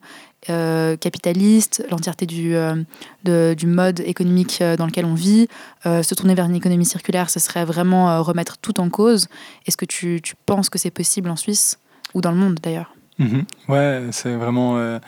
euh, 0.48 0.96
capitaliste, 0.96 1.84
l'entièreté 1.90 2.24
du, 2.24 2.54
euh, 2.54 3.54
du 3.54 3.66
mode 3.66 4.00
économique 4.00 4.60
euh, 4.62 4.74
dans 4.74 4.86
lequel 4.86 5.04
on 5.04 5.12
vit, 5.12 5.48
se 5.84 6.14
tourner 6.14 6.34
vers 6.34 6.46
une 6.46 6.54
économie 6.54 6.86
circulaire, 6.86 7.28
ce 7.28 7.38
serait 7.38 7.64
vraiment 7.64 8.22
remettre 8.22 8.56
tout 8.58 8.80
en 8.80 8.88
cause. 8.88 9.28
Est-ce 9.66 9.76
que 9.76 9.84
tu, 9.84 10.20
tu 10.22 10.34
penses 10.46 10.70
que 10.70 10.78
c'est 10.78 10.90
possible 10.90 11.28
en 11.28 11.36
Suisse 11.36 11.78
ou 12.14 12.20
dans 12.20 12.30
le 12.30 12.38
monde 12.38 12.58
d'ailleurs? 12.62 12.94
Mhm. 13.18 13.44
Ouais, 13.68 14.06
c'est 14.12 14.34
vraiment 14.34 14.98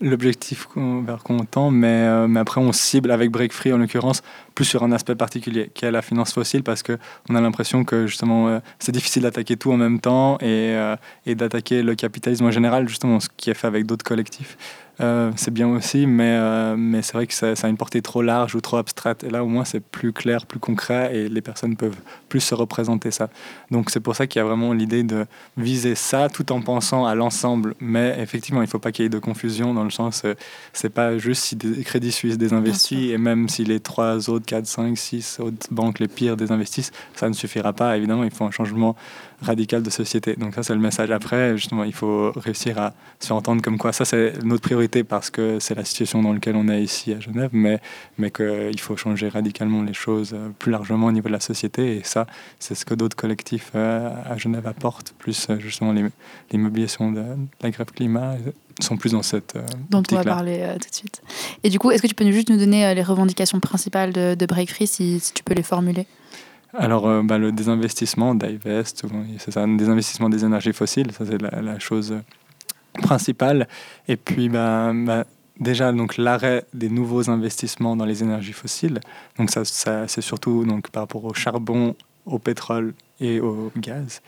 l'objectif 0.00 0.64
qu'on- 0.66 1.02
vers 1.02 1.22
quoi 1.22 1.36
on 1.36 1.44
tend, 1.44 1.70
mais, 1.70 1.86
euh, 1.88 2.26
mais 2.26 2.40
après 2.40 2.60
on 2.60 2.72
cible 2.72 3.10
avec 3.10 3.30
Break 3.30 3.52
Free 3.52 3.72
en 3.72 3.78
l'occurrence 3.78 4.22
plus 4.54 4.64
sur 4.64 4.82
un 4.82 4.92
aspect 4.92 5.14
particulier 5.14 5.70
qui 5.74 5.84
est 5.84 5.90
la 5.90 6.02
finance 6.02 6.32
fossile 6.32 6.62
parce 6.62 6.82
que 6.82 6.98
on 7.28 7.34
a 7.34 7.40
l'impression 7.40 7.84
que 7.84 8.06
justement 8.06 8.48
euh, 8.48 8.60
c'est 8.78 8.92
difficile 8.92 9.22
d'attaquer 9.22 9.56
tout 9.56 9.72
en 9.72 9.76
même 9.76 10.00
temps 10.00 10.36
et, 10.40 10.74
euh, 10.74 10.96
et 11.26 11.34
d'attaquer 11.34 11.82
le 11.82 11.94
capitalisme 11.94 12.46
en 12.46 12.50
général, 12.50 12.88
justement 12.88 13.20
ce 13.20 13.28
qui 13.36 13.50
est 13.50 13.54
fait 13.54 13.66
avec 13.66 13.86
d'autres 13.86 14.04
collectifs. 14.04 14.56
Euh, 15.00 15.32
c'est 15.36 15.50
bien 15.50 15.68
aussi, 15.68 16.06
mais, 16.06 16.36
euh, 16.38 16.76
mais 16.76 17.00
c'est 17.00 17.14
vrai 17.14 17.26
que 17.26 17.32
ça, 17.32 17.56
ça 17.56 17.66
a 17.66 17.70
une 17.70 17.76
portée 17.76 18.02
trop 18.02 18.20
large 18.20 18.54
ou 18.54 18.60
trop 18.60 18.76
abstraite. 18.76 19.24
Et 19.24 19.30
là, 19.30 19.42
au 19.42 19.46
moins, 19.46 19.64
c'est 19.64 19.80
plus 19.80 20.12
clair, 20.12 20.44
plus 20.46 20.58
concret, 20.58 21.16
et 21.16 21.28
les 21.28 21.40
personnes 21.40 21.76
peuvent 21.76 21.96
plus 22.28 22.40
se 22.40 22.54
représenter 22.54 23.10
ça. 23.10 23.30
Donc, 23.70 23.90
c'est 23.90 24.00
pour 24.00 24.14
ça 24.14 24.26
qu'il 24.26 24.40
y 24.40 24.42
a 24.42 24.46
vraiment 24.46 24.72
l'idée 24.72 25.02
de 25.02 25.26
viser 25.56 25.94
ça 25.94 26.28
tout 26.28 26.52
en 26.52 26.60
pensant 26.60 27.06
à 27.06 27.14
l'ensemble. 27.14 27.74
Mais 27.80 28.16
effectivement, 28.18 28.60
il 28.60 28.66
ne 28.66 28.70
faut 28.70 28.78
pas 28.78 28.92
qu'il 28.92 29.04
y 29.04 29.06
ait 29.06 29.10
de 29.10 29.18
confusion 29.18 29.72
dans 29.72 29.84
le 29.84 29.90
sens, 29.90 30.22
euh, 30.24 30.34
c'est 30.72 30.90
pas 30.90 31.16
juste 31.18 31.42
si 31.42 31.56
des 31.56 31.82
crédits 31.82 32.12
suisses 32.12 32.36
désinvestissent, 32.36 33.10
et 33.10 33.18
même 33.18 33.48
si 33.48 33.64
les 33.64 33.80
trois 33.80 34.28
autres, 34.28 34.44
4, 34.46 34.66
5, 34.66 34.98
6 34.98 35.40
autres 35.40 35.66
banques 35.70 35.98
les 35.98 36.08
pires 36.08 36.36
désinvestissent, 36.36 36.92
ça 37.14 37.28
ne 37.28 37.34
suffira 37.34 37.72
pas. 37.72 37.96
Évidemment, 37.96 38.24
il 38.24 38.30
faut 38.30 38.44
un 38.44 38.50
changement 38.50 38.96
radical 39.42 39.82
de 39.82 39.90
société. 39.90 40.34
Donc 40.36 40.54
ça, 40.54 40.62
c'est 40.62 40.74
le 40.74 40.80
message. 40.80 41.10
Après, 41.10 41.56
justement, 41.56 41.84
il 41.84 41.94
faut 41.94 42.32
réussir 42.32 42.78
à 42.78 42.92
se 43.18 43.32
entendre 43.32 43.62
comme 43.62 43.78
quoi 43.78 43.92
ça, 43.92 44.04
c'est 44.04 44.42
notre 44.44 44.62
priorité 44.62 45.04
parce 45.04 45.30
que 45.30 45.58
c'est 45.60 45.74
la 45.74 45.84
situation 45.84 46.22
dans 46.22 46.32
laquelle 46.32 46.56
on 46.56 46.68
est 46.68 46.82
ici 46.82 47.12
à 47.12 47.20
Genève, 47.20 47.50
mais, 47.52 47.80
mais 48.18 48.30
qu'il 48.30 48.80
faut 48.80 48.96
changer 48.96 49.28
radicalement 49.28 49.82
les 49.82 49.94
choses 49.94 50.32
euh, 50.34 50.48
plus 50.58 50.72
largement 50.72 51.06
au 51.06 51.12
niveau 51.12 51.28
de 51.28 51.32
la 51.32 51.40
société. 51.40 51.96
Et 51.96 52.02
ça, 52.04 52.26
c'est 52.58 52.74
ce 52.74 52.84
que 52.84 52.94
d'autres 52.94 53.16
collectifs 53.16 53.70
euh, 53.74 54.10
à 54.24 54.36
Genève 54.36 54.66
apportent, 54.66 55.14
plus 55.18 55.46
euh, 55.48 55.58
justement 55.58 55.92
les, 55.92 56.04
les 56.50 56.58
mobilisations 56.58 57.12
de, 57.12 57.20
de 57.20 57.36
la 57.62 57.70
grève 57.70 57.90
climat 57.94 58.34
sont 58.80 58.96
plus 58.96 59.12
dans 59.12 59.22
cette 59.22 59.56
euh, 59.56 59.62
dont 59.90 60.02
on 60.10 60.14
va 60.14 60.24
parler 60.24 60.58
euh, 60.60 60.74
tout 60.74 60.88
de 60.88 60.94
suite. 60.94 61.22
Et 61.62 61.70
du 61.70 61.78
coup, 61.78 61.90
est-ce 61.90 62.02
que 62.02 62.06
tu 62.06 62.14
peux 62.14 62.30
juste 62.30 62.48
nous 62.50 62.56
donner 62.56 62.86
euh, 62.86 62.94
les 62.94 63.02
revendications 63.02 63.60
principales 63.60 64.12
de, 64.12 64.34
de 64.34 64.46
Break 64.46 64.70
Free 64.70 64.86
si, 64.86 65.20
si 65.20 65.32
tu 65.32 65.42
peux 65.42 65.54
les 65.54 65.62
formuler? 65.62 66.06
Alors, 66.74 67.08
euh, 67.08 67.22
bah, 67.22 67.38
le 67.38 67.52
désinvestissement, 67.52 68.34
divest, 68.34 69.04
c'est 69.38 69.50
ça, 69.50 69.62
un 69.62 69.76
désinvestissement 69.76 70.28
des 70.28 70.44
énergies 70.44 70.72
fossiles, 70.72 71.10
ça 71.12 71.24
c'est 71.26 71.40
la, 71.40 71.78
chose 71.78 72.12
euh, 72.12 73.00
principale. 73.02 73.66
Et 74.06 74.16
puis, 74.16 74.48
bah, 74.48 74.92
bah, 74.94 75.24
déjà, 75.58 75.92
donc 75.92 76.16
l'arrêt 76.16 76.64
des 76.72 76.88
nouveaux 76.88 77.28
investissements 77.28 77.96
dans 77.96 78.04
les 78.04 78.22
énergies 78.22 78.52
fossiles. 78.52 79.00
Donc, 79.36 79.50
ça, 79.50 79.64
ça 79.64 80.06
c'est 80.06 80.20
surtout 80.20 80.64
donc 80.64 80.90
par 80.90 81.02
rapport 81.02 81.24
au 81.24 81.34
charbon, 81.34 81.96
au 82.24 82.38
pétrole 82.38 82.94
et 83.20 83.40
au 83.40 83.72
gaz. 83.76 84.22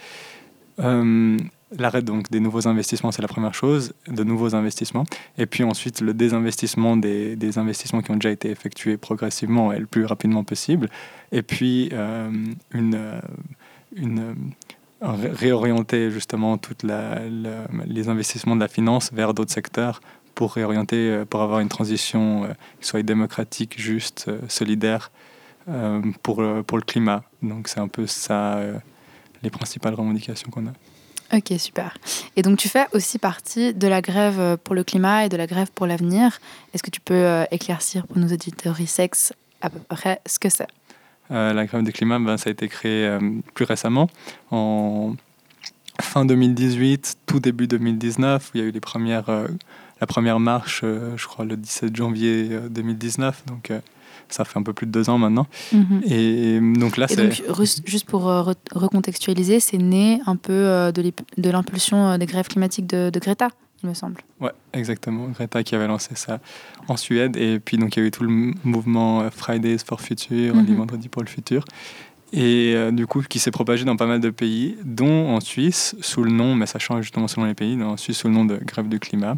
Euh, 0.81 1.37
L'arrêt 1.79 2.03
donc 2.03 2.31
des 2.31 2.41
nouveaux 2.41 2.69
investissements, 2.69 3.13
c'est 3.13 3.23
la 3.23 3.29
première 3.29 3.55
chose, 3.55 3.95
de 4.07 4.25
nouveaux 4.25 4.55
investissements. 4.55 5.05
Et 5.39 5.47
puis 5.47 5.65
ensuite, 5.65 6.01
le 6.03 6.13
désinvestissement 6.13 6.97
des, 6.97 7.35
des 7.37 7.57
investissements 7.59 8.03
qui 8.03 8.11
ont 8.11 8.17
déjà 8.17 8.31
été 8.31 8.51
effectués 8.51 8.99
progressivement 8.99 9.73
et 9.73 9.79
le 9.79 9.87
plus 9.87 10.05
rapidement 10.05 10.45
possible. 10.45 10.91
Et 11.31 11.43
puis, 11.43 11.89
euh, 11.93 12.31
une, 12.73 12.95
euh, 12.95 13.21
une, 13.97 14.19
euh, 14.21 14.35
ré- 15.01 15.31
réorienter 15.33 16.11
justement 16.11 16.59
la- 16.83 17.21
les 17.87 18.09
investissements 18.09 18.55
de 18.55 18.61
la 18.61 18.69
finance 18.69 19.11
vers 19.13 19.33
d'autres 19.33 19.53
secteurs 19.53 20.03
pour 20.35 20.53
réorienter, 20.55 21.25
pour 21.29 21.41
avoir 21.41 21.61
une 21.61 21.69
transition 21.69 22.49
qui 22.81 22.87
soit 22.87 23.03
démocratique, 23.03 23.79
juste, 23.79 24.31
solidaire 24.49 25.11
pour, 26.23 26.43
pour 26.67 26.79
le 26.79 26.85
climat. 26.85 27.23
Donc, 27.43 27.69
c'est 27.69 27.81
un 27.81 27.89
peu 27.89 28.07
ça, 28.07 28.59
les 29.43 29.51
principales 29.51 29.95
revendications 29.95 30.51
qu'on 30.51 30.67
a. 30.69 30.73
Ok, 31.35 31.53
super. 31.59 31.97
Et 32.37 32.43
donc 32.43 32.59
tu 32.59 32.69
fais 32.69 32.87
aussi 32.93 33.19
partie 33.19 33.73
de 33.73 33.89
la 33.89 34.03
grève 34.03 34.39
euh, 34.39 34.57
pour 34.63 34.75
le 34.75 34.85
climat 34.85 35.25
et 35.25 35.29
de 35.31 35.37
la 35.37 35.47
grève 35.47 35.71
pour 35.75 35.87
l'avenir. 35.87 36.39
Est-ce 36.75 36.83
que 36.83 36.91
tu 36.91 37.01
peux 37.01 37.15
euh, 37.15 37.45
éclaircir 37.51 38.07
pour 38.07 38.19
nos 38.19 38.29
auditeurs 38.29 38.77
sex 38.87 39.33
à 39.63 39.71
peu 39.71 39.79
près 39.79 40.21
ce 40.27 40.39
que 40.39 40.51
c'est? 40.51 40.69
Euh, 41.31 41.55
la 41.55 41.65
grève 41.65 41.83
du 41.83 41.93
climat, 41.93 42.19
ben, 42.19 42.37
ça 42.37 42.51
a 42.51 42.53
été 42.53 42.69
créé 42.69 43.19
plus 43.55 43.65
récemment, 43.65 44.11
en 44.51 45.15
fin 46.01 46.27
2018, 46.27 47.17
tout 47.25 47.41
début 47.41 47.67
2019, 47.67 48.49
où 48.49 48.59
il 48.59 48.61
y 48.61 48.65
a 48.65 48.67
eu 48.67 48.71
les 48.71 48.81
premières, 48.81 49.31
la 50.03 50.07
première 50.07 50.41
marche, 50.41 50.83
je 50.83 51.27
crois, 51.27 51.45
le 51.45 51.57
17 51.57 51.95
janvier 51.95 52.49
euh, 52.51 52.69
2019. 52.69 53.45
Donc, 53.47 53.73
ça 54.33 54.45
fait 54.45 54.59
un 54.59 54.63
peu 54.63 54.73
plus 54.73 54.87
de 54.87 54.93
deux 54.93 55.09
ans 55.11 55.19
maintenant. 55.19 55.47
Et 56.05 56.59
euh, 56.61 56.75
donc 56.75 56.97
là, 56.97 57.07
c'est. 57.09 57.31
juste 57.85 58.07
pour 58.07 58.29
euh, 58.29 58.43
re- 58.43 58.55
recontextualiser, 58.75 59.61
c'est 59.61 59.79
né 59.79 60.21
un 60.27 60.37
peu 60.37 60.53
euh, 60.53 60.93
de 60.93 61.51
l'impulsion 61.51 62.17
des 62.19 62.27
grèves 62.27 62.49
climatiques 62.49 62.87
de, 62.87 63.11
de 63.11 63.19
Greta, 63.21 63.49
il 63.83 63.89
me 63.89 63.95
semble. 63.95 64.17
Ouais, 64.41 64.53
exactement. 64.73 65.27
Greta 65.29 65.63
qui 65.63 65.75
avait 65.75 65.87
lancé 65.89 66.15
ça 66.15 66.41
en 66.89 66.97
Suède. 66.97 67.37
Et 67.37 67.59
puis, 67.61 67.77
donc, 67.79 67.97
il 67.97 68.01
y 68.01 68.03
a 68.03 68.07
eu 68.07 68.11
tout 68.11 68.25
le 68.25 68.53
mouvement 68.65 69.29
Fridays 69.31 69.79
for 69.85 70.01
Future, 70.01 70.55
Mhm. 70.55 70.67
les 70.67 70.75
vendredis 70.75 71.09
pour 71.09 71.23
le 71.23 71.29
futur. 71.29 71.65
Et 72.35 72.73
euh, 72.75 72.91
du 72.93 73.07
coup, 73.07 73.21
qui 73.29 73.39
s'est 73.39 73.51
propagé 73.51 73.85
dans 73.85 73.97
pas 73.97 74.07
mal 74.07 74.19
de 74.21 74.31
pays, 74.31 74.77
dont 74.85 75.29
en 75.35 75.41
Suisse, 75.41 75.95
sous 76.01 76.23
le 76.25 76.31
nom, 76.31 76.55
mais 76.55 76.65
ça 76.67 76.79
change 76.79 77.03
justement 77.03 77.29
selon 77.29 77.45
les 77.47 77.53
pays, 77.55 77.81
en 77.83 77.99
Suisse 77.99 78.17
sous 78.19 78.29
le 78.29 78.35
nom 78.35 78.47
de 78.47 78.57
grève 78.57 78.89
du 78.89 78.99
climat. 78.99 79.35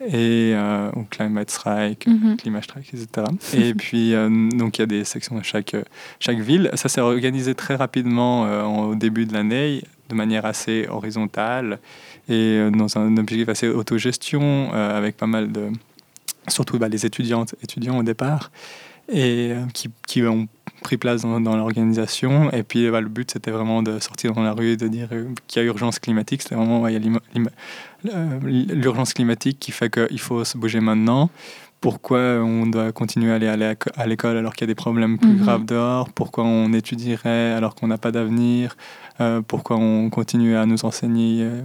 Et 0.00 0.52
euh, 0.54 0.90
ou 0.96 1.04
climate 1.04 1.50
strike, 1.50 2.08
climat 2.38 2.62
strike, 2.62 2.94
etc. 2.94 3.26
Et 3.52 3.74
puis, 3.78 4.14
euh, 4.14 4.48
donc, 4.50 4.78
il 4.78 4.82
y 4.82 4.84
a 4.84 4.86
des 4.86 5.04
sections 5.04 5.36
de 5.36 5.44
chaque, 5.44 5.74
euh, 5.74 5.82
chaque 6.20 6.38
ville. 6.38 6.70
Ça 6.74 6.88
s'est 6.88 7.02
organisé 7.02 7.54
très 7.54 7.76
rapidement 7.76 8.46
euh, 8.46 8.64
au 8.64 8.94
début 8.94 9.26
de 9.26 9.34
l'année, 9.34 9.82
de 10.08 10.14
manière 10.14 10.46
assez 10.46 10.86
horizontale 10.88 11.78
et 12.28 12.60
dans 12.70 12.96
un 12.96 13.16
objectif 13.16 13.48
assez 13.48 13.68
autogestion, 13.68 14.72
avec 14.72 15.16
pas 15.16 15.26
mal 15.26 15.50
de. 15.50 15.68
Surtout 16.48 16.78
bah, 16.78 16.88
les 16.88 17.04
étudiantes, 17.04 17.54
étudiants 17.62 17.98
au 17.98 18.02
départ, 18.04 18.52
et 19.12 19.52
qui, 19.74 19.90
qui 20.06 20.22
ont 20.22 20.46
pris 20.80 20.96
place 20.96 21.22
dans, 21.22 21.40
dans 21.40 21.56
l'organisation. 21.56 22.50
Et 22.52 22.62
puis, 22.62 22.90
bah, 22.90 23.00
le 23.00 23.08
but, 23.08 23.30
c'était 23.30 23.50
vraiment 23.50 23.82
de 23.82 23.98
sortir 24.00 24.32
dans 24.32 24.42
la 24.42 24.52
rue 24.52 24.70
et 24.72 24.76
de 24.76 24.88
dire 24.88 25.08
euh, 25.12 25.26
qu'il 25.46 25.62
y 25.62 25.64
a 25.64 25.68
urgence 25.68 25.98
climatique. 25.98 26.42
C'était 26.42 26.54
vraiment, 26.54 26.80
ouais, 26.82 26.94
il 26.94 27.18
l'urgence 28.68 29.12
climatique 29.14 29.58
qui 29.60 29.72
fait 29.72 29.90
qu'il 29.90 30.20
faut 30.20 30.44
se 30.44 30.56
bouger 30.56 30.80
maintenant. 30.80 31.30
Pourquoi 31.80 32.18
on 32.42 32.66
doit 32.66 32.92
continuer 32.92 33.32
à 33.32 33.36
aller 33.36 33.74
à 33.96 34.06
l'école 34.06 34.36
alors 34.36 34.52
qu'il 34.54 34.66
y 34.66 34.68
a 34.68 34.72
des 34.72 34.74
problèmes 34.74 35.18
plus 35.18 35.30
Mhm. 35.30 35.38
graves 35.38 35.64
dehors? 35.64 36.10
Pourquoi 36.10 36.44
on 36.44 36.72
étudierait 36.74 37.52
alors 37.52 37.74
qu'on 37.74 37.86
n'a 37.86 37.96
pas 37.98 38.12
d'avenir? 38.12 38.76
Euh, 39.20 39.42
Pourquoi 39.46 39.76
on 39.76 40.08
continue 40.08 40.56
à 40.56 40.66
nous 40.66 40.84
enseigner 40.84 41.42
euh, 41.42 41.62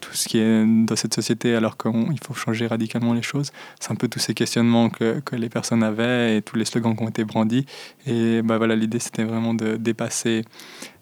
tout 0.00 0.14
ce 0.14 0.28
qui 0.28 0.38
est 0.38 0.64
dans 0.64 0.96
cette 0.96 1.14
société 1.14 1.54
alors 1.54 1.76
qu'il 1.76 2.18
faut 2.24 2.34
changer 2.34 2.66
radicalement 2.66 3.12
les 3.12 3.22
choses? 3.22 3.52
C'est 3.80 3.92
un 3.92 3.96
peu 3.96 4.08
tous 4.08 4.18
ces 4.18 4.34
questionnements 4.34 4.88
que, 4.88 5.20
les 5.32 5.48
personnes 5.48 5.82
avaient 5.82 6.38
et 6.38 6.42
tous 6.42 6.56
les 6.56 6.64
slogans 6.64 6.96
qui 6.96 7.02
ont 7.02 7.08
été 7.08 7.24
brandis. 7.24 7.66
Et 8.06 8.40
bah 8.42 8.56
voilà, 8.58 8.76
l'idée 8.76 8.98
c'était 8.98 9.24
vraiment 9.24 9.52
de 9.52 9.76
dépasser 9.76 10.44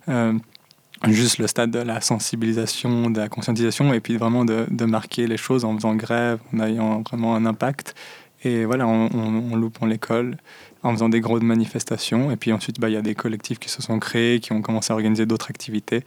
euh, 0.08 0.32
juste 1.06 1.38
le 1.38 1.46
stade 1.46 1.70
de 1.70 1.78
la 1.78 2.00
sensibilisation, 2.00 3.10
de 3.10 3.20
la 3.20 3.28
conscientisation, 3.28 3.92
et 3.94 4.00
puis 4.00 4.16
vraiment 4.16 4.44
de, 4.44 4.84
marquer 4.84 5.26
les 5.26 5.36
choses 5.36 5.64
en 5.64 5.74
faisant 5.76 5.94
grève, 5.94 6.40
en 6.52 6.60
ayant 6.60 7.02
vraiment 7.02 7.36
un 7.36 7.46
impact. 7.46 7.94
Et 8.42 8.64
voilà, 8.64 8.86
on, 8.86 9.08
on, 9.14 9.52
on 9.52 9.56
loupe 9.56 9.80
en 9.80 9.86
l'école 9.86 10.36
en 10.84 10.92
faisant 10.92 11.08
des 11.08 11.20
grosses 11.20 11.42
manifestations. 11.42 12.30
Et 12.30 12.36
puis 12.36 12.52
ensuite, 12.52 12.78
bah, 12.78 12.88
il 12.88 12.92
y 12.92 12.96
a 12.96 13.02
des 13.02 13.14
collectifs 13.16 13.58
qui 13.58 13.68
se 13.68 13.82
sont 13.82 13.98
créés, 13.98 14.38
qui 14.38 14.52
ont 14.52 14.62
commencé 14.62 14.92
à 14.92 14.94
organiser 14.94 15.26
d'autres 15.26 15.50
activités, 15.50 16.04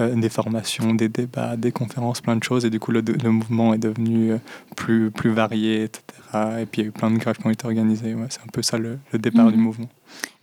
euh, 0.00 0.14
des 0.14 0.28
formations, 0.28 0.94
des 0.94 1.08
débats, 1.08 1.56
des 1.56 1.72
conférences, 1.72 2.20
plein 2.20 2.36
de 2.36 2.44
choses. 2.44 2.64
Et 2.64 2.70
du 2.70 2.78
coup, 2.78 2.92
le, 2.92 3.00
le 3.00 3.30
mouvement 3.30 3.74
est 3.74 3.78
devenu 3.78 4.32
euh, 4.32 4.38
plus, 4.76 5.10
plus 5.10 5.30
varié, 5.30 5.82
etc. 5.84 6.02
Et 6.60 6.66
puis 6.66 6.82
il 6.82 6.84
y 6.84 6.86
a 6.86 6.88
eu 6.90 6.92
plein 6.92 7.10
de 7.10 7.18
grèves 7.18 7.38
qui 7.38 7.46
ont 7.46 7.50
été 7.50 7.66
organisées. 7.66 8.14
Ouais, 8.14 8.26
c'est 8.28 8.40
un 8.42 8.50
peu 8.52 8.62
ça 8.62 8.78
le, 8.78 8.98
le 9.12 9.18
départ 9.18 9.46
Mhm. 9.46 9.52
du 9.52 9.58
mouvement. 9.58 9.88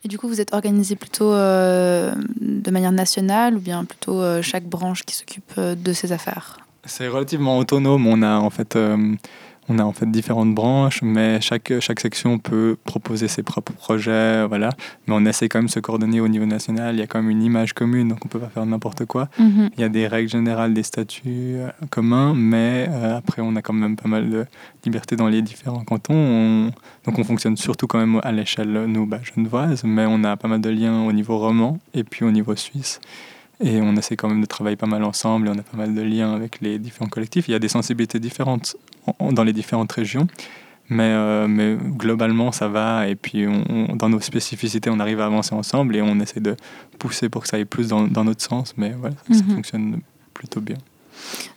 Et 0.04 0.08
du 0.08 0.18
coup, 0.18 0.28
vous 0.28 0.42
êtes 0.42 0.54
organisé 0.54 0.96
plutôt 0.96 1.32
euh, 1.32 2.14
de 2.42 2.72
manière 2.72 2.92
nationale 2.92 3.56
ou 3.56 3.60
bien 3.60 3.86
plutôt 3.86 4.20
euh, 4.22 4.42
chaque 4.42 4.66
branche 4.66 5.04
qui 5.04 5.16
s'occupe 5.16 5.60
de 5.60 5.94
ses 5.94 6.12
affaires? 6.12 6.60
C'est 6.86 7.08
relativement 7.08 7.58
autonome. 7.58 8.06
On 8.06 8.22
a 8.22 8.36
en 8.38 8.50
fait 8.52 8.78
on 9.68 9.80
a 9.80 9.84
en 9.84 9.92
fait 9.94 10.06
différentes 10.10 10.54
branches, 10.54 11.02
mais 11.02 11.42
chaque, 11.42 11.74
chaque 11.80 12.00
section 12.00 12.38
peut 12.38 12.78
proposer 12.86 13.28
ses 13.28 13.42
propres 13.44 13.74
projets, 13.74 14.46
voilà. 14.48 14.70
Mais 15.08 15.16
on 15.18 15.26
essaie 15.26 15.50
quand 15.50 15.60
même 15.60 15.66
de 15.66 15.72
se 15.72 15.80
coordonner 15.80 16.20
au 16.22 16.28
niveau 16.28 16.46
national. 16.46 16.96
Il 16.96 17.00
y 17.00 17.02
a 17.02 17.08
quand 17.08 17.20
même 17.22 17.32
une 17.32 17.42
image 17.44 17.74
commune, 17.74 18.10
donc 18.10 18.20
on 18.24 18.28
peut 18.28 18.40
pas 18.40 18.50
faire 18.50 18.66
n'importe 18.66 19.06
quoi. 19.06 19.28
Mhm. 19.40 19.70
Il 19.78 19.82
y 19.82 19.84
a 19.84 19.90
des 19.90 20.08
règles 20.08 20.30
générales, 20.30 20.74
des 20.74 20.84
statuts 20.84 21.24
euh, 21.58 21.70
communs, 21.90 22.34
mais 22.36 22.88
euh, 22.90 23.18
après 23.18 23.42
on 23.42 23.56
a 23.56 23.62
quand 23.62 23.74
même 23.74 23.96
pas 23.96 24.08
mal 24.08 24.30
de 24.30 24.46
liberté 24.86 25.16
dans 25.16 25.28
les 25.28 25.42
différents 25.42 25.84
cantons. 25.84 26.14
On- 26.16 26.72
donc 27.06 27.18
on 27.20 27.24
fonctionne 27.24 27.58
surtout 27.58 27.88
quand 27.88 28.00
même 28.00 28.20
à 28.24 28.32
l'échelle 28.32 28.72
nous, 28.88 29.06
bah, 29.06 29.20
genevoise, 29.24 29.84
mais 29.84 30.06
on 30.08 30.24
a 30.24 30.38
pas 30.38 30.48
mal 30.48 30.62
de 30.62 30.70
liens 30.70 31.04
au 31.04 31.12
niveau 31.12 31.38
roman 31.38 31.80
et 31.94 32.04
puis 32.04 32.24
au 32.26 32.32
niveau 32.32 32.56
suisse. 32.56 33.00
Et 33.64 33.82
on 33.82 33.96
essaie 33.96 34.16
quand 34.18 34.28
même 34.28 34.42
de 34.42 34.46
travailler 34.46 34.76
pas 34.76 34.86
mal 34.88 35.04
ensemble 35.04 35.48
et 35.48 35.52
on 35.52 35.58
a 35.58 35.64
pas 35.64 35.78
mal 35.78 35.94
de 35.96 36.02
liens 36.02 36.34
avec 36.34 36.60
les 36.62 36.78
différents 36.80 37.10
collectifs. 37.10 37.48
Il 37.48 37.52
y 37.52 37.56
a 37.56 37.60
des 37.60 37.70
sensibilités 37.70 38.20
différentes 38.20 38.76
en- 39.08 39.16
en- 39.20 39.32
dans 39.32 39.44
les 39.44 39.54
différentes 39.54 39.92
régions, 39.94 40.28
mais, 40.90 41.04
euh, 41.10 41.48
mais 41.48 41.76
globalement 41.76 42.52
ça 42.52 42.68
va. 42.68 43.08
Et 43.08 43.16
puis 43.16 43.48
on- 43.48 43.64
on- 43.92 43.96
dans 43.96 44.10
nos 44.10 44.20
spécificités, 44.20 44.90
on 44.90 45.00
arrive 45.00 45.22
à 45.22 45.26
avancer 45.26 45.56
ensemble 45.56 45.96
et 45.96 46.02
on 46.02 46.20
essaie 46.20 46.42
de 46.42 46.56
pousser 47.00 47.30
pour 47.30 47.44
que 47.44 47.48
ça 47.48 47.58
aille 47.58 47.66
plus 47.66 47.88
dans, 47.90 48.08
dans 48.08 48.24
notre 48.26 48.42
sens. 48.44 48.74
Mais 48.78 48.92
voilà, 49.00 49.16
ça 49.32 49.44
Mhm. 49.44 49.56
fonctionne 49.56 50.02
plutôt 50.34 50.60
bien. 50.62 50.78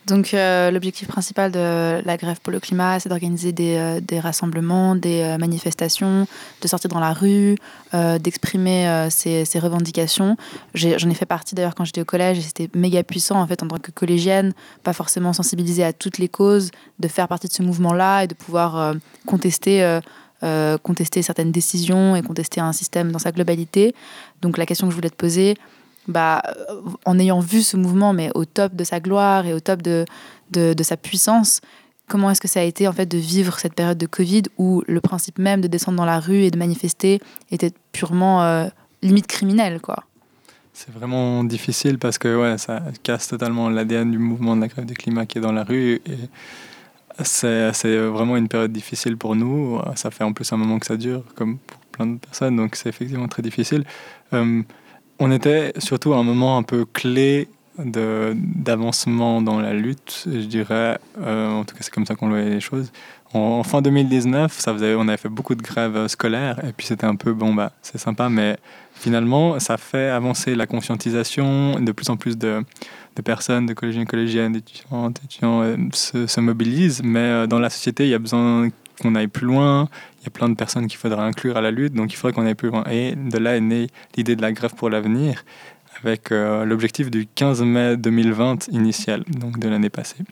Donc 0.09 0.33
euh, 0.33 0.71
l'objectif 0.71 1.07
principal 1.07 1.53
de 1.53 2.01
la 2.05 2.17
grève 2.17 2.39
pour 2.43 2.51
le 2.51 2.61
climat, 2.61 2.99
c'est 2.99 3.11
d'organiser 3.11 3.53
des, 3.53 3.77
euh, 3.77 4.01
des 4.01 4.21
rassemblements, 4.21 4.97
des 4.97 5.21
euh, 5.21 5.37
manifestations, 5.37 6.27
de 6.63 6.69
sortir 6.69 6.89
dans 6.89 7.01
la 7.01 7.13
rue, 7.13 7.57
d'exprimer 7.93 9.09
ses, 9.11 9.45
ses 9.45 9.59
revendications. 9.59 10.37
J'en 10.75 11.09
ai, 11.09 11.15
fait 11.15 11.27
partie 11.27 11.55
d'ailleurs 11.55 11.75
quand 11.75 11.85
j'étais 11.85 12.03
au 12.03 12.05
collège 12.05 12.39
et 12.39 12.43
c'était 12.43 12.69
méga 12.75 13.03
puissant 13.03 13.41
en 13.41 13.47
fait 13.47 13.63
en 13.63 13.69
tant 13.69 13.79
que 13.79 13.91
collégienne, 13.91 14.53
pas 14.83 14.93
forcément 14.93 15.33
sensibilisée 15.33 15.85
à 15.85 15.93
toutes 15.93 16.19
les 16.19 16.29
causes, 16.29 16.71
de 16.99 17.09
faire 17.09 17.29
partie 17.29 17.49
de 17.49 17.53
ce 17.53 17.63
mouvement-là 17.63 18.25
et 18.25 18.27
de 18.27 18.35
pouvoir 18.35 18.95
contester. 19.27 20.01
contester 20.83 21.23
certaines 21.23 21.51
décisions 21.51 22.15
et 22.15 22.23
contester 22.23 22.61
un 22.61 22.73
système 22.73 23.11
dans 23.11 23.19
sa 23.19 23.33
globalité. 23.33 23.95
Donc 24.43 24.59
la 24.59 24.67
question 24.67 24.87
que 24.87 24.93
je 24.93 24.97
voulais 24.97 25.11
te 25.11 25.17
poser, 25.17 25.57
bah, 26.09 26.43
euh, 26.47 26.81
en 27.05 27.19
ayant 27.19 27.41
vu 27.41 27.63
ce 27.63 27.77
mouvement, 27.77 28.13
mais 28.13 28.31
au 28.35 28.45
top 28.45 28.75
de 28.75 28.85
sa 28.85 29.01
gloire 29.01 29.47
et 29.47 29.53
au 29.53 29.61
top 29.61 29.83
de, 29.83 30.05
de, 30.51 30.83
sa 30.83 30.97
puissance, 30.97 31.61
comment 32.09 32.31
est-ce 32.31 32.41
que 32.41 32.49
ça 32.49 32.61
a 32.61 32.65
été 32.65 32.89
en 32.89 32.93
fait 32.93 33.07
de 33.07 33.19
vivre 33.19 33.59
cette 33.59 33.75
période 33.75 33.99
de 33.99 34.07
Covid 34.07 34.43
où 34.57 34.83
le 34.87 35.01
principe 35.01 35.39
même 35.39 35.61
de 35.61 35.69
descendre 35.69 35.99
dans 35.99 36.05
la 36.05 36.19
rue 36.19 36.43
et 36.43 36.51
de 36.51 36.59
manifester 36.59 37.21
était 37.51 37.73
purement 37.93 38.43
euh, 38.43 38.67
limite 39.03 39.27
criminel, 39.27 39.81
quoi? 39.81 40.05
C'est 40.73 40.93
vraiment 40.93 41.43
difficile 41.43 41.99
parce 41.99 42.19
que 42.19 42.41
ouais, 42.41 42.57
ça 42.57 42.81
casse 43.03 43.27
totalement 43.27 43.69
l'ADN 43.69 44.13
du 44.13 44.19
mouvement 44.19 44.55
de 44.55 44.61
la 44.61 44.69
grève 44.69 44.87
du 44.87 44.95
climat 44.95 45.27
qui 45.27 45.39
est 45.39 45.41
dans 45.41 45.53
la 45.53 45.65
rue. 45.65 46.01
Et 46.07 46.19
c'est 47.25 47.73
c'est 47.73 47.97
vraiment 47.97 48.37
une 48.37 48.47
période 48.47 48.73
difficile 48.73 49.17
pour 49.17 49.35
nous. 49.35 49.81
Ça 49.97 50.13
fait 50.13 50.23
en 50.23 50.33
plus 50.33 50.53
un 50.53 50.57
moment 50.57 50.79
que 50.79 50.87
ça 50.87 50.97
dure, 50.97 51.25
comme 51.35 51.59
pour 51.59 51.81
plein 51.81 52.07
de 52.07 52.19
personnes, 52.19 52.55
donc 52.55 52.77
c'est 52.77 52.89
effectivement 52.89 53.27
très 53.27 53.43
difficile. 53.43 53.83
Euh, 54.33 54.63
on 55.19 55.31
était 55.31 55.73
surtout 55.79 56.15
à 56.15 56.19
un 56.19 56.23
moment 56.23 56.57
un 56.57 56.63
peu 56.63 56.85
clé 56.85 57.49
de- 57.79 58.35
d'avancement 58.37 59.41
dans 59.41 59.61
la 59.61 59.73
lutte, 59.73 60.25
je 60.27 60.47
dirais. 60.47 60.99
Euh, 61.21 61.51
en 61.51 61.65
tout 61.65 61.75
cas, 61.75 61.81
c'est 61.83 61.93
comme 61.93 62.07
ça 62.07 62.15
qu'on 62.15 62.29
voyait 62.29 62.51
les 62.51 62.61
choses. 62.61 62.91
En, 63.35 63.63
fin 63.63 63.83
2019, 63.83 64.59
ça 64.59 64.73
faisait, 64.73 64.95
on 64.95 65.07
avait 65.07 65.19
fait 65.19 65.29
beaucoup 65.29 65.55
de 65.55 65.63
grèves 65.63 66.09
scolaires, 66.09 66.65
et 66.65 66.73
puis 66.73 66.87
c'était 66.87 67.05
un 67.05 67.15
peu, 67.15 67.35
bon, 67.35 67.53
bah, 67.55 67.73
c'est 67.83 67.99
sympa, 67.99 68.31
mais 68.31 68.57
finalement, 68.95 69.59
ça 69.59 69.77
fait 69.77 70.09
avancer 70.09 70.55
la 70.55 70.67
conscientisation. 70.67 71.79
De 71.79 71.93
plus 71.93 72.09
en 72.09 72.17
plus 72.17 72.39
de, 72.39 72.65
de 73.17 73.23
personnes, 73.23 73.67
de 73.67 73.75
collégiens, 73.75 74.07
collégiennes, 74.07 74.53
d'étudiants, 74.53 75.11
d'étudiants 75.11 75.63
euh, 75.63 75.77
se, 75.93 76.27
se 76.27 76.41
mobilisent. 76.41 77.03
Mais 77.05 77.19
euh, 77.19 77.47
dans 77.47 77.59
la 77.59 77.71
société, 77.71 78.05
il 78.05 78.11
y 78.11 78.15
a 78.15 78.19
besoin 78.19 78.71
qu'on 78.99 79.15
aille 79.15 79.29
plus 79.29 79.47
loin. 79.47 79.89
Il 80.21 80.25
y 80.25 80.27
a 80.27 80.31
plein 80.31 80.49
de 80.49 80.55
personnes 80.55 80.87
qu'il 80.87 80.99
faudra 80.99 81.25
inclure 81.25 81.57
à 81.57 81.61
la 81.61 81.71
lutte, 81.71 81.95
donc 81.95 82.13
il 82.13 82.17
faudrait 82.17 82.33
qu'on 82.33 82.47
aille 82.47 82.55
plus 82.55 82.69
loin. 82.69 82.85
Et 82.91 83.15
de 83.15 83.39
là 83.39 83.57
est 83.57 83.61
née 83.61 83.89
l'idée 84.17 84.37
de 84.37 84.43
la 84.43 84.53
grève 84.53 84.75
pour 84.75 84.91
l'avenir, 84.91 85.45
avec 86.03 86.33
euh, 86.33 86.65
l'objectif 86.65 87.11
du 87.11 87.27
15 87.27 87.63
mai 87.63 87.97
2020 87.97 88.69
initial, 88.69 89.25
donc 89.29 89.59
de 89.59 89.69
l'année 89.69 89.91
passée. 89.91 90.25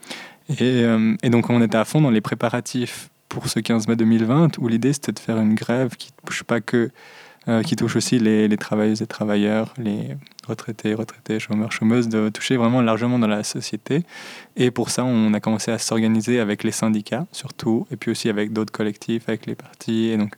Et, 0.48 0.84
euh, 0.84 1.14
et 1.22 1.30
donc 1.30 1.50
on 1.50 1.60
était 1.62 1.78
à 1.78 1.84
fond 1.84 2.00
dans 2.00 2.10
les 2.10 2.20
préparatifs 2.20 3.10
pour 3.28 3.48
ce 3.48 3.60
15 3.60 3.88
mai 3.88 3.96
2020, 3.96 4.58
où 4.58 4.68
l'idée 4.68 4.92
c'était 4.92 5.12
de 5.12 5.18
faire 5.18 5.38
une 5.38 5.54
grève 5.54 5.96
qui 5.96 6.10
ne 6.10 6.26
touche 6.26 6.44
pas 6.44 6.60
que 6.60 6.90
euh, 7.48 7.62
qui 7.62 7.76
touche 7.76 7.96
aussi 7.96 8.18
les, 8.18 8.48
les 8.48 8.56
travailleuses 8.56 9.02
et 9.02 9.06
travailleurs, 9.06 9.72
les 9.78 10.16
retraités, 10.46 10.94
retraités, 10.94 11.38
chômeurs, 11.38 11.72
chômeuses, 11.72 12.08
de 12.08 12.28
toucher 12.28 12.56
vraiment 12.56 12.80
largement 12.80 13.18
dans 13.18 13.26
la 13.26 13.44
société. 13.44 14.04
Et 14.56 14.70
pour 14.70 14.90
ça, 14.90 15.04
on 15.04 15.32
a 15.34 15.40
commencé 15.40 15.70
à 15.70 15.78
s'organiser 15.78 16.40
avec 16.40 16.64
les 16.64 16.72
syndicats, 16.72 17.26
surtout, 17.32 17.86
et 17.90 17.96
puis 17.96 18.10
aussi 18.10 18.28
avec 18.28 18.52
d'autres 18.52 18.72
collectifs, 18.72 19.28
avec 19.28 19.46
les 19.46 19.54
partis. 19.54 20.06
Et 20.06 20.16
donc, 20.16 20.34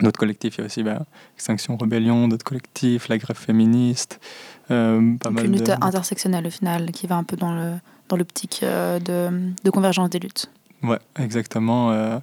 d'autres 0.00 0.18
collectifs, 0.18 0.56
il 0.56 0.60
y 0.60 0.62
a 0.62 0.66
aussi 0.66 0.82
bah, 0.82 1.04
Extinction 1.36 1.76
Rebellion, 1.76 2.28
d'autres 2.28 2.44
collectifs, 2.44 3.08
la 3.08 3.18
grève 3.18 3.36
féministe, 3.36 4.20
euh, 4.70 5.16
pas 5.18 5.28
Donc 5.28 5.36
mal 5.36 5.46
une 5.46 5.52
de... 5.52 5.58
lutte 5.58 5.70
intersectionnelle 5.80 6.46
au 6.46 6.50
final, 6.50 6.90
qui 6.92 7.06
va 7.06 7.16
un 7.16 7.24
peu 7.24 7.36
dans 7.36 7.54
le 7.54 7.72
dans 8.08 8.16
l'optique 8.16 8.60
euh, 8.62 8.98
de, 8.98 9.52
de 9.64 9.70
convergence 9.70 10.10
des 10.10 10.18
luttes. 10.18 10.50
Ouais, 10.82 10.98
exactement. 11.18 11.92
euh, 11.92 12.18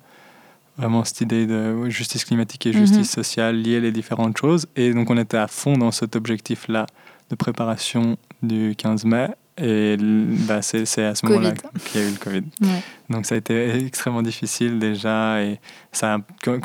vraiment 0.79 1.03
cette 1.03 1.21
idée 1.21 1.45
de 1.45 1.89
justice 1.89 2.23
climatique 2.23 2.65
et 2.65 2.73
justice 2.73 3.11
sociale, 3.11 3.61
lier 3.61 3.79
les 3.79 3.91
différentes 3.91 4.37
choses. 4.37 4.67
Et 4.75 4.93
donc 4.93 5.09
on 5.09 5.17
était 5.17 5.37
à 5.37 5.47
fond 5.47 5.73
dans 5.73 5.91
cet 5.91 6.15
objectif-là 6.15 6.85
de 7.29 7.35
préparation 7.35 8.17
du 8.41 8.75
15 8.77 9.05
mai. 9.05 9.27
Et 9.61 9.97
bah, 9.99 10.61
c'est 10.61 10.85
c'est 10.85 11.03
à 11.03 11.15
ce 11.15 11.25
moment-là 11.25 11.51
qu'il 11.85 12.01
y 12.01 12.03
a 12.03 12.07
eu 12.07 12.11
le 12.11 12.17
Covid. 12.17 12.43
Ouais. 12.61 12.83
Donc 13.09 13.25
ça 13.25 13.35
a 13.35 13.37
été 13.37 13.75
extrêmement 13.85 14.21
difficile 14.21 14.77
déjà 14.77 15.41
et 15.41 15.59
ça 15.91 16.15
a 16.15 16.19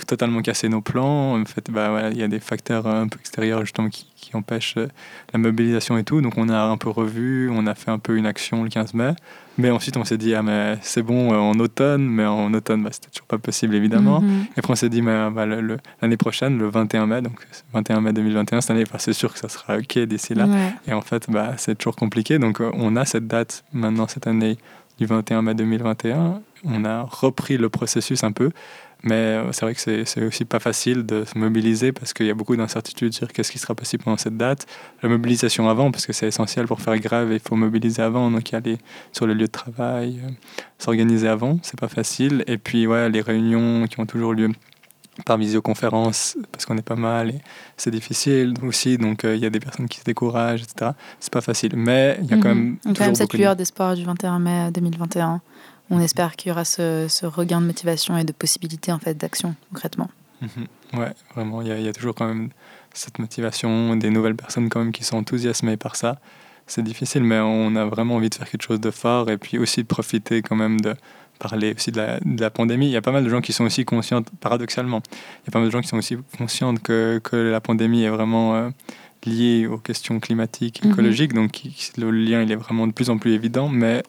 totalement 0.06 0.42
cassé 0.42 0.68
nos 0.68 0.82
plans. 0.82 1.40
En 1.40 1.44
fait, 1.44 1.70
bah, 1.70 1.90
voilà, 1.90 2.10
il 2.10 2.18
y 2.18 2.22
a 2.22 2.28
des 2.28 2.40
facteurs 2.40 2.86
un 2.86 3.08
peu 3.08 3.18
extérieurs 3.18 3.60
justement 3.60 3.88
qui, 3.88 4.06
qui 4.16 4.36
empêchent 4.36 4.76
euh, 4.76 4.88
la 5.32 5.38
mobilisation 5.38 5.96
et 5.96 6.04
tout. 6.04 6.20
Donc 6.20 6.36
on 6.36 6.48
a 6.48 6.60
un 6.62 6.76
peu 6.76 6.90
revu, 6.90 7.50
on 7.50 7.66
a 7.66 7.74
fait 7.74 7.90
un 7.90 7.98
peu 7.98 8.16
une 8.16 8.26
action 8.26 8.62
le 8.62 8.68
15 8.68 8.94
mai. 8.94 9.14
Mais 9.56 9.70
ensuite 9.70 9.96
on 9.96 10.04
s'est 10.04 10.18
dit, 10.18 10.34
ah 10.34 10.42
mais 10.42 10.76
c'est 10.82 11.02
bon 11.02 11.32
euh, 11.32 11.36
en 11.36 11.58
automne, 11.60 12.04
mais 12.06 12.24
en 12.24 12.52
automne 12.52 12.82
bah, 12.82 12.90
c'était 12.92 13.08
toujours 13.08 13.26
pas 13.26 13.38
possible 13.38 13.74
évidemment. 13.74 14.20
Mhm. 14.20 14.46
Et 14.56 14.58
après, 14.58 14.72
on 14.72 14.76
s'est 14.76 14.88
dit, 14.88 15.00
mais, 15.00 15.30
bah, 15.30 15.46
l'année 15.46 16.16
prochaine, 16.16 16.58
le 16.58 16.68
21 16.68 17.06
mai, 17.06 17.22
donc 17.22 17.46
21 17.72 18.00
mai 18.00 18.12
2021, 18.12 18.60
cette 18.60 18.70
année, 18.70 18.84
bah, 18.84 18.98
c'est 18.98 19.12
sûr 19.12 19.32
que 19.32 19.38
ça 19.38 19.48
sera 19.48 19.76
OK 19.76 19.98
d'ici 19.98 20.34
là. 20.34 20.46
Ouais. 20.46 20.74
Et 20.88 20.92
en 20.92 21.02
fait, 21.02 21.30
bah, 21.30 21.52
c'est 21.56 21.76
toujours 21.76 21.96
compliqué. 21.96 22.38
Donc, 22.38 22.60
euh, 22.60 22.70
on 22.74 22.96
a 22.96 23.04
cette 23.04 23.26
date 23.26 23.64
maintenant, 23.72 24.08
cette 24.08 24.26
année, 24.26 24.58
du 24.98 25.06
21 25.06 25.42
mai 25.42 25.54
2021. 25.54 26.40
On 26.64 26.84
a 26.84 27.02
repris 27.02 27.56
le 27.56 27.68
processus 27.68 28.24
un 28.24 28.32
peu. 28.32 28.50
Mais 29.04 29.14
euh, 29.14 29.52
c'est 29.52 29.66
vrai 29.66 29.74
que 29.74 30.04
c'est 30.04 30.24
aussi 30.24 30.46
pas 30.46 30.58
facile 30.60 31.04
de 31.04 31.24
se 31.24 31.38
mobiliser 31.38 31.92
parce 31.92 32.14
qu'il 32.14 32.24
y 32.24 32.30
a 32.30 32.34
beaucoup 32.34 32.56
d'incertitudes 32.56 33.12
sur 33.12 33.28
qu'est-ce 33.28 33.52
qui 33.52 33.58
sera 33.58 33.74
possible 33.74 34.02
pendant 34.02 34.16
cette 34.16 34.38
date. 34.38 34.66
La 35.02 35.10
mobilisation 35.10 35.68
avant, 35.68 35.90
parce 35.90 36.06
que 36.06 36.14
c'est 36.14 36.26
essentiel 36.26 36.66
pour 36.66 36.80
faire 36.80 36.98
grève, 36.98 37.30
il 37.30 37.38
faut 37.38 37.54
mobiliser 37.54 38.00
avant, 38.00 38.30
donc 38.30 38.50
y 38.50 38.56
aller 38.56 38.78
sur 39.12 39.26
le 39.26 39.34
lieu 39.34 39.44
de 39.44 39.50
travail, 39.52 40.20
euh, 40.24 40.30
s'organiser 40.78 41.28
avant, 41.28 41.58
c'est 41.62 41.78
pas 41.78 41.88
facile. 41.88 42.44
Et 42.46 42.56
puis, 42.56 42.86
ouais, 42.86 43.10
les 43.10 43.20
réunions 43.20 43.86
qui 43.88 44.00
ont 44.00 44.06
toujours 44.06 44.32
lieu 44.32 44.48
par 45.26 45.36
visioconférence, 45.38 46.36
parce 46.52 46.66
qu'on 46.66 46.76
est 46.76 46.82
pas 46.82 46.96
mal 46.96 47.30
et 47.30 47.40
c'est 47.76 47.90
difficile 47.90 48.54
aussi, 48.62 48.98
donc 48.98 49.24
euh, 49.24 49.36
il 49.36 49.42
y 49.42 49.46
a 49.46 49.50
des 49.50 49.60
personnes 49.60 49.88
qui 49.88 50.00
se 50.00 50.04
découragent, 50.04 50.62
etc. 50.62 50.90
C'est 51.20 51.32
pas 51.32 51.40
facile, 51.40 51.76
mais 51.76 52.18
il 52.22 52.30
y 52.30 52.34
a 52.34 52.36
quand 52.38 52.48
Mhm. 52.48 52.54
même 52.58 52.76
Donc, 52.84 52.98
quand 52.98 53.04
même 53.04 53.14
cette 53.14 53.32
lueur 53.34 53.54
d'espoir 53.56 53.94
du 53.94 54.04
21 54.04 54.38
mai 54.38 54.70
2021. 54.72 55.40
On 55.90 56.00
espère 56.00 56.34
qu'il 56.36 56.48
y 56.48 56.52
aura 56.52 56.64
ce, 56.64 57.06
ce 57.08 57.26
regain 57.26 57.60
de 57.60 57.66
motivation 57.66 58.16
et 58.16 58.24
de 58.24 58.32
possibilités 58.32 58.90
en 58.90 58.98
fait 58.98 59.14
d'action 59.14 59.54
concrètement. 59.72 60.10
Mhm. 60.40 61.00
Ouais, 61.00 61.12
vraiment, 61.34 61.62
il 61.62 61.68
y, 61.68 61.82
y 61.82 61.88
a 61.88 61.92
toujours 61.92 62.14
quand 62.14 62.26
même 62.26 62.48
cette 62.92 63.18
motivation, 63.18 63.96
des 63.96 64.10
nouvelles 64.10 64.36
personnes 64.36 64.68
quand 64.68 64.78
même 64.80 64.92
qui 64.92 65.04
sont 65.04 65.16
enthousiasmées 65.16 65.76
par 65.76 65.96
ça. 65.96 66.18
C'est 66.66 66.82
difficile, 66.82 67.22
mais 67.22 67.38
on 67.40 67.76
a 67.76 67.84
vraiment 67.84 68.16
envie 68.16 68.30
de 68.30 68.34
faire 68.34 68.48
quelque 68.48 68.62
chose 68.62 68.80
de 68.80 68.90
fort 68.90 69.30
et 69.30 69.36
puis 69.38 69.58
aussi 69.58 69.82
de 69.82 69.86
profiter 69.86 70.40
quand 70.42 70.56
même 70.56 70.80
de 70.80 70.94
parler 71.38 71.74
aussi 71.76 71.90
de 71.92 71.98
la, 71.98 72.20
de 72.20 72.40
la 72.40 72.50
pandémie. 72.50 72.86
Il 72.86 72.92
y 72.92 72.96
a 72.96 73.02
pas 73.02 73.12
mal 73.12 73.24
de 73.24 73.28
gens 73.28 73.40
qui 73.40 73.52
sont 73.52 73.64
aussi 73.64 73.84
conscientes, 73.84 74.28
paradoxalement, 74.40 75.02
il 75.42 75.46
y 75.46 75.48
a 75.48 75.50
pas 75.50 75.58
mal 75.58 75.68
de 75.68 75.72
gens 75.72 75.80
qui 75.80 75.88
sont 75.88 75.98
aussi 75.98 76.16
conscientes 76.38 76.80
que, 76.82 77.20
que 77.22 77.36
la 77.36 77.60
pandémie 77.60 78.04
est 78.04 78.08
vraiment 78.08 78.54
euh, 78.54 78.70
liée 79.26 79.66
aux 79.66 79.78
questions 79.78 80.20
climatiques, 80.20 80.82
Mhm. 80.84 80.92
écologiques, 80.92 81.32
donc 81.34 81.60
le 81.98 82.10
lien 82.10 82.42
il 82.42 82.50
est 82.52 82.56
vraiment 82.56 82.86
de 82.86 82.92
plus 82.92 83.10
en 83.10 83.18
plus 83.18 83.32
évident, 83.32 83.68
mais 83.68 84.02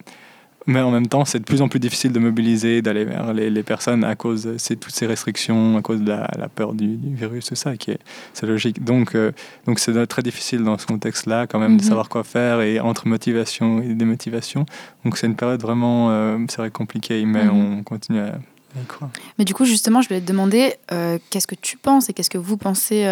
mais 0.67 0.79
en 0.81 0.91
même 0.91 1.07
temps, 1.07 1.25
c'est 1.25 1.39
de 1.39 1.43
plus 1.43 1.61
en 1.61 1.67
plus 1.69 1.79
difficile 1.79 2.11
de 2.11 2.19
mobiliser, 2.19 2.81
d'aller 2.81 3.05
vers 3.05 3.33
les, 3.33 3.49
les 3.49 3.63
personnes 3.63 4.03
à 4.03 4.15
cause 4.15 4.43
de 4.43 4.57
ces- 4.57 4.75
toutes 4.75 4.93
ces 4.95 5.05
restrictions, 5.07 5.77
à 5.77 5.81
cause 5.81 6.01
de 6.01 6.09
la, 6.09 6.29
la 6.37 6.49
peur 6.49 6.73
du, 6.73 6.97
du 6.97 7.15
virus, 7.15 7.45
tout 7.45 7.55
ça, 7.55 7.77
qui 7.77 7.91
est, 7.91 7.99
c'est 8.33 8.45
logique. 8.47 8.83
Donc, 8.83 9.15
euh, 9.15 9.31
donc 9.65 9.79
c'est 9.79 10.07
très 10.07 10.21
difficile 10.23 10.63
dans 10.63 10.77
ce 10.77 10.85
contexte-là, 10.85 11.47
quand 11.47 11.59
même, 11.59 11.77
de 11.77 11.81
Mhm. 11.83 11.87
savoir 11.89 12.09
quoi 12.09 12.23
faire 12.23 12.61
et 12.61 12.79
entre 12.79 13.07
motivation 13.07 13.81
et 13.81 13.93
démotivation. 13.93 14.65
Donc, 15.03 15.17
c'est 15.17 15.27
une 15.27 15.35
période 15.35 15.61
vraiment, 15.61 16.09
euh, 16.11 16.37
c'est 16.49 16.57
vrai, 16.57 16.71
compliquée, 16.71 17.25
mais 17.25 17.43
Mhm. 17.45 17.51
on 17.79 17.83
continue 17.83 18.19
à 18.19 18.35
y 18.81 18.85
croire. 18.85 19.09
Mais 19.39 19.45
du 19.45 19.53
coup, 19.53 19.63
justement, 19.65 20.01
je 20.01 20.09
voulais 20.09 20.19
te 20.21 20.27
demander 20.27 20.73
euh, 20.91 21.17
qu'est-ce 21.29 21.47
que 21.47 21.55
tu 21.55 21.77
penses 21.77 22.09
et 22.09 22.13
qu'est-ce 22.13 22.29
que 22.29 22.37
vous 22.37 22.57
pensez 22.57 23.05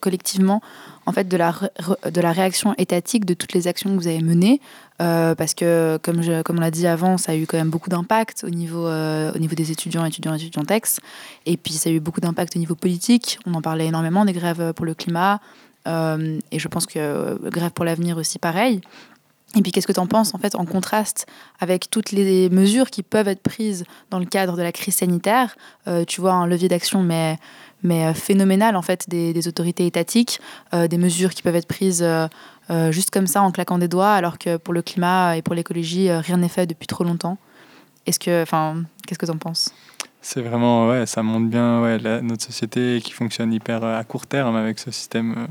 collectivement 0.00 0.60
en 1.06 1.12
fait 1.12 1.28
de 1.28 1.36
la, 1.36 1.54
de 2.10 2.20
la 2.20 2.32
réaction 2.32 2.74
étatique 2.78 3.24
de 3.24 3.34
toutes 3.34 3.52
les 3.52 3.66
actions 3.66 3.90
que 3.90 3.96
vous 3.96 4.06
avez 4.06 4.22
menées 4.22 4.60
Euh, 5.00 5.34
parce 5.34 5.54
que 5.54 5.98
comme, 6.02 6.20
comme 6.44 6.58
on 6.58 6.60
l'a 6.60 6.70
dit 6.70 6.86
avant, 6.86 7.16
ça 7.16 7.32
a 7.32 7.34
eu 7.34 7.46
quand 7.46 7.56
même 7.56 7.70
beaucoup 7.70 7.88
d'impact 7.88 8.44
au 8.44 8.50
niveau 8.50 8.86
euh, 8.86 9.32
au 9.34 9.38
niveau 9.38 9.54
des 9.54 9.70
étudiants, 9.70 10.04
étudiants, 10.04 10.34
étudiantes 10.34 10.70
ex. 10.70 11.00
Et 11.46 11.56
puis 11.56 11.72
ça 11.74 11.88
a 11.88 11.92
eu 11.92 12.00
beaucoup 12.00 12.20
d'impact 12.20 12.56
au 12.56 12.58
niveau 12.58 12.74
politique. 12.74 13.38
On 13.46 13.54
en 13.54 13.62
parlait 13.62 13.86
énormément 13.86 14.24
des 14.24 14.34
grèves 14.34 14.72
pour 14.74 14.84
le 14.84 14.94
climat. 14.94 15.40
Euh, 15.88 16.38
et 16.52 16.58
je 16.58 16.68
pense 16.68 16.84
que 16.84 17.38
grève 17.48 17.70
pour 17.70 17.86
l'avenir 17.86 18.18
aussi 18.18 18.38
pareil. 18.38 18.82
Et 19.56 19.62
puis 19.62 19.72
qu'est-ce 19.72 19.86
que 19.86 19.92
tu 19.92 20.00
en 20.00 20.06
penses 20.06 20.34
en 20.34 20.38
fait 20.38 20.54
en 20.54 20.66
contraste 20.66 21.26
avec 21.58 21.90
toutes 21.90 22.12
les 22.12 22.50
mesures 22.50 22.90
qui 22.90 23.02
peuvent 23.02 23.26
être 23.26 23.42
prises 23.42 23.84
dans 24.10 24.18
le 24.18 24.26
cadre 24.26 24.56
de 24.56 24.62
la 24.62 24.70
crise 24.70 24.96
sanitaire? 24.96 25.56
Tu 26.06 26.20
vois 26.20 26.34
un 26.34 26.46
levier 26.46 26.68
d'action 26.68 27.02
mais 27.02 27.36
mais 27.82 28.06
euh, 28.06 28.14
phénoménal 28.14 28.76
en 28.76 28.82
fait 28.82 29.08
des, 29.08 29.48
autorités 29.48 29.86
étatiques, 29.86 30.40
euh, 30.74 30.88
des 30.88 30.98
mesures 30.98 31.30
qui 31.30 31.42
peuvent 31.42 31.56
être 31.56 31.68
prises 31.68 32.02
euh, 32.02 32.92
juste 32.92 33.10
comme 33.10 33.26
ça 33.26 33.42
en 33.42 33.50
claquant 33.50 33.78
des 33.78 33.88
doigts, 33.88 34.12
alors 34.12 34.38
que 34.38 34.56
pour 34.56 34.74
le 34.74 34.82
climat 34.82 35.36
et 35.36 35.42
pour 35.42 35.54
l'écologie 35.54 36.10
rien 36.10 36.36
n'est 36.36 36.48
fait 36.48 36.66
depuis 36.66 36.86
trop 36.86 37.04
longtemps. 37.04 37.36
Est-ce 38.06 38.18
que, 38.18 38.42
enfin, 38.42 38.82
qu'est-ce 39.06 39.18
que 39.18 39.26
tu 39.26 39.32
en 39.32 39.38
penses? 39.38 39.74
C'est 40.22 40.40
vraiment, 40.40 40.88
ouais, 40.88 41.06
ça 41.06 41.22
montre 41.22 41.48
bien 41.48 41.82
ouais, 41.82 41.98
notre 42.22 42.44
société 42.44 43.00
qui 43.02 43.12
fonctionne 43.12 43.52
hyper 43.52 43.82
à 43.82 44.04
court 44.04 44.26
terme 44.26 44.54
avec 44.54 44.78
ce 44.78 44.90
système 44.90 45.48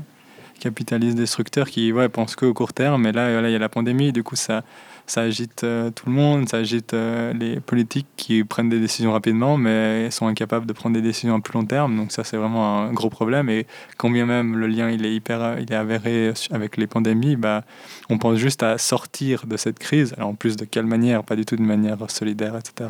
capitaliste 0.60 1.16
destructeur 1.16 1.68
qui 1.68 1.92
ouais, 1.92 2.08
pense 2.08 2.36
qu'au 2.36 2.54
court 2.54 2.72
terme. 2.72 3.02
Mais 3.02 3.12
là, 3.12 3.32
voilà, 3.32 3.48
il 3.48 3.52
y 3.52 3.56
a 3.56 3.58
la 3.58 3.68
pandémie, 3.68 4.12
du 4.12 4.22
coup, 4.22 4.36
ça, 4.36 4.62
ça 5.10 5.22
agite 5.22 5.64
euh, 5.64 5.90
tout 5.90 6.06
le 6.06 6.12
monde, 6.12 6.48
ça 6.48 6.58
agite 6.58 6.94
euh, 6.94 7.32
les 7.32 7.58
politiques 7.58 8.06
qui 8.16 8.44
prennent 8.44 8.68
des 8.68 8.78
décisions 8.78 9.10
rapidement, 9.10 9.56
mais 9.56 10.08
sont 10.12 10.28
incapables 10.28 10.66
de 10.66 10.72
prendre 10.72 10.94
des 10.94 11.02
décisions 11.02 11.34
à 11.34 11.40
plus 11.40 11.54
long 11.54 11.64
terme. 11.64 11.96
Donc 11.96 12.12
ça, 12.12 12.22
c'est 12.22 12.36
vraiment 12.36 12.78
un 12.78 12.92
gros 12.92 13.10
problème. 13.10 13.48
Et 13.50 13.66
quand 13.96 14.08
bien 14.08 14.24
même 14.24 14.56
le 14.56 14.68
lien 14.68 14.88
il 14.88 15.04
est 15.04 15.12
hyper, 15.12 15.58
il 15.58 15.72
est 15.72 15.76
avéré 15.76 16.32
avec 16.52 16.76
les 16.76 16.86
pandémies, 16.86 17.34
bah, 17.34 17.64
on 18.08 18.18
pense 18.18 18.36
juste 18.36 18.62
à 18.62 18.78
sortir 18.78 19.46
de 19.48 19.56
cette 19.56 19.80
crise. 19.80 20.14
Alors 20.16 20.28
en 20.28 20.34
plus 20.34 20.56
de 20.56 20.64
quelle 20.64 20.86
manière? 20.86 21.24
Pas 21.24 21.34
du 21.34 21.44
tout 21.44 21.56
de 21.56 21.62
manière 21.62 21.98
solidaire, 22.08 22.56
etc. 22.56 22.88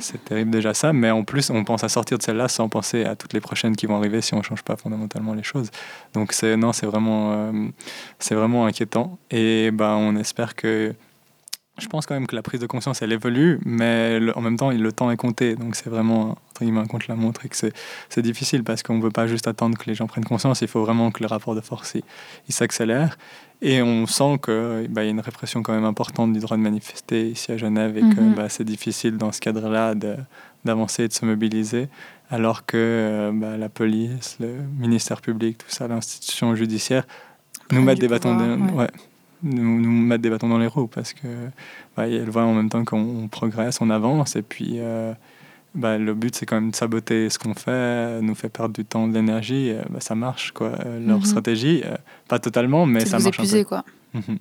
C'est 0.00 0.22
terrible 0.22 0.50
déjà 0.50 0.74
ça, 0.74 0.92
mais 0.92 1.10
en 1.10 1.24
plus 1.24 1.48
on 1.48 1.64
pense 1.64 1.84
à 1.84 1.88
sortir 1.88 2.18
de 2.18 2.22
celle-là 2.22 2.48
sans 2.48 2.68
penser 2.68 3.06
à 3.06 3.16
toutes 3.16 3.32
les 3.32 3.40
prochaines 3.40 3.76
qui 3.76 3.86
vont 3.86 3.96
arriver 3.96 4.20
si 4.20 4.34
on 4.34 4.38
ne 4.38 4.42
change 4.42 4.62
pas 4.62 4.76
fondamentalement 4.76 5.32
les 5.32 5.42
choses. 5.42 5.70
Donc 6.12 6.34
c'est 6.34 6.58
non, 6.58 6.74
c'est 6.74 6.86
vraiment, 6.86 7.32
euh, 7.32 7.68
c'est 8.18 8.34
vraiment 8.34 8.66
inquiétant. 8.66 9.18
Et 9.30 9.70
ben 9.70 9.94
on 9.94 10.16
espère 10.16 10.54
que, 10.54 10.94
je 11.80 11.88
pense 11.88 12.06
quand 12.06 12.14
même 12.14 12.26
que 12.26 12.36
la 12.36 12.42
prise 12.42 12.60
de 12.60 12.66
conscience 12.66 13.02
elle 13.02 13.12
évolue, 13.12 13.58
mais 13.64 14.20
le- 14.20 14.36
en 14.36 14.40
même 14.40 14.56
temps 14.56 14.70
le 14.70 14.92
temps 14.92 15.10
est 15.10 15.16
compté, 15.16 15.56
donc 15.56 15.74
c'est 15.76 15.88
vraiment 15.90 16.30
entre 16.50 16.60
guillemets 16.62 16.80
un 16.80 16.86
contre 16.86 17.06
la 17.08 17.16
montre 17.16 17.44
et 17.46 17.48
que 17.48 17.56
c'est 17.56 18.22
difficile 18.22 18.62
parce 18.64 18.82
qu'on 18.82 18.96
ne 18.98 19.02
veut 19.02 19.10
pas 19.10 19.26
juste 19.26 19.48
attendre 19.48 19.76
que 19.78 19.84
les 19.86 19.94
gens 19.94 20.06
prennent 20.06 20.24
conscience, 20.24 20.60
il 20.60 20.68
faut 20.68 20.82
vraiment 20.82 21.10
que 21.10 21.20
le 21.22 21.26
rapport 21.26 21.54
de 21.54 21.60
force 21.60 21.94
il, 21.94 22.02
il 22.48 22.54
s'accélère. 22.54 23.16
Et 23.62 23.82
on 23.82 24.06
sent 24.06 24.38
qu'il 24.42 24.88
bah, 24.88 25.04
y 25.04 25.08
a 25.08 25.10
une 25.10 25.20
répression 25.20 25.62
quand 25.62 25.74
même 25.74 25.84
importante 25.84 26.32
du 26.32 26.38
droit 26.40 26.56
de 26.56 26.62
manifester 26.62 27.28
ici 27.28 27.52
à 27.52 27.58
Genève 27.58 27.98
et 27.98 28.00
que 28.00 28.20
Mhm. 28.20 28.34
bah, 28.34 28.48
c'est 28.48 28.64
difficile 28.64 29.18
dans 29.18 29.32
ce 29.32 29.40
cadre-là 29.40 29.94
de- 29.94 30.16
d'avancer 30.64 31.04
et 31.04 31.08
de 31.08 31.12
se 31.12 31.26
mobiliser, 31.26 31.88
alors 32.30 32.64
que 32.64 32.76
euh, 32.78 33.30
bah, 33.34 33.58
la 33.58 33.68
police, 33.68 34.36
le 34.40 34.54
ministère 34.78 35.20
public, 35.20 35.58
tout 35.58 35.66
ça, 35.68 35.88
l'institution 35.88 36.54
judiciaire, 36.54 37.04
nous 37.70 37.82
mettent 37.82 37.98
des 38.00 38.08
bâtons, 38.08 38.34
ouais. 38.36 38.72
ouais, 38.72 38.88
nous, 39.42 39.80
nous 39.80 39.90
mettent 39.90 40.20
des 40.20 40.30
bâtons 40.30 40.48
dans 40.48 40.58
les 40.58 40.66
roues 40.66 40.86
parce 40.88 41.12
que 41.12 41.26
bah, 41.96 42.08
elles 42.08 42.28
voient 42.30 42.44
en 42.44 42.54
même 42.54 42.68
temps 42.68 42.84
qu'on 42.84 43.00
on 43.24 43.28
progresse, 43.28 43.80
on 43.80 43.90
avance, 43.90 44.36
et 44.36 44.42
puis 44.42 44.74
euh, 44.78 45.12
bah, 45.74 45.98
le 45.98 46.14
but 46.14 46.34
c'est 46.34 46.46
quand 46.46 46.56
même 46.56 46.70
de 46.70 46.76
saboter 46.76 47.28
ce 47.30 47.38
qu'on 47.38 47.54
fait, 47.54 48.20
nous 48.22 48.34
fait 48.34 48.48
perdre 48.48 48.74
du 48.74 48.84
temps, 48.84 49.06
de 49.08 49.14
l'énergie, 49.14 49.70
euh, 49.70 49.82
bah, 49.90 50.00
ça 50.00 50.14
marche 50.14 50.52
quoi. 50.52 50.72
Euh, 50.84 51.06
leur 51.06 51.18
Mhm. 51.18 51.24
stratégie, 51.24 51.82
pas 52.28 52.38
totalement, 52.38 52.86
mais 52.86 53.04
ça 53.06 53.18
marche 53.18 53.40
un 53.40 53.44
peu. 53.44 53.64
quoi. 53.64 53.84
Mhm. 54.14 54.38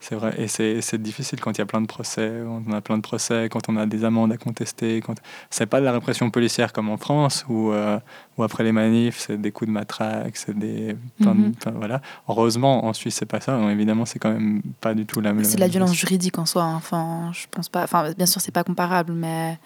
C'est 0.00 0.14
vrai, 0.14 0.32
et 0.38 0.46
c'est 0.46 1.02
difficile 1.02 1.40
quand 1.40 1.50
il 1.52 1.58
y 1.58 1.60
a 1.60 1.66
plein 1.66 1.80
de 1.80 1.86
procès, 1.88 2.32
quand 2.44 2.62
on 2.68 2.72
a 2.72 2.80
plein 2.80 2.96
de 2.98 3.02
procès, 3.02 3.48
quand 3.50 3.68
on 3.68 3.76
a 3.76 3.84
des 3.84 4.04
amendes 4.04 4.30
à 4.32 4.36
contester. 4.36 5.00
Quand... 5.04 5.14
C'est 5.50 5.66
pas 5.66 5.80
de 5.80 5.84
la 5.84 5.90
répression 5.92 6.30
policière 6.30 6.72
comme 6.72 6.88
en 6.88 6.96
France, 6.98 7.44
où, 7.48 7.72
euh, 7.72 7.98
où 8.36 8.44
après 8.44 8.62
les 8.62 8.70
manifs, 8.70 9.18
c'est 9.18 9.40
des 9.40 9.50
coups 9.50 9.66
de 9.68 9.72
matraque, 9.72 10.36
c'est 10.36 10.56
des. 10.56 10.96
plein 11.20 11.34
de- 11.34 11.52
enfin, 11.58 11.72
voilà. 11.72 12.00
Heureusement, 12.28 12.84
en 12.86 12.92
Suisse, 12.92 13.16
c'est 13.16 13.26
pas 13.26 13.40
ça. 13.40 13.56
Non, 13.58 13.70
évidemment, 13.70 14.06
c'est 14.06 14.20
quand 14.20 14.30
même 14.30 14.62
pas 14.80 14.94
du 14.94 15.04
tout 15.04 15.20
la 15.20 15.32
même. 15.32 15.44
C'est 15.44 15.56
de 15.56 15.60
la 15.60 15.66
violence 15.68 15.94
juridique 15.94 16.38
en 16.38 16.46
soi. 16.46 16.62
hein. 16.62 16.76
Enfin, 16.76 17.32
je 17.34 17.46
pense 17.50 17.68
pas. 17.68 17.82
Enfin, 17.82 18.12
bien 18.16 18.26
sûr, 18.26 18.40
c'est 18.40 18.52
pas 18.52 18.62
comparable, 18.64 19.12
mais 19.12 19.58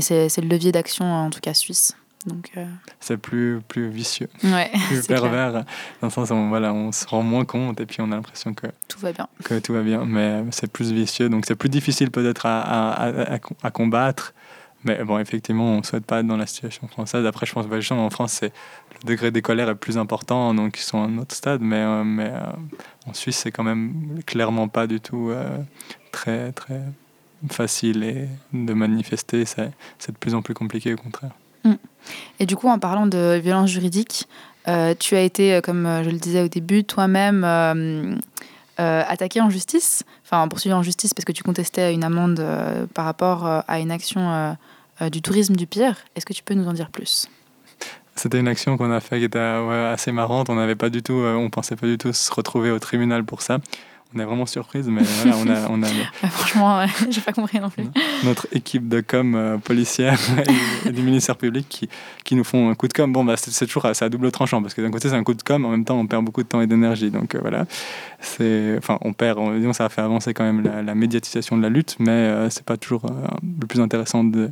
c'est 0.00 0.36
le 0.38 0.48
levier 0.48 0.72
d'action 0.72 1.04
en 1.06 1.30
tout 1.30 1.40
cas 1.40 1.54
suisse. 1.54 1.96
Donc, 2.26 2.50
euh, 2.56 2.66
C'est 2.98 3.16
plus, 3.16 3.60
plus 3.68 3.88
vicieux, 3.88 4.28
ouais, 4.44 4.70
plus 4.88 5.02
clair. 5.06 5.20
pervers, 5.22 5.52
dans 5.52 5.64
le 6.02 6.10
sens 6.10 6.30
où 6.30 6.34
on, 6.34 6.48
voilà, 6.48 6.72
on 6.74 6.90
se 6.90 7.06
rend 7.06 7.22
moins 7.22 7.44
compte 7.44 7.80
et 7.80 7.86
puis 7.86 7.98
on 8.00 8.10
a 8.10 8.16
l'impression 8.16 8.52
que 8.52 8.66
Tout 8.88 8.98
va 8.98 9.12
bien. 9.12 9.28
que 9.44 9.58
tout 9.60 9.72
va 9.72 9.82
bien, 9.82 10.04
mais 10.04 10.42
c'est 10.50 10.70
plus 10.70 10.90
vicieux, 10.92 11.28
donc 11.28 11.44
c'est 11.46 11.54
plus 11.54 11.68
difficile 11.68 12.10
peut-être 12.10 12.44
à, 12.46 12.60
à, 12.92 13.38
à- 13.62 13.70
combattre. 13.70 14.34
Mais 14.84 15.02
bon, 15.04 15.18
effectivement, 15.18 15.64
on 15.74 15.78
ne 15.78 15.82
souhaite 15.82 16.04
pas 16.04 16.20
être 16.20 16.26
dans 16.26 16.36
la 16.36 16.46
situation 16.46 16.86
française. 16.86 17.24
Après, 17.26 17.44
je 17.46 17.52
pense 17.52 17.66
que 17.66 17.92
en 17.94 18.10
France, 18.10 18.32
c'est, 18.34 18.52
le 19.02 19.08
degré 19.08 19.30
des 19.32 19.42
colères 19.42 19.68
est 19.68 19.74
plus 19.74 19.98
important, 19.98 20.54
donc 20.54 20.78
ils 20.78 20.82
sont 20.82 21.02
à 21.02 21.06
un 21.06 21.18
autre 21.18 21.34
stade. 21.34 21.60
Mais, 21.60 21.76
euh, 21.76 22.04
mais 22.04 22.30
euh, 22.32 22.40
en 23.06 23.14
Suisse, 23.14 23.36
c'est 23.38 23.50
quand 23.50 23.64
même 23.64 24.20
clairement 24.26 24.68
pas 24.68 24.86
du 24.86 25.00
tout 25.00 25.32
très, 26.12 26.52
très 26.52 26.82
facile 27.50 28.02
et 28.04 28.28
de 28.52 28.72
manifester. 28.74 29.44
C'est 29.44 29.72
de 30.12 30.16
plus 30.18 30.34
en 30.34 30.42
plus 30.42 30.54
compliqué, 30.54 30.94
au 30.94 30.96
contraire. 30.96 31.32
Et 32.38 32.46
du 32.46 32.56
coup, 32.56 32.68
en 32.68 32.78
parlant 32.78 33.06
de 33.06 33.40
violence 33.42 33.70
juridique, 33.70 34.26
euh, 34.68 34.94
tu 34.98 35.14
as 35.14 35.22
été, 35.22 35.54
euh, 35.54 35.60
comme 35.60 35.86
euh, 35.86 36.02
je 36.02 36.10
le 36.10 36.18
disais 36.18 36.42
au 36.42 36.48
début, 36.48 36.84
toi-même 36.84 37.44
attaqué 38.78 39.40
en 39.40 39.48
justice, 39.48 40.04
enfin 40.24 40.46
poursuivi 40.48 40.74
en 40.74 40.82
justice 40.82 41.14
parce 41.14 41.24
que 41.24 41.32
tu 41.32 41.42
contestais 41.42 41.94
une 41.94 42.04
amende 42.04 42.44
par 42.92 43.06
rapport 43.06 43.46
à 43.46 43.80
une 43.80 43.90
action 43.90 44.54
du 45.10 45.22
tourisme 45.22 45.56
du 45.56 45.66
pire. 45.66 45.96
Est-ce 46.14 46.26
que 46.26 46.34
tu 46.34 46.42
peux 46.42 46.52
nous 46.52 46.68
en 46.68 46.74
dire 46.74 46.90
plus? 46.90 47.30
C'était 48.16 48.38
une 48.38 48.48
action 48.48 48.76
qu'on 48.76 48.90
a 48.90 49.00
fait 49.00 49.18
qui 49.18 49.24
était 49.24 49.38
assez 49.38 50.12
marrante. 50.12 50.50
On 50.50 50.56
n'avait 50.56 50.74
pas 50.74 50.90
du 50.90 51.02
tout, 51.02 51.14
on 51.14 51.48
pensait 51.48 51.76
pas 51.76 51.86
du 51.86 51.96
tout 51.96 52.12
se 52.12 52.30
retrouver 52.34 52.70
au 52.70 52.78
tribunal 52.78 53.24
pour 53.24 53.40
ça. 53.40 53.60
On 54.14 54.20
est 54.20 54.24
vraiment 54.24 54.46
surprise, 54.46 54.88
mais 54.88 55.02
voilà, 55.02 55.36
on 55.38 55.48
a, 55.48 55.68
on 55.68 55.82
a 55.82 55.86
Franchement, 56.30 56.86
j'ai 57.10 57.20
pas 57.20 57.32
compris 57.32 57.58
non 57.60 57.70
plus. 57.70 57.84
notre 58.24 58.46
équipe 58.52 58.88
de 58.88 59.00
com 59.00 59.34
euh, 59.34 59.58
policière 59.58 60.18
et 60.86 60.90
du 60.90 61.02
ministère 61.02 61.36
public 61.36 61.66
qui, 61.68 61.88
qui 62.24 62.36
nous 62.36 62.44
font 62.44 62.70
un 62.70 62.74
coup 62.74 62.86
de 62.86 62.92
com. 62.92 63.12
Bon, 63.12 63.24
bah, 63.24 63.34
c'est 63.36 63.66
toujours 63.66 63.84
à 63.84 64.08
double 64.08 64.30
tranchant 64.30 64.62
parce 64.62 64.74
que 64.74 64.80
d'un 64.80 64.90
côté, 64.90 65.08
c'est 65.08 65.16
un 65.16 65.24
coup 65.24 65.34
de 65.34 65.42
com, 65.42 65.64
en 65.64 65.70
même 65.70 65.84
temps, 65.84 65.98
on 65.98 66.06
perd 66.06 66.24
beaucoup 66.24 66.42
de 66.42 66.48
temps 66.48 66.60
et 66.60 66.66
d'énergie. 66.66 67.10
Donc 67.10 67.34
euh, 67.34 67.38
voilà, 67.40 67.66
c'est, 68.20 68.76
enfin, 68.78 68.98
on 69.02 69.12
perd, 69.12 69.38
on, 69.38 69.56
disons, 69.56 69.72
ça 69.72 69.86
a 69.86 69.88
fait 69.88 70.02
avancer 70.02 70.34
quand 70.34 70.44
même 70.44 70.62
la, 70.62 70.82
la 70.82 70.94
médiatisation 70.94 71.56
de 71.56 71.62
la 71.62 71.68
lutte, 71.68 71.96
mais 71.98 72.10
euh, 72.10 72.48
c'est 72.48 72.64
pas 72.64 72.76
toujours 72.76 73.06
euh, 73.06 73.26
le 73.60 73.66
plus 73.66 73.80
intéressant 73.80 74.22
de 74.22 74.50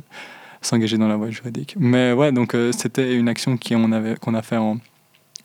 s'engager 0.61 0.97
dans 0.97 1.07
la 1.07 1.15
voie 1.15 1.29
juridique. 1.29 1.75
Mais 1.79 2.11
ouais, 2.11 2.31
donc 2.31 2.55
c'était 2.71 3.15
une 3.15 3.29
action 3.29 3.57
qu'on 3.57 4.33
a 4.33 4.41
fait 4.41 4.57
en 4.57 4.77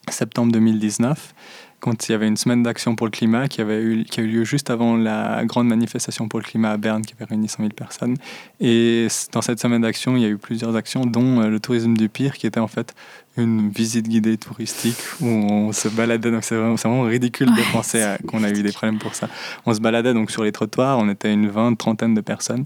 septembre 0.08 0.50
2019 0.52 1.34
quand 1.80 2.08
il 2.08 2.12
y 2.12 2.14
avait 2.14 2.28
une 2.28 2.36
semaine 2.36 2.62
d'action 2.62 2.94
pour 2.94 3.06
le 3.06 3.10
climat 3.10 3.48
qui, 3.48 3.60
avait 3.60 3.82
eu, 3.82 4.04
qui 4.04 4.20
a 4.20 4.22
eu 4.22 4.26
lieu 4.26 4.44
juste 4.44 4.70
avant 4.70 4.96
la 4.96 5.44
grande 5.44 5.66
manifestation 5.66 6.28
pour 6.28 6.38
le 6.38 6.44
climat 6.44 6.72
à 6.72 6.76
Berne 6.76 7.02
qui 7.02 7.14
avait 7.14 7.24
réuni 7.24 7.48
100 7.48 7.56
000 7.58 7.70
personnes. 7.70 8.16
Et 8.60 9.08
dans 9.32 9.42
cette 9.42 9.60
semaine 9.60 9.82
d'action, 9.82 10.16
il 10.16 10.22
y 10.22 10.26
a 10.26 10.28
eu 10.28 10.36
plusieurs 10.36 10.76
actions, 10.76 11.06
dont 11.06 11.40
euh, 11.40 11.48
le 11.48 11.58
tourisme 11.58 11.96
du 11.96 12.08
pire, 12.08 12.36
qui 12.36 12.46
était 12.46 12.60
en 12.60 12.68
fait 12.68 12.94
une 13.36 13.70
visite 13.70 14.08
guidée 14.08 14.36
touristique 14.36 14.98
où 15.20 15.26
on 15.26 15.72
se 15.72 15.88
baladait. 15.88 16.30
Donc 16.30 16.44
c'est 16.44 16.56
vraiment, 16.56 17.02
ridicule 17.02 17.48
de 17.48 17.72
penser 17.72 18.04
qu'on 18.26 18.44
a 18.44 18.50
eu 18.50 18.62
des 18.62 18.72
problèmes 18.72 18.98
pour 18.98 19.14
ça. 19.14 19.28
On 19.66 19.74
se 19.74 19.80
baladait 19.80 20.14
donc 20.14 20.30
sur 20.30 20.44
les 20.44 20.52
trottoirs, 20.52 20.98
on 20.98 21.08
était 21.08 21.32
une 21.32 21.48
vingt, 21.48 21.74
trentaine 21.74 22.14
de 22.14 22.20
personnes 22.20 22.64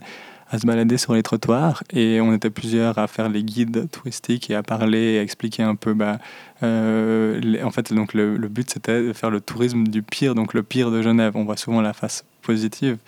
à 0.55 0.59
se 0.59 0.67
balader 0.67 0.99
sur 0.99 1.15
les 1.15 1.23
trottoirs 1.25 1.83
et 1.93 2.21
on 2.21 2.33
était 2.33 2.49
plusieurs 2.51 2.97
à 2.99 3.07
faire 3.09 3.29
les 3.29 3.43
guides 3.43 3.91
touristiques 3.91 4.51
et 4.51 4.55
à 4.55 4.63
parler, 4.63 5.19
à 5.19 5.23
expliquer 5.23 5.65
un 5.65 5.75
peu 5.75 5.95
bah, 5.95 6.19
euh, 6.63 7.41
les- 7.41 7.63
en 7.63 7.71
fait, 7.73 7.93
donc 7.93 8.15
le, 8.15 8.37
le 8.37 8.49
but 8.49 8.71
c'était 8.71 9.03
de 9.03 9.13
faire 9.13 9.31
le 9.31 9.41
tourisme 9.41 9.85
du 9.85 10.03
pire, 10.03 10.35
donc 10.35 10.55
le 10.55 10.63
pire 10.63 10.91
de 10.93 11.03
Genève. 11.03 11.33
On 11.35 11.45
voit 11.45 11.57
souvent 11.57 11.81
la 11.81 11.93
face 11.93 12.25
positive, 12.43 12.99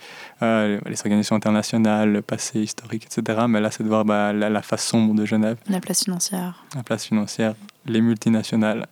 euh, 0.41 0.79
les 0.87 0.99
organisations 0.99 1.35
internationales, 1.35 2.11
le 2.11 2.21
passé 2.21 2.59
historique, 2.59 3.05
etc. 3.05 3.45
Mais 3.47 3.61
là, 3.61 3.71
c'est 3.71 3.83
de 3.83 3.87
voir 3.87 4.03
bah, 4.03 4.33
la, 4.33 4.49
la 4.49 4.61
face 4.61 4.85
sombre 4.85 5.13
de 5.13 5.25
Genève, 5.25 5.57
La 5.69 5.79
place 5.79 6.03
financière. 6.03 6.65
la 6.75 6.83
place 6.83 7.05
financière, 7.05 7.53
les 7.85 8.01
multinationales, 8.01 8.87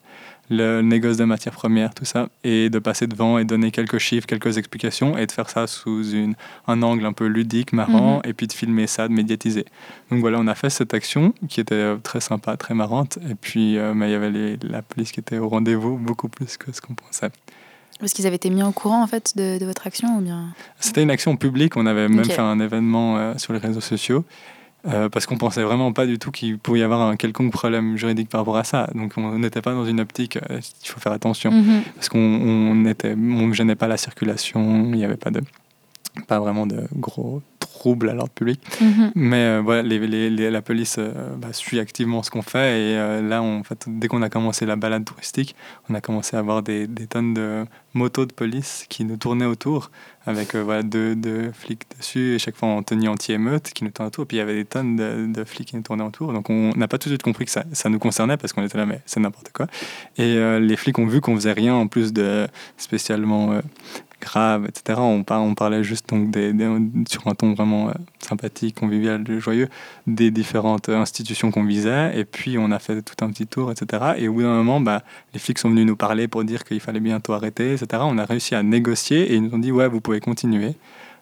le 0.49 0.81
négoce 0.81 1.17
de 1.17 1.23
matières 1.23 1.53
premières, 1.53 1.93
tout 1.93 2.05
ça, 2.05 2.29
et 2.43 2.69
de 2.69 2.77
passer 2.79 3.07
devant 3.07 3.37
et 3.39 3.45
donner 3.45 3.71
quelques 3.71 3.97
chiffres, 3.97 4.27
quelques 4.27 4.57
explications, 4.57 5.17
et 5.17 5.25
de 5.25 5.31
faire 5.31 5.49
ça 5.49 5.65
sous 5.67 6.11
une, 6.11 6.35
un 6.67 6.81
angle 6.83 7.05
un 7.05 7.13
peu 7.13 7.25
ludique, 7.25 7.73
marrant, 7.73 8.21
et 8.23 8.33
puis 8.33 8.45
de 8.47 8.53
filmer 8.53 8.85
ça, 8.87 9.07
de 9.07 9.13
médiatiser. 9.13 9.65
Donc 10.11 10.19
voilà, 10.19 10.37
on 10.39 10.47
a 10.47 10.55
fait 10.55 10.69
cette 10.69 10.93
action 10.93 11.33
qui 11.49 11.59
était 11.61 11.73
euh, 11.75 11.97
très 11.97 12.19
sympa, 12.21 12.57
très 12.57 12.73
marrante, 12.75 13.17
et 13.29 13.35
puis 13.35 13.77
euh, 13.77 13.93
mais 13.95 14.09
il 14.09 14.11
y 14.11 14.15
avait 14.15 14.29
les- 14.31 14.57
la 14.61 14.81
police 14.81 15.11
qui 15.11 15.19
était 15.19 15.37
au 15.39 15.49
rendez-vous, 15.49 15.97
beaucoup 15.97 16.29
plus 16.29 16.57
que 16.57 16.71
ce 16.71 16.79
qu'on 16.81 16.93
pensait. 16.93 17.29
Parce 17.99 18.11
qu'ils 18.13 18.27
avaient 18.27 18.35
été 18.35 18.49
mis 18.49 18.61
au 18.61 18.71
courant 18.73 19.01
en 19.01 19.07
fait 19.07 19.37
de, 19.37 19.57
de 19.57 19.65
votre 19.65 19.87
action 19.87 20.17
ou 20.17 20.21
bien? 20.21 20.49
C'était 20.81 21.01
une 21.01 21.09
action 21.11 21.37
publique, 21.37 21.77
on 21.77 21.85
avait 21.85 22.09
même 22.09 22.25
fait 22.25 22.39
un 22.41 22.59
événement 22.59 23.17
euh, 23.17 23.33
sur 23.37 23.53
les 23.53 23.59
réseaux 23.59 23.79
sociaux. 23.81 24.25
Euh, 24.87 25.09
parce 25.09 25.25
qu'on 25.25 25.37
pensait 25.37 25.63
vraiment 25.63 25.91
pas 25.93 26.05
du 26.05 26.19
tout 26.19 26.31
qu'il 26.31 26.57
pouvait 26.59 26.79
y 26.79 26.83
avoir 26.83 27.01
un 27.01 27.15
quelconque 27.15 27.51
problème 27.51 27.97
juridique 27.97 28.29
par 28.29 28.41
rapport 28.41 28.57
à 28.57 28.63
ça. 28.63 28.87
Donc 28.95 29.13
on 29.17 29.37
n'était 29.39 29.61
pas 29.61 29.73
dans 29.73 29.85
une 29.85 29.99
optique, 29.99 30.37
euh, 30.37 30.59
il 30.83 30.87
faut 30.87 30.99
faire 30.99 31.11
attention, 31.13 31.51
Mhm. 31.51 31.81
parce 31.95 32.09
qu'on 32.09 32.19
on 32.19 32.85
était, 32.85 33.15
on 33.15 33.51
gênait 33.53 33.75
pas 33.75 33.87
la 33.87 33.97
circulation, 33.97 34.85
il 34.85 34.97
n'y 34.97 35.05
avait 35.05 35.17
pas 35.17 35.31
de, 35.31 35.41
pas 36.27 36.39
vraiment 36.39 36.65
de 36.67 36.83
gros 36.93 37.41
troubles 37.77 38.09
à 38.09 38.13
l'ordre 38.13 38.31
public. 38.33 38.61
Mhm. 38.81 39.11
Mais 39.15 39.43
euh, 39.43 39.61
voilà, 39.63 39.81
les, 39.81 39.99
les- 40.07 40.29
les- 40.29 40.49
la 40.49 40.61
police 40.61 40.95
euh, 40.97 41.11
bah, 41.37 41.51
suit 41.51 41.79
activement 41.79 42.23
ce 42.23 42.31
qu'on 42.31 42.41
fait. 42.41 42.69
Et 42.79 42.97
euh, 42.97 43.21
là, 43.21 43.41
on, 43.41 43.59
en 43.59 43.63
fait, 43.63 43.85
dès 43.87 44.07
qu'on 44.07 44.21
a 44.21 44.29
commencé 44.29 44.65
la 44.65 44.75
balade 44.77 45.03
touristique, 45.03 45.55
on 45.89 45.93
a 45.93 46.01
commencé 46.01 46.35
à 46.37 46.39
avoir 46.39 46.63
des, 46.63 46.87
des 46.87 47.05
tonnes 47.07 47.33
de 47.33 47.65
motos 47.93 48.25
de 48.25 48.33
police 48.33 48.85
qui 48.89 49.03
nous 49.05 49.17
tournaient 49.17 49.45
autour, 49.45 49.91
avec 50.25 50.55
voilà, 50.55 50.83
deux, 50.83 51.15
deux 51.15 51.51
flics 51.53 51.83
dessus, 51.97 52.35
et 52.35 52.39
chaque 52.39 52.55
fois 52.55 52.69
en 52.69 52.81
tenue 52.83 53.07
anti-émeute 53.09 53.71
qui 53.73 53.83
nous 53.83 53.91
tournaient 53.91 54.07
autour. 54.07 54.25
Puis 54.25 54.37
il 54.37 54.39
y 54.39 54.43
avait 54.43 54.55
des 54.55 54.65
tonnes 54.65 54.95
de, 54.95 55.27
de 55.27 55.43
flics 55.43 55.67
qui 55.69 55.75
nous 55.75 55.83
tournaient 55.83 56.03
autour. 56.03 56.31
Donc 56.33 56.49
on 56.49 56.71
n'a 56.75 56.87
pas 56.87 56.97
tout 56.97 57.09
de 57.09 57.13
suite 57.13 57.23
compris 57.23 57.45
que 57.45 57.51
ça, 57.51 57.63
ça 57.73 57.89
nous 57.89 57.99
concernait 57.99 58.37
parce 58.37 58.51
qu'on 58.53 58.63
était 58.63 58.77
là, 58.77 58.85
mais 58.85 59.01
c'est 59.05 59.19
n'importe 59.19 59.51
quoi. 59.53 59.67
Et 60.17 60.31
les 60.59 60.77
flics 60.77 60.97
ont 60.99 61.07
vu 61.07 61.19
qu'on 61.21 61.35
faisait 61.35 61.53
rien 61.53 61.73
en 61.75 61.87
plus 61.87 62.11
de 62.13 62.47
spécialement 62.77 63.59
grave, 64.21 64.65
etc. 64.67 64.99
On, 65.01 65.23
par- 65.23 65.41
on 65.41 65.55
parlait 65.55 65.83
juste 65.83 66.09
donc 66.09 66.31
des, 66.31 66.53
des- 66.53 66.67
sur 67.09 67.27
un 67.27 67.35
ton 67.35 67.53
vraiment 67.53 67.89
euh, 67.89 67.93
sympathique, 68.19 68.75
convivial, 68.79 69.23
joyeux, 69.39 69.67
des 70.07 70.31
différentes 70.31 70.89
euh, 70.89 70.97
institutions 70.97 71.51
qu'on 71.51 71.63
visait. 71.63 72.17
Et 72.19 72.25
puis 72.25 72.57
on 72.57 72.71
a 72.71 72.79
fait 72.79 73.01
tout 73.01 73.23
un 73.23 73.29
petit 73.31 73.47
tour, 73.47 73.71
etc. 73.71 74.13
Et 74.17 74.27
au 74.27 74.33
bout 74.33 74.41
d'un 74.43 74.55
moment, 74.55 74.79
bah, 74.79 75.03
les 75.33 75.39
flics 75.39 75.59
sont 75.59 75.69
venus 75.69 75.85
nous 75.85 75.95
parler 75.95 76.27
pour 76.27 76.43
dire 76.43 76.63
qu'il 76.63 76.79
fallait 76.79 76.99
bientôt 76.99 77.33
arrêter, 77.33 77.73
etc. 77.73 78.03
On 78.05 78.17
a 78.17 78.25
réussi 78.25 78.55
à 78.55 78.63
négocier 78.63 79.31
et 79.31 79.35
ils 79.35 79.43
nous 79.43 79.53
ont 79.53 79.59
dit 79.59 79.71
ouais, 79.71 79.87
vous 79.87 80.01
pouvez 80.01 80.19
continuer. 80.19 80.75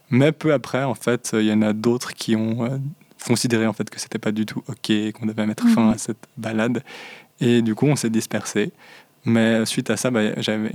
Mais 0.09 0.31
peu 0.31 0.53
après, 0.53 0.83
en 0.83 0.93
fait, 0.95 1.31
il 1.33 1.45
y 1.45 1.53
en 1.53 1.61
a 1.61 1.73
d'autres 1.73 2.13
qui 2.13 2.35
ont 2.35 2.65
euh, 2.65 2.77
considéré 3.25 3.65
en 3.67 3.73
fait 3.73 3.89
que 3.89 3.99
c'était 3.99 4.19
pas 4.19 4.31
du 4.31 4.45
tout 4.45 4.61
ok, 4.67 4.91
qu'on 5.13 5.25
devait 5.25 5.45
mettre 5.45 5.67
fin 5.69 5.89
à 5.89 5.97
cette 5.97 6.27
balade. 6.37 6.83
Et 7.39 7.61
du 7.61 7.73
coup, 7.73 7.87
on 7.87 7.95
s'est 7.95 8.09
dispersé. 8.11 8.71
Mais 9.25 9.65
suite 9.65 9.89
à 9.89 9.97
ça, 9.97 10.11
bah, 10.11 10.39
j'avais- 10.41 10.69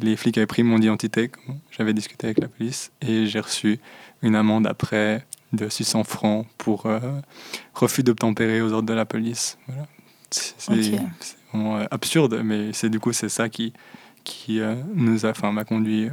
les 0.00 0.16
flics 0.16 0.38
avaient 0.38 0.46
pris 0.46 0.62
mon 0.62 0.78
identité. 0.78 1.30
J'avais 1.70 1.94
discuté 1.94 2.28
avec 2.28 2.38
la 2.38 2.48
police 2.48 2.92
et 3.00 3.26
j'ai 3.26 3.40
reçu 3.40 3.80
une 4.22 4.34
amende 4.34 4.66
après 4.66 5.24
de 5.52 5.68
600 5.68 6.04
francs 6.04 6.46
pour 6.58 6.86
euh, 6.86 6.98
refus 7.74 8.02
d'obtempérer 8.02 8.60
aux 8.60 8.72
ordres 8.72 8.88
de 8.88 8.94
la 8.94 9.06
police. 9.06 9.58
Voilà. 9.66 9.86
C'est 10.30 11.00
vraiment 11.52 11.78
euh, 11.78 11.84
absurde, 11.90 12.42
mais 12.44 12.72
c'est 12.72 12.90
du 12.90 13.00
coup 13.00 13.12
c'est 13.12 13.30
ça 13.30 13.48
qui 13.48 13.72
qui 14.24 14.60
euh, 14.60 14.74
nous 14.94 15.24
a, 15.24 15.32
m'a 15.50 15.64
conduit. 15.64 16.10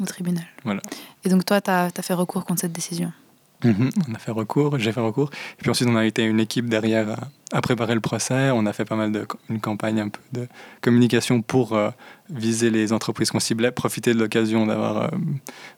au 0.00 0.04
tribunal. 0.04 0.44
Voilà. 0.64 0.82
Et 1.24 1.28
donc 1.28 1.44
toi, 1.44 1.60
tu 1.60 1.70
as, 1.70 1.90
fait 2.02 2.14
recours 2.14 2.44
contre 2.44 2.62
cette 2.62 2.72
décision? 2.72 3.12
Mhm. 3.66 3.90
On 4.10 4.14
a 4.14 4.18
fait 4.18 4.30
recours, 4.30 4.78
j'ai 4.78 4.92
fait 4.92 5.00
recours. 5.00 5.30
Puis 5.58 5.70
ensuite, 5.70 5.88
on 5.88 5.96
a 5.96 6.04
été 6.04 6.24
une 6.24 6.40
équipe 6.40 6.68
derrière 6.68 7.10
à, 7.10 7.56
à 7.56 7.60
préparer 7.60 7.94
le 7.94 8.00
procès. 8.00 8.50
On 8.52 8.66
a 8.66 8.72
fait 8.72 8.84
pas 8.84 8.96
mal 8.96 9.12
de 9.12 9.26
une 9.50 9.60
campagne 9.60 10.00
un 10.00 10.08
peu 10.08 10.20
de 10.32 10.48
communication 10.80 11.42
pour 11.42 11.72
euh, 11.72 11.90
viser 12.30 12.70
les 12.70 12.92
entreprises 12.92 13.30
qu'on 13.30 13.40
ciblait, 13.40 13.70
profiter 13.70 14.14
de 14.14 14.18
l'occasion 14.18 14.66
d'avoir 14.66 15.04
euh, 15.04 15.08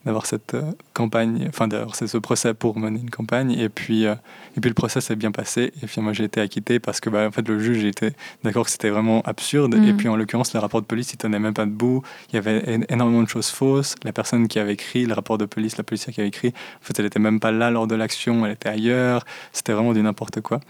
d'avoir 0.05 0.27
cette 0.27 0.55
euh, 0.55 0.73
campagne, 0.95 1.47
enfin 1.49 1.69
d'avoir 1.69 1.95
ce 1.95 2.19
procès 2.19 2.55
pour 2.55 2.79
mener 2.79 3.01
une 3.01 3.11
campagne. 3.11 3.53
Et 3.53 3.69
puis 3.69 4.07
euh, 4.07 4.15
et 4.57 4.61
puis 4.61 4.71
le 4.71 4.75
procès 4.75 5.01
s'est 5.01 5.17
bien 5.17 5.31
passé. 5.31 5.73
Et 5.83 5.87
puis 5.87 6.01
moi, 6.01 6.13
j'ai 6.13 6.25
été 6.25 6.41
acquitté 6.41 6.81
parce 6.81 7.01
que 7.01 7.11
bah, 7.11 7.27
en 7.27 7.31
fait 7.31 7.47
le 7.47 7.59
juge 7.59 7.85
était 7.85 8.13
d'accord 8.45 8.65
que 8.65 8.71
c'était 8.71 8.91
vraiment 8.91 9.23
absurde. 9.23 9.75
Mhm. 9.75 9.85
Et 9.85 9.93
puis 9.95 10.09
en 10.09 10.17
l'occurrence, 10.17 10.55
le 10.55 10.61
rapport 10.61 10.81
de 10.81 10.87
police, 10.87 11.13
il 11.13 11.17
tenait 11.17 11.39
même 11.39 11.55
pas 11.55 11.67
debout. 11.67 12.03
Il 12.31 12.37
y 12.37 12.39
avait 12.39 12.81
énormément 12.89 13.23
de 13.23 13.29
choses 13.29 13.49
fausses. 13.49 13.95
La 14.05 14.13
personne 14.13 14.49
qui 14.49 14.59
avait 14.59 14.75
écrit 14.75 15.07
le 15.07 15.15
rapport 15.15 15.39
de 15.39 15.45
police, 15.45 15.77
la 15.77 15.85
policière 15.85 16.15
qui 16.15 16.21
avait 16.21 16.29
écrit, 16.29 16.49
en 16.49 16.85
fait, 16.85 16.99
elle 16.99 17.07
était 17.07 17.21
même 17.21 17.41
pas 17.41 17.53
là 17.53 17.71
lors 17.71 17.87
de 17.87 17.95
l'action, 17.95 18.47
elle 18.47 18.53
était 18.53 18.69
ailleurs. 18.69 19.25
C'était 19.53 19.73
vraiment 19.73 19.93
du 19.93 20.03
n'importe 20.03 20.41
quoi. 20.41 20.61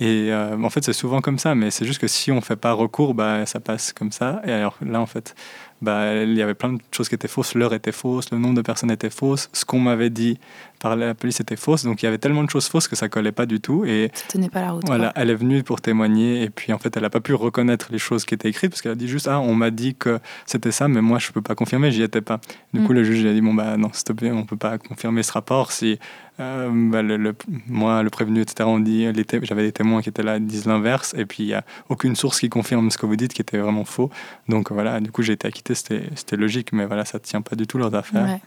Et 0.00 0.28
euh, 0.30 0.56
en 0.62 0.70
fait, 0.70 0.84
c'est 0.84 0.92
souvent 0.92 1.20
comme 1.20 1.38
ça, 1.38 1.54
mais 1.54 1.70
c'est 1.70 1.84
juste 1.84 2.00
que 2.00 2.06
si 2.06 2.30
on 2.30 2.40
fait 2.40 2.56
pas 2.56 2.72
recours, 2.72 3.14
bah, 3.14 3.46
ça 3.46 3.58
passe 3.58 3.92
comme 3.92 4.12
ça. 4.12 4.40
Et 4.44 4.52
alors 4.52 4.76
là, 4.80 5.00
en 5.00 5.06
fait, 5.06 5.34
bah, 5.80 6.14
il 6.22 6.34
y 6.34 6.42
avait 6.42 6.54
plein 6.54 6.72
de 6.72 6.78
choses 6.92 7.08
qui 7.08 7.14
étaient 7.14 7.28
fausses. 7.28 7.54
L'heure 7.54 7.74
était 7.74 7.92
fausse, 7.92 8.30
le 8.32 8.38
nombre 8.38 8.54
de 8.54 8.62
personnes 8.62 8.90
était 8.90 9.10
fausse, 9.10 9.48
ce 9.52 9.64
qu'on 9.64 9.78
m'avait 9.80 10.10
dit 10.10 10.38
par 10.80 10.94
la 10.96 11.12
police 11.14 11.40
était 11.40 11.56
fausse. 11.56 11.84
Donc 11.84 12.02
il 12.02 12.06
y 12.06 12.08
avait 12.08 12.18
tellement 12.18 12.44
de 12.44 12.50
choses 12.50 12.68
fausses 12.68 12.86
que 12.88 12.94
ça 12.96 13.08
collait 13.08 13.32
pas 13.32 13.46
du 13.46 13.60
tout. 13.60 13.84
Et 13.84 14.10
Ça 14.14 14.24
tenait 14.28 14.48
pas 14.48 14.60
la 14.60 14.72
route. 14.72 14.84
voilà, 14.86 15.10
quoi. 15.12 15.12
elle 15.22 15.30
est 15.30 15.34
venue 15.34 15.62
pour 15.62 15.80
témoigner 15.80 16.42
et 16.42 16.50
puis 16.50 16.72
en 16.72 16.78
fait, 16.78 16.96
elle 16.96 17.02
n'a 17.02 17.10
pas 17.10 17.20
pu 17.20 17.34
reconnaître 17.34 17.88
les 17.90 17.98
choses 17.98 18.24
qui 18.24 18.34
étaient 18.34 18.48
écrites 18.48 18.70
parce 18.70 18.82
qu'elle 18.82 18.92
a 18.92 18.96
dit 18.96 19.08
juste 19.08 19.28
ah 19.28 19.40
on 19.40 19.54
m'a 19.54 19.70
dit 19.70 19.94
que 19.96 20.18
c'était 20.46 20.70
ça, 20.72 20.86
mais 20.88 21.00
moi 21.00 21.18
je 21.18 21.30
peux 21.32 21.42
pas 21.42 21.54
confirmer, 21.54 21.90
j'y 21.90 22.02
étais 22.02 22.20
pas. 22.20 22.40
Du 22.74 22.80
coup, 22.82 22.92
Mm. 22.92 22.96
le 22.96 23.04
juge 23.04 23.26
a 23.26 23.32
dit 23.32 23.40
bon 23.40 23.54
bah 23.54 23.76
non 23.76 23.90
s'il 23.92 24.04
te 24.04 24.12
plaît, 24.12 24.30
on 24.30 24.44
peut 24.44 24.56
pas 24.56 24.78
confirmer 24.78 25.22
ce 25.22 25.32
rapport 25.32 25.72
si 25.72 25.98
euh, 26.40 26.70
bah, 26.72 27.02
le, 27.02 27.16
le- 27.16 27.34
moi 27.66 28.04
le 28.04 28.10
prévenu 28.10 28.40
etc. 28.42 28.68
On 28.68 28.78
dit 28.78 29.06
j'avais 29.42 29.62
des 29.64 29.72
témoins 29.72 30.02
qui 30.02 30.08
étaient 30.10 30.22
là 30.22 30.36
ils 30.36 30.46
disent 30.46 30.66
l'inverse 30.66 31.12
et 31.18 31.26
puis 31.26 31.42
il 31.42 31.48
y 31.48 31.54
a 31.54 31.64
aucune 31.88 32.14
source 32.14 32.38
qui 32.38 32.48
confirme 32.48 32.90
ce 32.92 32.98
que 32.98 33.06
vous 33.06 33.16
dites 33.16 33.32
qui 33.34 33.42
était 33.42 33.58
vraiment 33.58 33.84
faux. 33.84 34.10
Donc 34.48 34.70
voilà, 34.70 35.00
du 35.00 35.10
coup 35.10 35.22
j'ai 35.22 35.32
été 35.32 35.48
acquitté, 35.48 35.67
c'était 35.74 36.36
logique, 36.36 36.72
mais 36.72 36.86
voilà 36.86 37.04
ça 37.04 37.18
tient 37.18 37.42
pas 37.42 37.56
du 37.56 37.66
tout 37.66 37.78
leurs 37.78 37.94
affaires. 37.94 38.38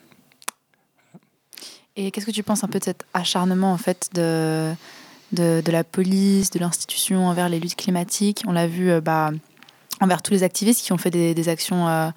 Et 1.95 2.11
qu'est-ce 2.11 2.25
que 2.25 2.31
tu 2.31 2.43
penses 2.43 2.63
un 2.63 2.67
peu 2.67 2.79
de 2.79 2.85
cet 2.85 3.05
acharnement 3.13 3.73
en 3.73 3.77
fait 3.77 4.09
de, 4.13 4.73
de, 5.33 5.71
la 5.71 5.83
police, 5.83 6.49
de 6.51 6.59
l'institution 6.59 7.27
envers 7.27 7.49
les 7.49 7.59
luttes 7.59 7.75
climatiques? 7.75 8.43
On 8.47 8.53
l'a 8.53 8.67
vu 8.67 8.89
euh, 8.89 9.01
bah, 9.01 9.31
envers 9.99 10.21
tous 10.21 10.31
les 10.31 10.43
activistes 10.43 10.83
qui 10.85 10.93
ont 10.93 10.97
fait 10.97 11.11
des, 11.11 11.49
actions 11.49 11.87
euh, 11.89 12.09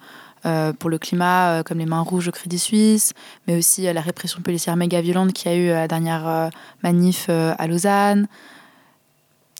euh, 0.45 0.73
pour 0.73 0.89
le 0.89 0.97
climat, 0.97 1.61
comme 1.63 1.79
les 1.79 1.85
mains 1.85 2.01
rouges 2.01 2.29
au 2.29 2.31
Crédit 2.31 2.59
Suisse, 2.59 3.13
mais 3.47 3.57
aussi 3.57 3.81
la 3.81 4.01
répression 4.01 4.41
policière 4.41 4.75
méga 4.75 5.01
violente 5.01 5.33
qu'il 5.33 5.51
y 5.51 5.55
a 5.55 5.57
eu 5.57 5.67
la 5.67 5.87
dernière 5.87 6.49
manif 6.83 7.29
à 7.29 7.67
Lausanne. 7.67 8.27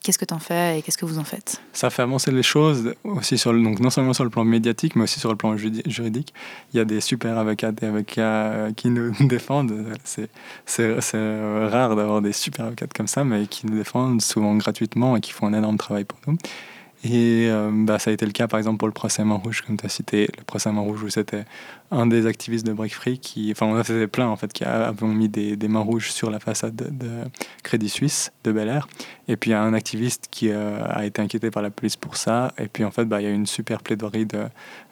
Qu'est-ce 0.06 0.20
que 0.20 0.26
tu 0.26 0.36
en 0.36 0.40
fais 0.40 0.78
et 0.78 0.82
qu'est-ce 0.84 1.00
que 1.00 1.06
vous 1.06 1.18
en 1.18 1.24
faites? 1.24 1.60
Ça 1.74 1.90
fait 1.90 2.04
avancer 2.04 2.30
les 2.30 2.44
choses 2.44 2.94
aussi 3.04 3.40
sur 3.40 3.52
le, 3.52 3.64
donc 3.64 3.80
non 3.80 3.90
seulement 3.90 4.14
sur 4.14 4.24
le 4.24 4.30
plan 4.30 4.44
médiatique 4.44 4.96
mais 4.96 5.02
aussi 5.02 5.20
sur 5.20 5.32
le 5.32 5.36
plan 5.36 5.58
juridique. 5.58 6.32
Il 6.72 6.78
y 6.78 6.80
a 6.80 6.86
des 6.86 7.02
super 7.02 7.40
avocats 7.40 7.72
et 7.82 7.86
avocats 7.88 8.22
euh, 8.22 8.72
qui 8.72 8.90
nous 8.90 9.16
défendent. 9.28 9.74
C'est 10.04 10.30
c'est 10.68 11.02
c'est, 11.02 11.68
rare 11.70 11.96
d'avoir 11.96 12.22
des 12.22 12.34
super 12.34 12.66
avocats 12.66 12.86
comme 12.96 13.08
ça 13.08 13.24
mais 13.24 13.48
qui 13.48 13.66
nous 13.66 13.76
défendent 13.76 14.22
souvent 14.22 14.56
gratuitement 14.56 15.18
et 15.18 15.22
qui 15.22 15.32
font 15.32 15.48
un 15.48 15.54
énorme 15.54 15.78
travail 15.78 16.04
pour 16.04 16.20
nous. 16.28 16.38
Et 17.04 17.48
euh, 17.50 17.72
bah, 17.72 17.98
ça 17.98 18.12
a 18.12 18.14
été 18.14 18.28
le 18.28 18.32
cas 18.32 18.48
par 18.48 18.60
exemple 18.60 18.78
pour 18.78 18.88
le 18.88 18.94
procès 18.94 19.24
Main 19.24 19.42
Rouge 19.44 19.64
comme 19.66 19.76
tu 19.76 19.88
as 19.88 19.90
cité. 19.90 20.30
Le 20.38 20.44
procès 20.44 20.72
Main 20.72 20.82
Rouge 20.82 21.02
où 21.02 21.10
c'était 21.10 21.46
un 21.92 22.08
des 22.08 22.26
activistes 22.26 22.66
de 22.66 22.74
Break 22.74 22.94
Free 22.94 23.20
qui 23.20 23.52
enfin 23.52 23.68
on 23.68 23.76
a 23.76 23.84
fait 23.84 24.08
plein 24.08 24.28
en 24.28 24.36
fait 24.36 24.52
qui 24.52 24.64
a- 24.64 24.88
avaient 24.88 25.06
mis 25.06 25.30
des, 25.30 25.56
des 25.56 25.68
mains 25.68 25.82
rouges 25.82 26.12
sur 26.12 26.30
la 26.32 26.40
façade 26.40 26.76
de, 26.76 27.10
Crédit 27.64 27.90
Suisse 27.90 28.32
de 28.44 28.52
Bel 28.52 28.68
Air 28.70 28.88
et 29.28 29.38
puis 29.38 29.52
il 29.52 29.54
y 29.54 29.56
a 29.56 29.62
un 29.62 29.74
activiste 29.74 30.28
qui 30.32 30.50
euh, 30.50 30.80
a 30.84 31.06
été 31.06 31.22
inquiété 31.22 31.52
par 31.52 31.64
la 31.64 31.70
police 31.72 31.96
pour 31.96 32.16
ça. 32.18 32.54
Et 32.60 32.68
puis 32.68 32.84
en 32.84 32.92
fait, 32.92 33.06
bah, 33.06 33.22
il 33.22 33.24
y 33.24 33.28
a 33.28 33.32
eu 33.32 33.34
une 33.34 33.48
super 33.48 33.82
plaidoirie 33.82 34.26
de 34.28 34.44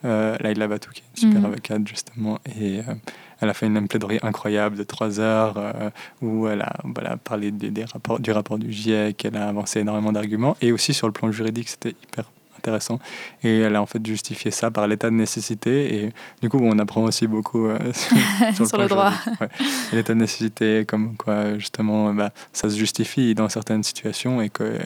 euh, 0.04 0.36
Laila 0.40 0.66
Batou, 0.66 0.90
qui 0.92 1.02
est 1.02 1.04
une 1.22 1.28
super 1.28 1.40
Mhm. 1.40 1.46
avocate 1.46 1.86
justement. 1.88 2.38
Et 2.60 2.80
euh, 2.80 2.94
elle 3.40 3.48
a 3.48 3.54
fait 3.54 3.66
une, 3.66 3.86
plaidoirie 3.86 4.18
incroyable 4.22 4.76
de 4.76 4.82
trois 4.82 5.20
heures 5.20 5.54
euh, 5.56 5.90
où 6.20 6.48
elle 6.48 6.62
a, 6.62 6.72
voilà, 6.82 7.16
parlé 7.16 7.52
des, 7.52 7.70
des 7.70 7.84
rapports, 7.84 8.18
du 8.18 8.32
rapport 8.32 8.58
du 8.58 8.72
GIEC, 8.72 9.24
elle 9.24 9.36
a 9.36 9.48
avancé 9.48 9.80
énormément 9.80 10.10
d'arguments. 10.12 10.56
Et 10.60 10.72
aussi 10.72 10.94
sur 10.94 11.06
le 11.06 11.12
plan 11.12 11.30
juridique, 11.30 11.68
c'était 11.68 11.94
hyper 12.02 12.24
intéressant. 12.64 12.98
Et 13.42 13.60
elle 13.60 13.76
a 13.76 13.82
en 13.82 13.86
fait 13.86 14.04
justifié 14.04 14.50
ça 14.50 14.70
par 14.70 14.86
l'état 14.86 15.10
de 15.10 15.14
nécessité. 15.14 15.94
Et 15.96 16.12
du 16.40 16.48
coup, 16.48 16.58
on 16.62 16.78
apprend 16.78 17.02
aussi 17.02 17.26
beaucoup 17.26 17.66
euh, 17.66 17.78
sur, 18.54 18.78
le 18.78 18.88
droit. 18.88 19.12
Ouais. 19.40 19.48
L'état 19.92 20.14
de 20.14 20.20
nécessité, 20.20 20.84
comme 20.86 21.16
quoi 21.16 21.58
justement, 21.58 22.14
bah, 22.14 22.32
ça 22.52 22.70
se 22.70 22.76
justifie 22.76 23.34
dans 23.34 23.48
certaines 23.48 23.82
situations 23.82 24.40
et 24.40 24.48
que 24.48 24.78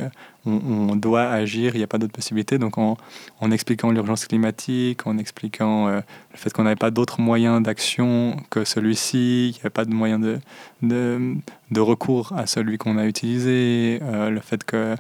on, 0.47 0.89
on 0.91 0.97
doit 0.97 1.28
agir, 1.28 1.74
il 1.74 1.78
n'y 1.78 1.84
a 1.84 1.86
pas 1.89 1.99
d'autre 1.99 2.12
possibilité. 2.12 2.59
Donc 2.59 2.78
en, 2.78 2.97
en 3.41 3.51
expliquant 3.51 3.91
l'urgence 3.91 4.26
climatique, 4.26 5.07
en 5.07 5.18
expliquant 5.18 5.89
euh, 5.89 6.01
le 6.32 6.36
fait 6.39 6.53
qu'on 6.53 6.62
n'avait 6.62 6.76
pas 6.76 6.91
d'autres 6.91 7.20
moyens 7.20 7.62
d'action 7.62 8.36
que 8.51 8.64
celui-ci, 8.64 9.49
il 9.49 9.53
n'y 9.53 9.61
avait 9.61 9.70
pas 9.70 9.84
de 9.84 9.93
moyen 9.93 10.18
de, 10.18 10.39
de, 10.82 11.34
de 11.70 11.80
recours 11.80 12.32
à 12.36 12.47
celui 12.47 12.78
qu'on 12.78 12.97
a 12.99 13.05
utilisé, 13.07 13.99
euh, 14.03 14.30
le 14.30 14.41
fait 14.41 14.64
que 14.64 14.95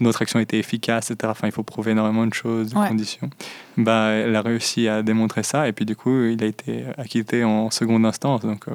notre 0.00 0.22
action 0.22 0.38
était 0.40 0.58
efficace, 0.58 1.10
etc. 1.10 1.30
Enfin, 1.30 1.46
il 1.48 1.52
faut 1.52 1.62
prouver 1.62 1.92
énormément 1.92 2.26
de 2.26 2.34
choses, 2.34 2.70
de 2.72 2.78
Ouais. 2.78 2.88
conditions. 2.88 3.30
Bah, 3.76 4.08
elle 4.10 4.34
a 4.36 4.42
réussi 4.42 4.88
à 4.88 5.02
démontrer 5.02 5.42
ça 5.42 5.66
et 5.68 5.72
puis 5.72 5.84
du 5.86 5.96
coup, 5.96 6.24
il 6.24 6.42
a 6.42 6.46
été 6.46 6.84
acquitté 6.98 7.44
en 7.44 7.70
seconde 7.70 8.04
instance. 8.04 8.42
Donc 8.42 8.68
euh, 8.68 8.72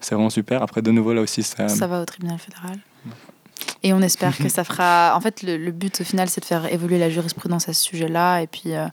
c'est 0.00 0.14
vraiment 0.14 0.30
super. 0.30 0.62
Après, 0.62 0.80
de 0.82 0.90
nouveau, 0.90 1.12
là 1.12 1.20
aussi, 1.20 1.42
ça, 1.42 1.68
Ça 1.68 1.86
va 1.86 2.00
au 2.00 2.04
tribunal 2.04 2.38
fédéral. 2.38 2.78
Et 3.82 3.92
on 3.92 4.00
espère 4.02 4.36
que 4.36 4.48
ça 4.56 4.64
fera. 4.64 5.14
En 5.16 5.20
fait, 5.20 5.42
le, 5.42 5.56
le 5.56 5.70
but 5.70 6.00
au 6.00 6.04
final, 6.04 6.28
c'est 6.28 6.40
de 6.40 6.46
faire 6.46 6.72
évoluer 6.72 6.98
la 6.98 7.10
jurisprudence 7.10 7.68
à 7.68 7.72
ce 7.72 7.82
sujet-là 7.84 8.40
et 8.42 8.46
puis, 8.46 8.74
euh, 8.74 8.86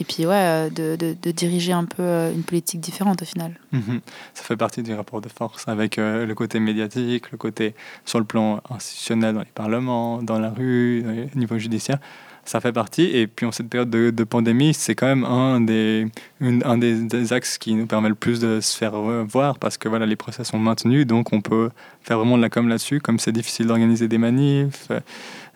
et 0.00 0.04
puis 0.04 0.26
ouais, 0.26 0.34
euh, 0.34 0.70
de, 0.70 0.96
de- 0.96 1.16
de 1.20 1.30
diriger 1.30 1.72
un 1.72 1.84
peu 1.84 2.02
euh, 2.02 2.32
une 2.32 2.42
politique 2.42 2.80
différente 2.80 3.22
au 3.22 3.24
final. 3.24 3.58
Mhm. 3.72 4.00
Ça 4.34 4.42
fait 4.44 4.56
partie 4.56 4.82
du 4.82 4.94
rapport 4.94 5.20
de 5.20 5.28
force 5.28 5.66
avec 5.66 5.98
euh, 5.98 6.26
le 6.26 6.34
côté 6.36 6.60
médiatique, 6.60 7.32
le 7.32 7.38
côté 7.38 7.74
sur 8.04 8.18
le 8.20 8.24
plan 8.24 8.60
institutionnel 8.70 9.34
dans 9.34 9.40
les 9.40 9.46
parlements, 9.54 10.22
dans 10.22 10.38
la 10.38 10.50
rue, 10.50 11.04
au 11.34 11.38
niveau 11.38 11.58
judiciaire. 11.58 11.98
Ça 12.44 12.60
fait 12.60 12.72
partie. 12.72 13.02
Et 13.02 13.26
puis 13.26 13.46
en 13.46 13.52
cette 13.52 13.68
période 13.68 13.90
de, 13.90 14.24
pandémie, 14.24 14.74
c'est 14.74 14.94
quand 14.94 15.06
même 15.06 15.24
un 15.24 15.60
des, 15.60 16.06
un 16.40 16.78
des, 16.78 17.32
axes 17.32 17.58
qui 17.58 17.74
nous 17.74 17.86
permet 17.86 18.08
le 18.08 18.14
plus 18.14 18.40
de 18.40 18.60
se 18.60 18.76
faire 18.76 18.94
voir 19.24 19.58
parce 19.58 19.78
que 19.78 19.88
voilà, 19.88 20.06
les 20.06 20.16
procès 20.16 20.44
sont 20.44 20.58
maintenus, 20.58 21.06
donc 21.06 21.32
on 21.32 21.40
peut 21.40 21.70
faire 22.02 22.18
vraiment 22.18 22.36
de 22.36 22.42
la 22.42 22.50
com 22.50 22.68
là-dessus. 22.68 23.00
Comme 23.00 23.18
c'est 23.18 23.32
difficile 23.32 23.66
d'organiser 23.66 24.08
des 24.08 24.18
manifs, 24.18 24.88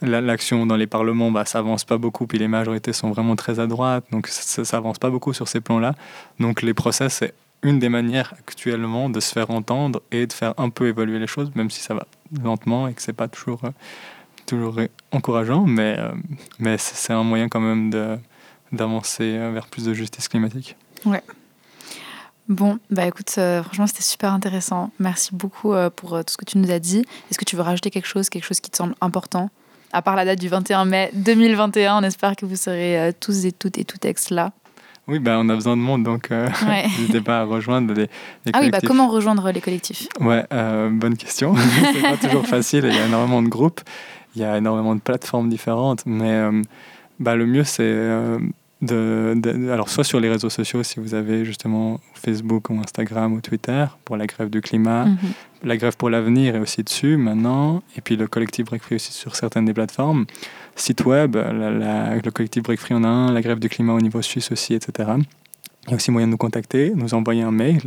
l'action 0.03 0.67
dans 0.67 0.77
les 0.77 0.87
parlements, 0.87 1.31
bah, 1.31 1.45
ça 1.45 1.59
avance 1.59 1.85
pas 1.85 1.99
beaucoup, 1.99 2.27
puis 2.27 2.39
les 2.39 2.49
majorités 2.49 2.93
sont 2.93 3.11
vraiment 3.11 3.37
très 3.37 3.61
à 3.61 3.67
droite, 3.67 4.05
donc 4.13 4.27
ça, 4.29 4.65
ça 4.65 4.77
avance 4.77 4.99
pas 4.99 5.11
beaucoup 5.11 5.33
sur 5.33 5.49
ces 5.49 5.61
plans-là. 5.61 5.95
Donc 6.39 6.63
les 6.63 6.75
procès, 6.75 7.09
c'est 7.09 7.35
une 7.63 7.79
des 7.79 7.89
manières 7.89 8.35
actuellement 8.39 9.11
de 9.11 9.21
se 9.21 9.33
faire 9.33 9.51
entendre 9.51 10.01
et 10.13 10.27
de 10.27 10.33
faire 10.33 10.55
un 10.59 10.71
peu 10.71 10.89
évoluer 10.89 11.19
les 11.19 11.27
choses, 11.27 11.51
même 11.55 11.71
si 11.71 11.81
ça 11.81 11.95
va 11.95 12.07
lentement 12.43 12.89
et 12.89 12.95
que 12.95 13.03
c'est 13.03 13.13
pas 13.13 13.29
toujours, 13.29 13.61
euh, 13.65 13.71
toujours 14.49 14.77
encourageant, 15.13 15.65
mais, 15.65 15.97
euh, 15.99 16.11
mais 16.59 16.77
c'est 16.79 17.13
un 17.13 17.23
moyen 17.23 17.49
quand 17.49 17.61
même 17.61 17.91
d'avancer 18.73 19.39
vers 19.53 19.67
plus 19.67 19.85
de 19.85 19.95
justice 19.95 20.29
climatique. 20.29 20.77
Ouais. 21.05 21.23
Bon, 22.49 22.79
bah 22.91 23.07
écoute, 23.07 23.35
euh, 23.37 23.63
franchement, 23.63 23.87
c'était 23.87 24.03
super 24.03 24.33
intéressant. 24.33 24.91
Merci 24.99 25.35
beaucoup 25.35 25.75
euh, 25.75 25.91
pour 25.95 26.15
euh, 26.15 26.23
tout 26.23 26.33
ce 26.33 26.37
que 26.39 26.47
tu 26.47 26.57
nous 26.57 26.71
as 26.71 26.79
dit. 26.79 27.05
Est-ce 27.31 27.39
que 27.39 27.45
tu 27.45 27.57
veux 27.57 27.63
rajouter 27.63 27.91
quelque 27.91 28.09
chose, 28.09 28.31
quelque 28.31 28.45
chose 28.45 28.61
qui 28.61 28.71
te 28.71 28.77
semble 28.77 28.95
important? 29.03 29.51
À 29.93 30.01
part 30.01 30.17
la 30.17 30.25
date 30.25 30.41
du 30.41 30.49
21 30.49 30.87
mai 30.87 31.11
2021, 31.13 31.99
on 31.99 32.03
espère 32.03 32.37
que 32.37 32.47
vous 32.47 32.57
serez 32.57 33.13
tous 33.21 33.45
et 33.45 33.53
toutes 33.53 33.77
et 33.77 33.85
tout 33.85 33.99
ex 34.07 34.31
là. 34.31 34.53
Oui, 35.09 35.19
bah, 35.19 35.37
on 35.39 35.49
a 35.49 35.55
besoin 35.55 35.77
de 35.77 35.83
monde, 35.83 36.05
donc 36.05 36.29
ouais. 36.31 36.87
n'hésitez 36.99 37.23
pas 37.23 37.41
à 37.41 37.45
rejoindre 37.45 37.95
les, 37.95 38.03
les 38.45 38.53
Ah 38.53 38.61
oui, 38.61 38.71
bah, 38.71 38.81
comment 38.87 39.09
rejoindre 39.09 39.51
les 39.51 39.63
collectifs? 39.63 40.09
Ouais, 40.21 40.45
bonne 40.91 41.17
question. 41.17 41.55
c'est 41.95 42.03
pas 42.03 42.17
toujours 42.17 42.47
facile, 42.47 42.85
il 42.87 42.95
y 42.95 42.99
a 42.99 43.07
énormément 43.07 43.43
de 43.43 43.49
groupes, 43.49 43.81
il 44.39 44.43
y 44.43 44.45
a 44.45 44.57
énormément 44.57 44.95
de 44.95 45.01
plateformes 45.01 45.49
différentes, 45.49 46.03
mais 46.07 46.37
bah, 47.19 47.35
le 47.35 47.47
mieux 47.47 47.65
c'est 47.65 47.97
de, 48.81 49.35
de, 49.37 49.71
alors 49.71 49.89
soit 49.89 50.05
sur 50.05 50.21
les 50.21 50.31
réseaux 50.31 50.51
sociaux 50.51 50.83
si 50.85 51.01
vous 51.01 51.15
avez 51.15 51.45
justement 51.45 51.99
Facebook 52.15 52.71
ou 52.71 52.75
Instagram 52.79 53.33
ou 53.33 53.41
Twitter 53.41 53.87
pour 54.05 54.17
la 54.17 54.27
grève 54.27 54.51
du 54.51 54.61
climat, 54.61 55.07
mm 55.07 55.15
-hmm. 55.15 55.67
la 55.71 55.77
grève 55.77 55.97
pour 55.97 56.11
l'avenir 56.11 56.55
est 56.55 56.61
aussi 56.61 56.83
dessus 56.85 57.17
maintenant, 57.17 57.83
et 57.97 58.01
puis 58.01 58.17
le 58.17 58.27
collectif 58.29 58.67
Break 58.67 58.83
Free 58.83 58.97
aussi 58.97 59.13
sur 59.13 59.35
certaines 59.35 59.67
des 59.71 59.75
plateformes. 59.75 60.27
Site 60.77 61.05
web, 61.05 61.35
la, 61.35 61.71
la, 61.83 62.17
le 62.27 62.31
collectif 62.31 62.63
Break 62.63 62.79
Free 62.79 62.95
en 62.95 63.03
a 63.03 63.09
un, 63.09 63.33
la 63.33 63.43
grève 63.47 63.59
du 63.59 63.69
climat 63.69 63.95
au 63.95 64.01
niveau 64.01 64.23
suisse 64.23 64.49
aussi, 64.55 64.73
etc. 64.79 64.89
Il 65.87 65.91
y 65.91 65.93
a 65.95 65.97
aussi 65.97 66.11
moyen 66.13 66.29
de 66.29 66.33
nous 66.33 66.45
contacter, 66.47 66.93
nous 66.95 67.13
envoyer 67.15 67.43
un 67.43 67.51
mail. 67.65 67.85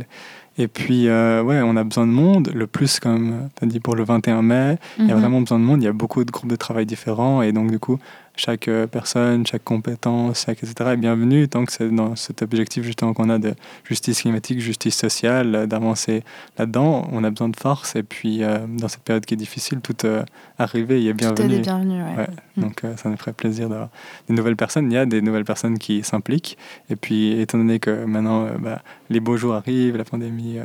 Et 0.58 0.68
puis, 0.68 1.08
euh, 1.08 1.42
ouais, 1.42 1.60
on 1.62 1.76
a 1.76 1.84
besoin 1.84 2.06
de 2.06 2.12
monde. 2.12 2.50
Le 2.54 2.66
plus, 2.66 3.00
comme 3.00 3.48
tu 3.56 3.64
as 3.64 3.66
dit, 3.66 3.80
pour 3.80 3.96
le 3.96 4.04
21 4.04 4.42
mai, 4.42 4.72
mm 4.72 4.74
-hmm. 4.74 4.78
il 4.98 5.08
y 5.08 5.12
a 5.12 5.16
vraiment 5.16 5.40
besoin 5.40 5.58
de 5.58 5.64
monde. 5.64 5.82
Il 5.82 5.86
y 5.86 5.88
a 5.88 5.92
beaucoup 5.92 6.24
de 6.24 6.30
groupes 6.30 6.50
de 6.50 6.56
travail 6.56 6.86
différents. 6.86 7.42
Et 7.42 7.52
donc, 7.52 7.70
du 7.70 7.78
coup, 7.78 7.98
chaque 8.36 8.70
personne, 8.90 9.46
chaque 9.46 9.64
compétence, 9.64 10.44
chaque, 10.46 10.62
etc. 10.62 10.90
est 10.92 10.96
bienvenue 10.96 11.48
tant 11.48 11.64
que 11.64 11.72
c'est 11.72 11.88
dans 11.88 12.16
cet 12.16 12.42
objectif 12.42 12.82
justement 12.84 13.12
qu'on 13.12 13.28
a 13.28 13.38
de 13.38 13.54
justice 13.84 14.22
climatique, 14.22 14.60
justice 14.60 14.96
sociale, 14.96 15.66
d'avancer 15.66 16.22
là-dedans. 16.58 17.08
On 17.12 17.24
a 17.24 17.30
besoin 17.30 17.48
de 17.48 17.56
force 17.56 17.94
et 17.96 18.02
puis 18.02 18.42
euh, 18.42 18.58
dans 18.66 18.88
cette 18.88 19.02
période 19.02 19.24
qui 19.24 19.34
est 19.34 19.36
difficile, 19.36 19.80
tout 19.80 19.96
euh, 20.04 20.24
arriver, 20.58 21.02
il 21.02 21.08
est 21.08 21.12
bienvenu. 21.12 21.48
Tout 21.48 21.54
est 21.54 21.60
bienvenu, 21.60 22.02
ouais. 22.02 22.16
ouais. 22.16 22.26
Mmh. 22.56 22.60
Donc 22.60 22.84
euh, 22.84 22.96
ça 22.96 23.08
nous 23.08 23.16
ferait 23.16 23.32
plaisir 23.32 23.68
d'avoir 23.68 23.88
des 24.28 24.34
nouvelles 24.34 24.56
personnes. 24.56 24.90
Il 24.90 24.94
y 24.94 24.98
a 24.98 25.06
des 25.06 25.20
nouvelles 25.20 25.44
personnes 25.44 25.78
qui 25.78 26.02
s'impliquent 26.02 26.56
et 26.90 26.96
puis 26.96 27.40
étant 27.40 27.58
donné 27.58 27.78
que 27.78 28.04
maintenant 28.04 28.46
bah, 28.58 28.82
les 29.10 29.20
beaux 29.20 29.36
jours 29.36 29.54
arrivent, 29.54 29.96
la 29.96 30.04
pandémie 30.04 30.58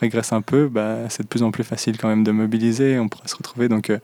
régresse 0.00 0.32
un 0.32 0.42
peu, 0.42 0.68
bah, 0.68 1.08
c'est 1.08 1.22
de 1.22 1.28
plus 1.28 1.42
en 1.42 1.50
plus 1.50 1.64
facile 1.64 1.98
quand 1.98 2.08
même 2.08 2.24
de 2.24 2.30
mobiliser. 2.30 2.98
On 2.98 3.08
pourra 3.08 3.26
se 3.26 3.36
retrouver. 3.36 3.68
Donc, 3.68 3.90
euh, 3.90 3.98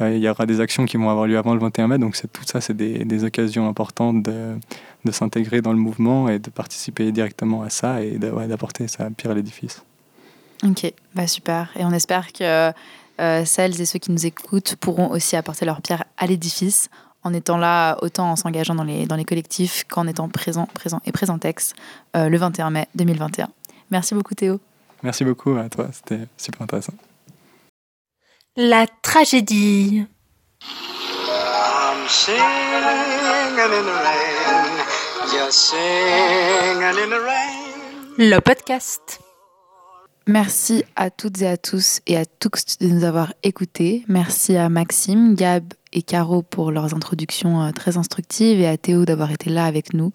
il 0.00 0.18
y 0.18 0.28
aura 0.28 0.46
des 0.46 0.60
actions 0.60 0.84
qui 0.84 0.96
vont 0.96 1.10
avoir 1.10 1.26
lieu 1.26 1.38
avant 1.38 1.54
le 1.54 1.60
21 1.60 1.88
mai. 1.88 1.98
Donc, 1.98 2.16
tout 2.32 2.44
ça, 2.44 2.60
c'est 2.60 2.76
des, 2.76 3.04
des, 3.04 3.24
occasions 3.24 3.68
importantes 3.68 4.22
de, 4.22 4.56
de 5.04 5.10
s'intégrer 5.10 5.60
dans 5.60 5.72
le 5.72 5.78
mouvement 5.78 6.28
et 6.28 6.38
de 6.38 6.50
participer 6.50 7.10
directement 7.12 7.62
à 7.62 7.70
ça 7.70 8.02
et 8.02 8.18
d'apporter 8.18 8.84
ouais, 8.84 8.88
sa 8.88 9.10
pierre 9.10 9.32
à 9.32 9.34
l'édifice. 9.34 9.82
Ok, 10.64 10.92
bah 11.14 11.26
super. 11.26 11.70
Et 11.76 11.84
on 11.84 11.92
espère 11.92 12.32
que 12.32 12.72
euh, 13.20 13.44
celles 13.44 13.80
et 13.80 13.86
ceux 13.86 13.98
qui 13.98 14.12
nous 14.12 14.26
écoutent 14.26 14.76
pourront 14.76 15.10
aussi 15.10 15.36
apporter 15.36 15.64
leur 15.64 15.82
pierre 15.82 16.04
à 16.16 16.26
l'édifice 16.26 16.88
en 17.24 17.32
étant 17.32 17.58
là 17.58 17.96
autant 18.02 18.30
en 18.30 18.36
s'engageant 18.36 18.74
dans 18.74 18.84
les, 18.84 19.06
dans 19.06 19.16
les 19.16 19.24
collectifs 19.24 19.84
qu'en 19.88 20.06
étant 20.06 20.28
présent, 20.28 20.66
présent 20.74 21.00
et 21.04 21.12
présentex 21.12 21.74
euh, 22.16 22.28
le 22.28 22.38
21 22.38 22.70
mai 22.70 22.88
2021. 22.94 23.48
Merci 23.90 24.14
beaucoup 24.14 24.34
Théo. 24.34 24.60
Merci 25.02 25.24
beaucoup 25.24 25.56
à 25.56 25.68
toi, 25.68 25.88
c'était 25.92 26.26
super 26.36 26.62
intéressant. 26.62 26.94
La 28.60 28.88
tragédie. 28.88 30.04
Le 38.18 38.40
podcast. 38.40 39.20
Merci 40.26 40.82
à 40.96 41.10
toutes 41.10 41.40
et 41.40 41.46
à 41.46 41.56
tous 41.56 42.00
et 42.08 42.16
à 42.16 42.26
tous 42.26 42.78
de 42.80 42.88
nous 42.88 43.04
avoir 43.04 43.32
écoutés. 43.44 44.04
Merci 44.08 44.56
à 44.56 44.68
Maxime, 44.68 45.36
Gab 45.36 45.72
et 45.92 46.02
Caro 46.02 46.42
pour 46.42 46.72
leurs 46.72 46.94
introductions 46.94 47.70
très 47.70 47.96
instructives 47.96 48.58
et 48.58 48.66
à 48.66 48.76
Théo 48.76 49.04
d'avoir 49.04 49.30
été 49.30 49.50
là 49.50 49.66
avec 49.66 49.94
nous. 49.94 50.10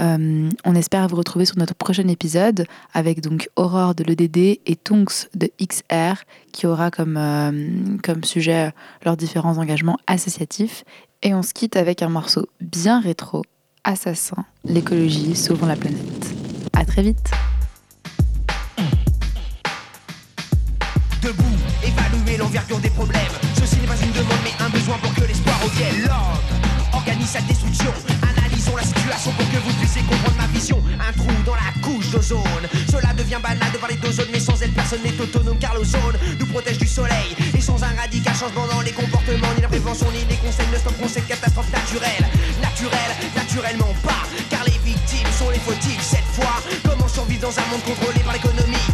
Euh, 0.00 0.50
on 0.64 0.74
espère 0.74 1.08
vous 1.08 1.16
retrouver 1.16 1.46
sur 1.46 1.58
notre 1.58 1.74
prochain 1.74 2.06
épisode 2.08 2.66
avec 2.92 3.20
donc 3.20 3.48
Aurore 3.56 3.94
de 3.94 4.04
l'EDD 4.04 4.60
et 4.66 4.76
Tonks 4.76 5.28
de 5.34 5.50
XR 5.60 6.22
qui 6.52 6.66
aura 6.66 6.90
comme, 6.90 7.16
euh, 7.16 7.96
comme 8.02 8.24
sujet 8.24 8.72
leurs 9.04 9.16
différents 9.16 9.58
engagements 9.58 9.98
associatifs. 10.06 10.84
Et 11.22 11.34
on 11.34 11.42
se 11.42 11.54
quitte 11.54 11.76
avec 11.76 12.02
un 12.02 12.08
morceau 12.08 12.46
bien 12.60 13.00
rétro, 13.00 13.42
Assassin, 13.84 14.44
l'écologie, 14.64 15.34
sauvons 15.34 15.66
la 15.66 15.76
planète. 15.76 16.34
À 16.72 16.84
très 16.84 17.02
vite! 17.02 17.30
Debout, 21.22 21.44
l'envergure 22.36 22.78
des 22.78 22.90
problèmes. 22.90 23.22
Ceci 23.58 23.80
n'est 23.80 23.86
pas 23.86 23.96
une 23.96 24.12
demande 24.12 24.38
mais 24.44 24.64
un 24.64 24.68
besoin 24.68 24.98
pour 24.98 25.14
que 25.14 25.22
l'espoir 25.22 25.56
organise 27.06 27.30
sa 27.30 27.40
destruction 27.42 27.92
la 28.74 28.82
situation 28.82 29.30
pour 29.32 29.48
que 29.50 29.58
vous 29.58 29.72
puissiez 29.74 30.02
comprendre 30.02 30.36
ma 30.36 30.46
vision. 30.48 30.82
Un 30.98 31.12
trou 31.12 31.30
dans 31.44 31.54
la 31.54 31.70
couche 31.82 32.10
d'ozone. 32.10 32.66
Cela 32.90 33.12
devient 33.14 33.38
banal 33.42 33.70
de 33.72 33.78
parler 33.78 33.96
d'ozone, 33.96 34.26
mais 34.32 34.40
sans 34.40 34.60
elle, 34.60 34.72
personne 34.72 35.02
n'est 35.04 35.18
autonome 35.20 35.58
car 35.58 35.74
l'ozone 35.74 36.16
nous 36.38 36.46
protège 36.46 36.78
du 36.78 36.86
soleil. 36.86 37.36
Et 37.56 37.60
sans 37.60 37.82
un 37.82 37.94
radical 37.96 38.34
changement 38.34 38.66
dans 38.66 38.80
les 38.80 38.92
comportements, 38.92 39.52
ni 39.56 39.62
la 39.62 39.68
prévention, 39.68 40.06
ni 40.10 40.24
les 40.28 40.36
conseils 40.36 40.68
ne 40.72 40.78
stopperont 40.78 41.08
cette 41.08 41.28
catastrophe 41.28 41.70
naturelle. 41.72 42.26
Naturelle, 42.60 43.12
naturellement 43.36 43.94
pas, 44.02 44.26
car 44.50 44.64
les 44.64 44.78
victimes 44.84 45.30
sont 45.38 45.50
les 45.50 45.60
fautifs 45.60 46.02
cette 46.02 46.28
fois. 46.34 46.60
Comment 46.84 47.08
survivre 47.08 47.42
dans 47.42 47.58
un 47.58 47.66
monde 47.70 47.82
contrôlé 47.84 48.20
par 48.20 48.34
l'économie 48.34 48.86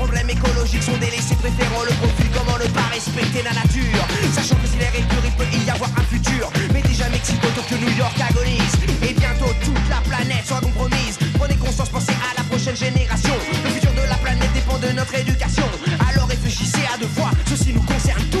problèmes 0.00 0.30
écologiques 0.30 0.82
sont 0.82 0.96
délaissés, 0.96 1.36
préférant 1.36 1.84
le 1.84 1.92
profit 2.00 2.28
Comment 2.32 2.56
ne 2.56 2.68
pas 2.72 2.88
respecter 2.90 3.42
la 3.42 3.52
nature 3.52 4.04
Sachant 4.32 4.56
que 4.56 4.66
si 4.66 4.78
l'air 4.78 4.94
est 4.94 5.04
il 5.04 5.32
peut 5.36 5.44
y 5.66 5.70
avoir 5.70 5.90
un 5.96 6.04
futur. 6.04 6.50
Mais 6.72 6.80
déjà 6.80 7.08
Mexico, 7.10 7.46
Tokyo, 7.54 7.76
New 7.76 7.94
York 7.98 8.16
agonise. 8.16 8.74
Et 9.06 9.12
bientôt 9.12 9.52
toute 9.62 9.88
la 9.90 10.00
planète 10.08 10.46
sera 10.46 10.60
compromise. 10.60 11.18
Prenez 11.38 11.56
conscience, 11.56 11.90
pensez 11.90 12.16
à 12.28 12.32
la 12.38 12.44
prochaine 12.44 12.76
génération. 12.76 13.34
Le 13.64 13.70
futur 13.70 13.92
de 13.92 14.08
la 14.08 14.16
planète 14.16 14.52
dépend 14.54 14.78
de 14.78 14.88
notre 14.96 15.14
éducation. 15.14 15.68
Alors 16.08 16.28
réfléchissez 16.28 16.84
à 16.94 16.96
deux 16.96 17.12
fois, 17.16 17.30
ceci 17.46 17.72
nous 17.74 17.82
concerne 17.82 18.24
tous. 18.30 18.39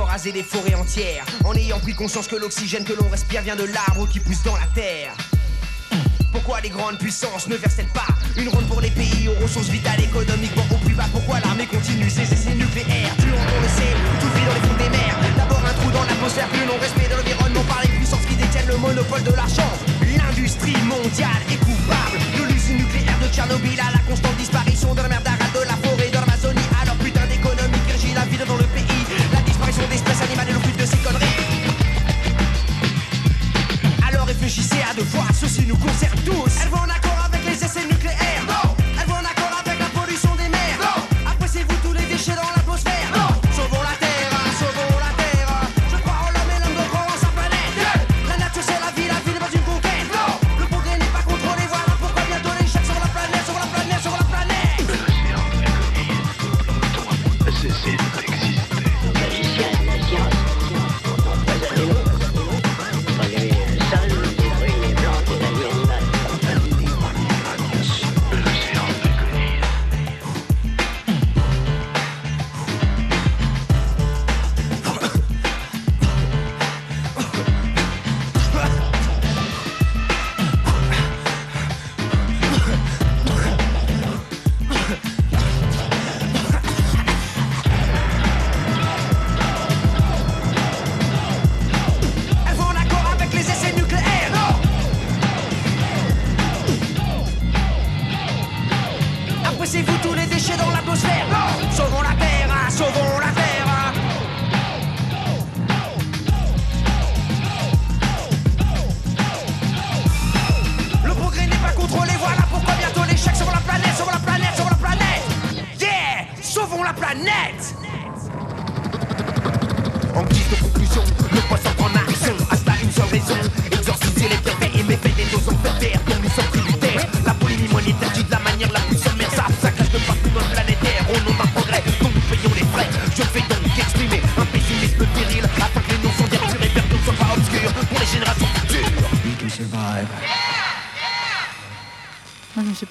Raser 0.00 0.32
des 0.32 0.42
forêts 0.42 0.74
entières. 0.74 1.24
En 1.44 1.54
ayant 1.54 1.78
pris 1.78 1.94
conscience 1.94 2.26
que 2.26 2.36
l'oxygène 2.36 2.84
que 2.84 2.92
l'on 2.94 3.08
respire 3.08 3.42
vient 3.42 3.56
de 3.56 3.64
l'arbre 3.64 4.08
qui 4.08 4.20
pousse 4.20 4.42
dans 4.42 4.56
la 4.56 4.66
terre. 4.74 5.14
Pourquoi 6.32 6.60
les 6.60 6.70
grandes 6.70 6.98
puissances 6.98 7.46
ne 7.46 7.56
versent-elles 7.56 7.92
pas 7.92 8.08
une 8.36 8.48
ronde 8.48 8.66
pour 8.66 8.80
les 8.80 8.90
pays 8.90 9.28
aux 9.28 9.42
ressources 9.42 9.68
vitales 9.68 10.00
économiquement 10.00 10.64
au 10.72 10.76
plus 10.76 10.94
bas? 10.94 11.06
Pourquoi 11.12 11.40
l'armée 11.40 11.66
continue 11.66 12.08
ses 12.08 12.22
essais 12.22 12.54
nucléaires? 12.54 13.14
Tuant, 13.18 13.36
on 13.36 13.60
le 13.60 13.68
sait, 13.68 13.94
toute 14.20 14.32
vie 14.32 14.46
dans 14.46 14.54
les 14.54 14.60
fonds 14.60 14.78
des 14.78 14.90
mers. 14.90 15.16
D'abord 15.36 15.62
un 15.64 15.74
trou 15.74 15.90
dans 15.90 16.04
l'atmosphère, 16.04 16.48
plus 16.48 16.66
non-respect 16.66 17.08
de 17.08 17.16
l'environnement 17.16 17.64
par 17.68 17.82
les 17.82 17.88
puissances 17.88 18.24
qui 18.26 18.34
détiennent 18.34 18.68
le 18.68 18.78
monopole 18.78 19.22
de 19.22 19.32
l'argent 19.32 19.72
L'industrie 20.16 20.76
mondiale 20.84 21.42
est 21.50 21.58
coupable 21.58 22.18
de 22.36 22.52
l'usine 22.52 22.78
nucléaire 22.78 23.18
de 23.20 23.28
Tchernobyl 23.32 23.78
à 23.80 23.92
la 23.92 23.98
constante 24.08 24.36
disparition 24.36 24.94
de 24.94 25.02
la 25.02 25.08
mer 25.08 25.22
d'Aral, 25.22 25.52
de 25.54 25.68
la 25.68 25.71
réfléchissez 34.42 34.82
à 34.90 34.92
deux 34.94 35.04
fois, 35.04 35.24
ceci 35.32 35.64
nous 35.66 35.76
concerne 35.76 36.18
tous. 36.24 36.52
Elles 36.60 36.68
vont 36.68 36.78
en 36.78 37.01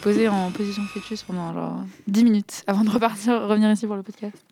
posée 0.02 0.28
en 0.28 0.52
position 0.52 0.84
fœtus 0.84 1.24
pendant 1.24 1.54
genre 1.54 1.80
10 2.08 2.24
minutes 2.24 2.64
avant 2.68 2.84
de 2.84 2.90
repartir, 2.90 3.42
revenir 3.48 3.72
ici 3.72 3.86
pour 3.86 3.96
le 3.96 4.04
podcast. 4.04 4.44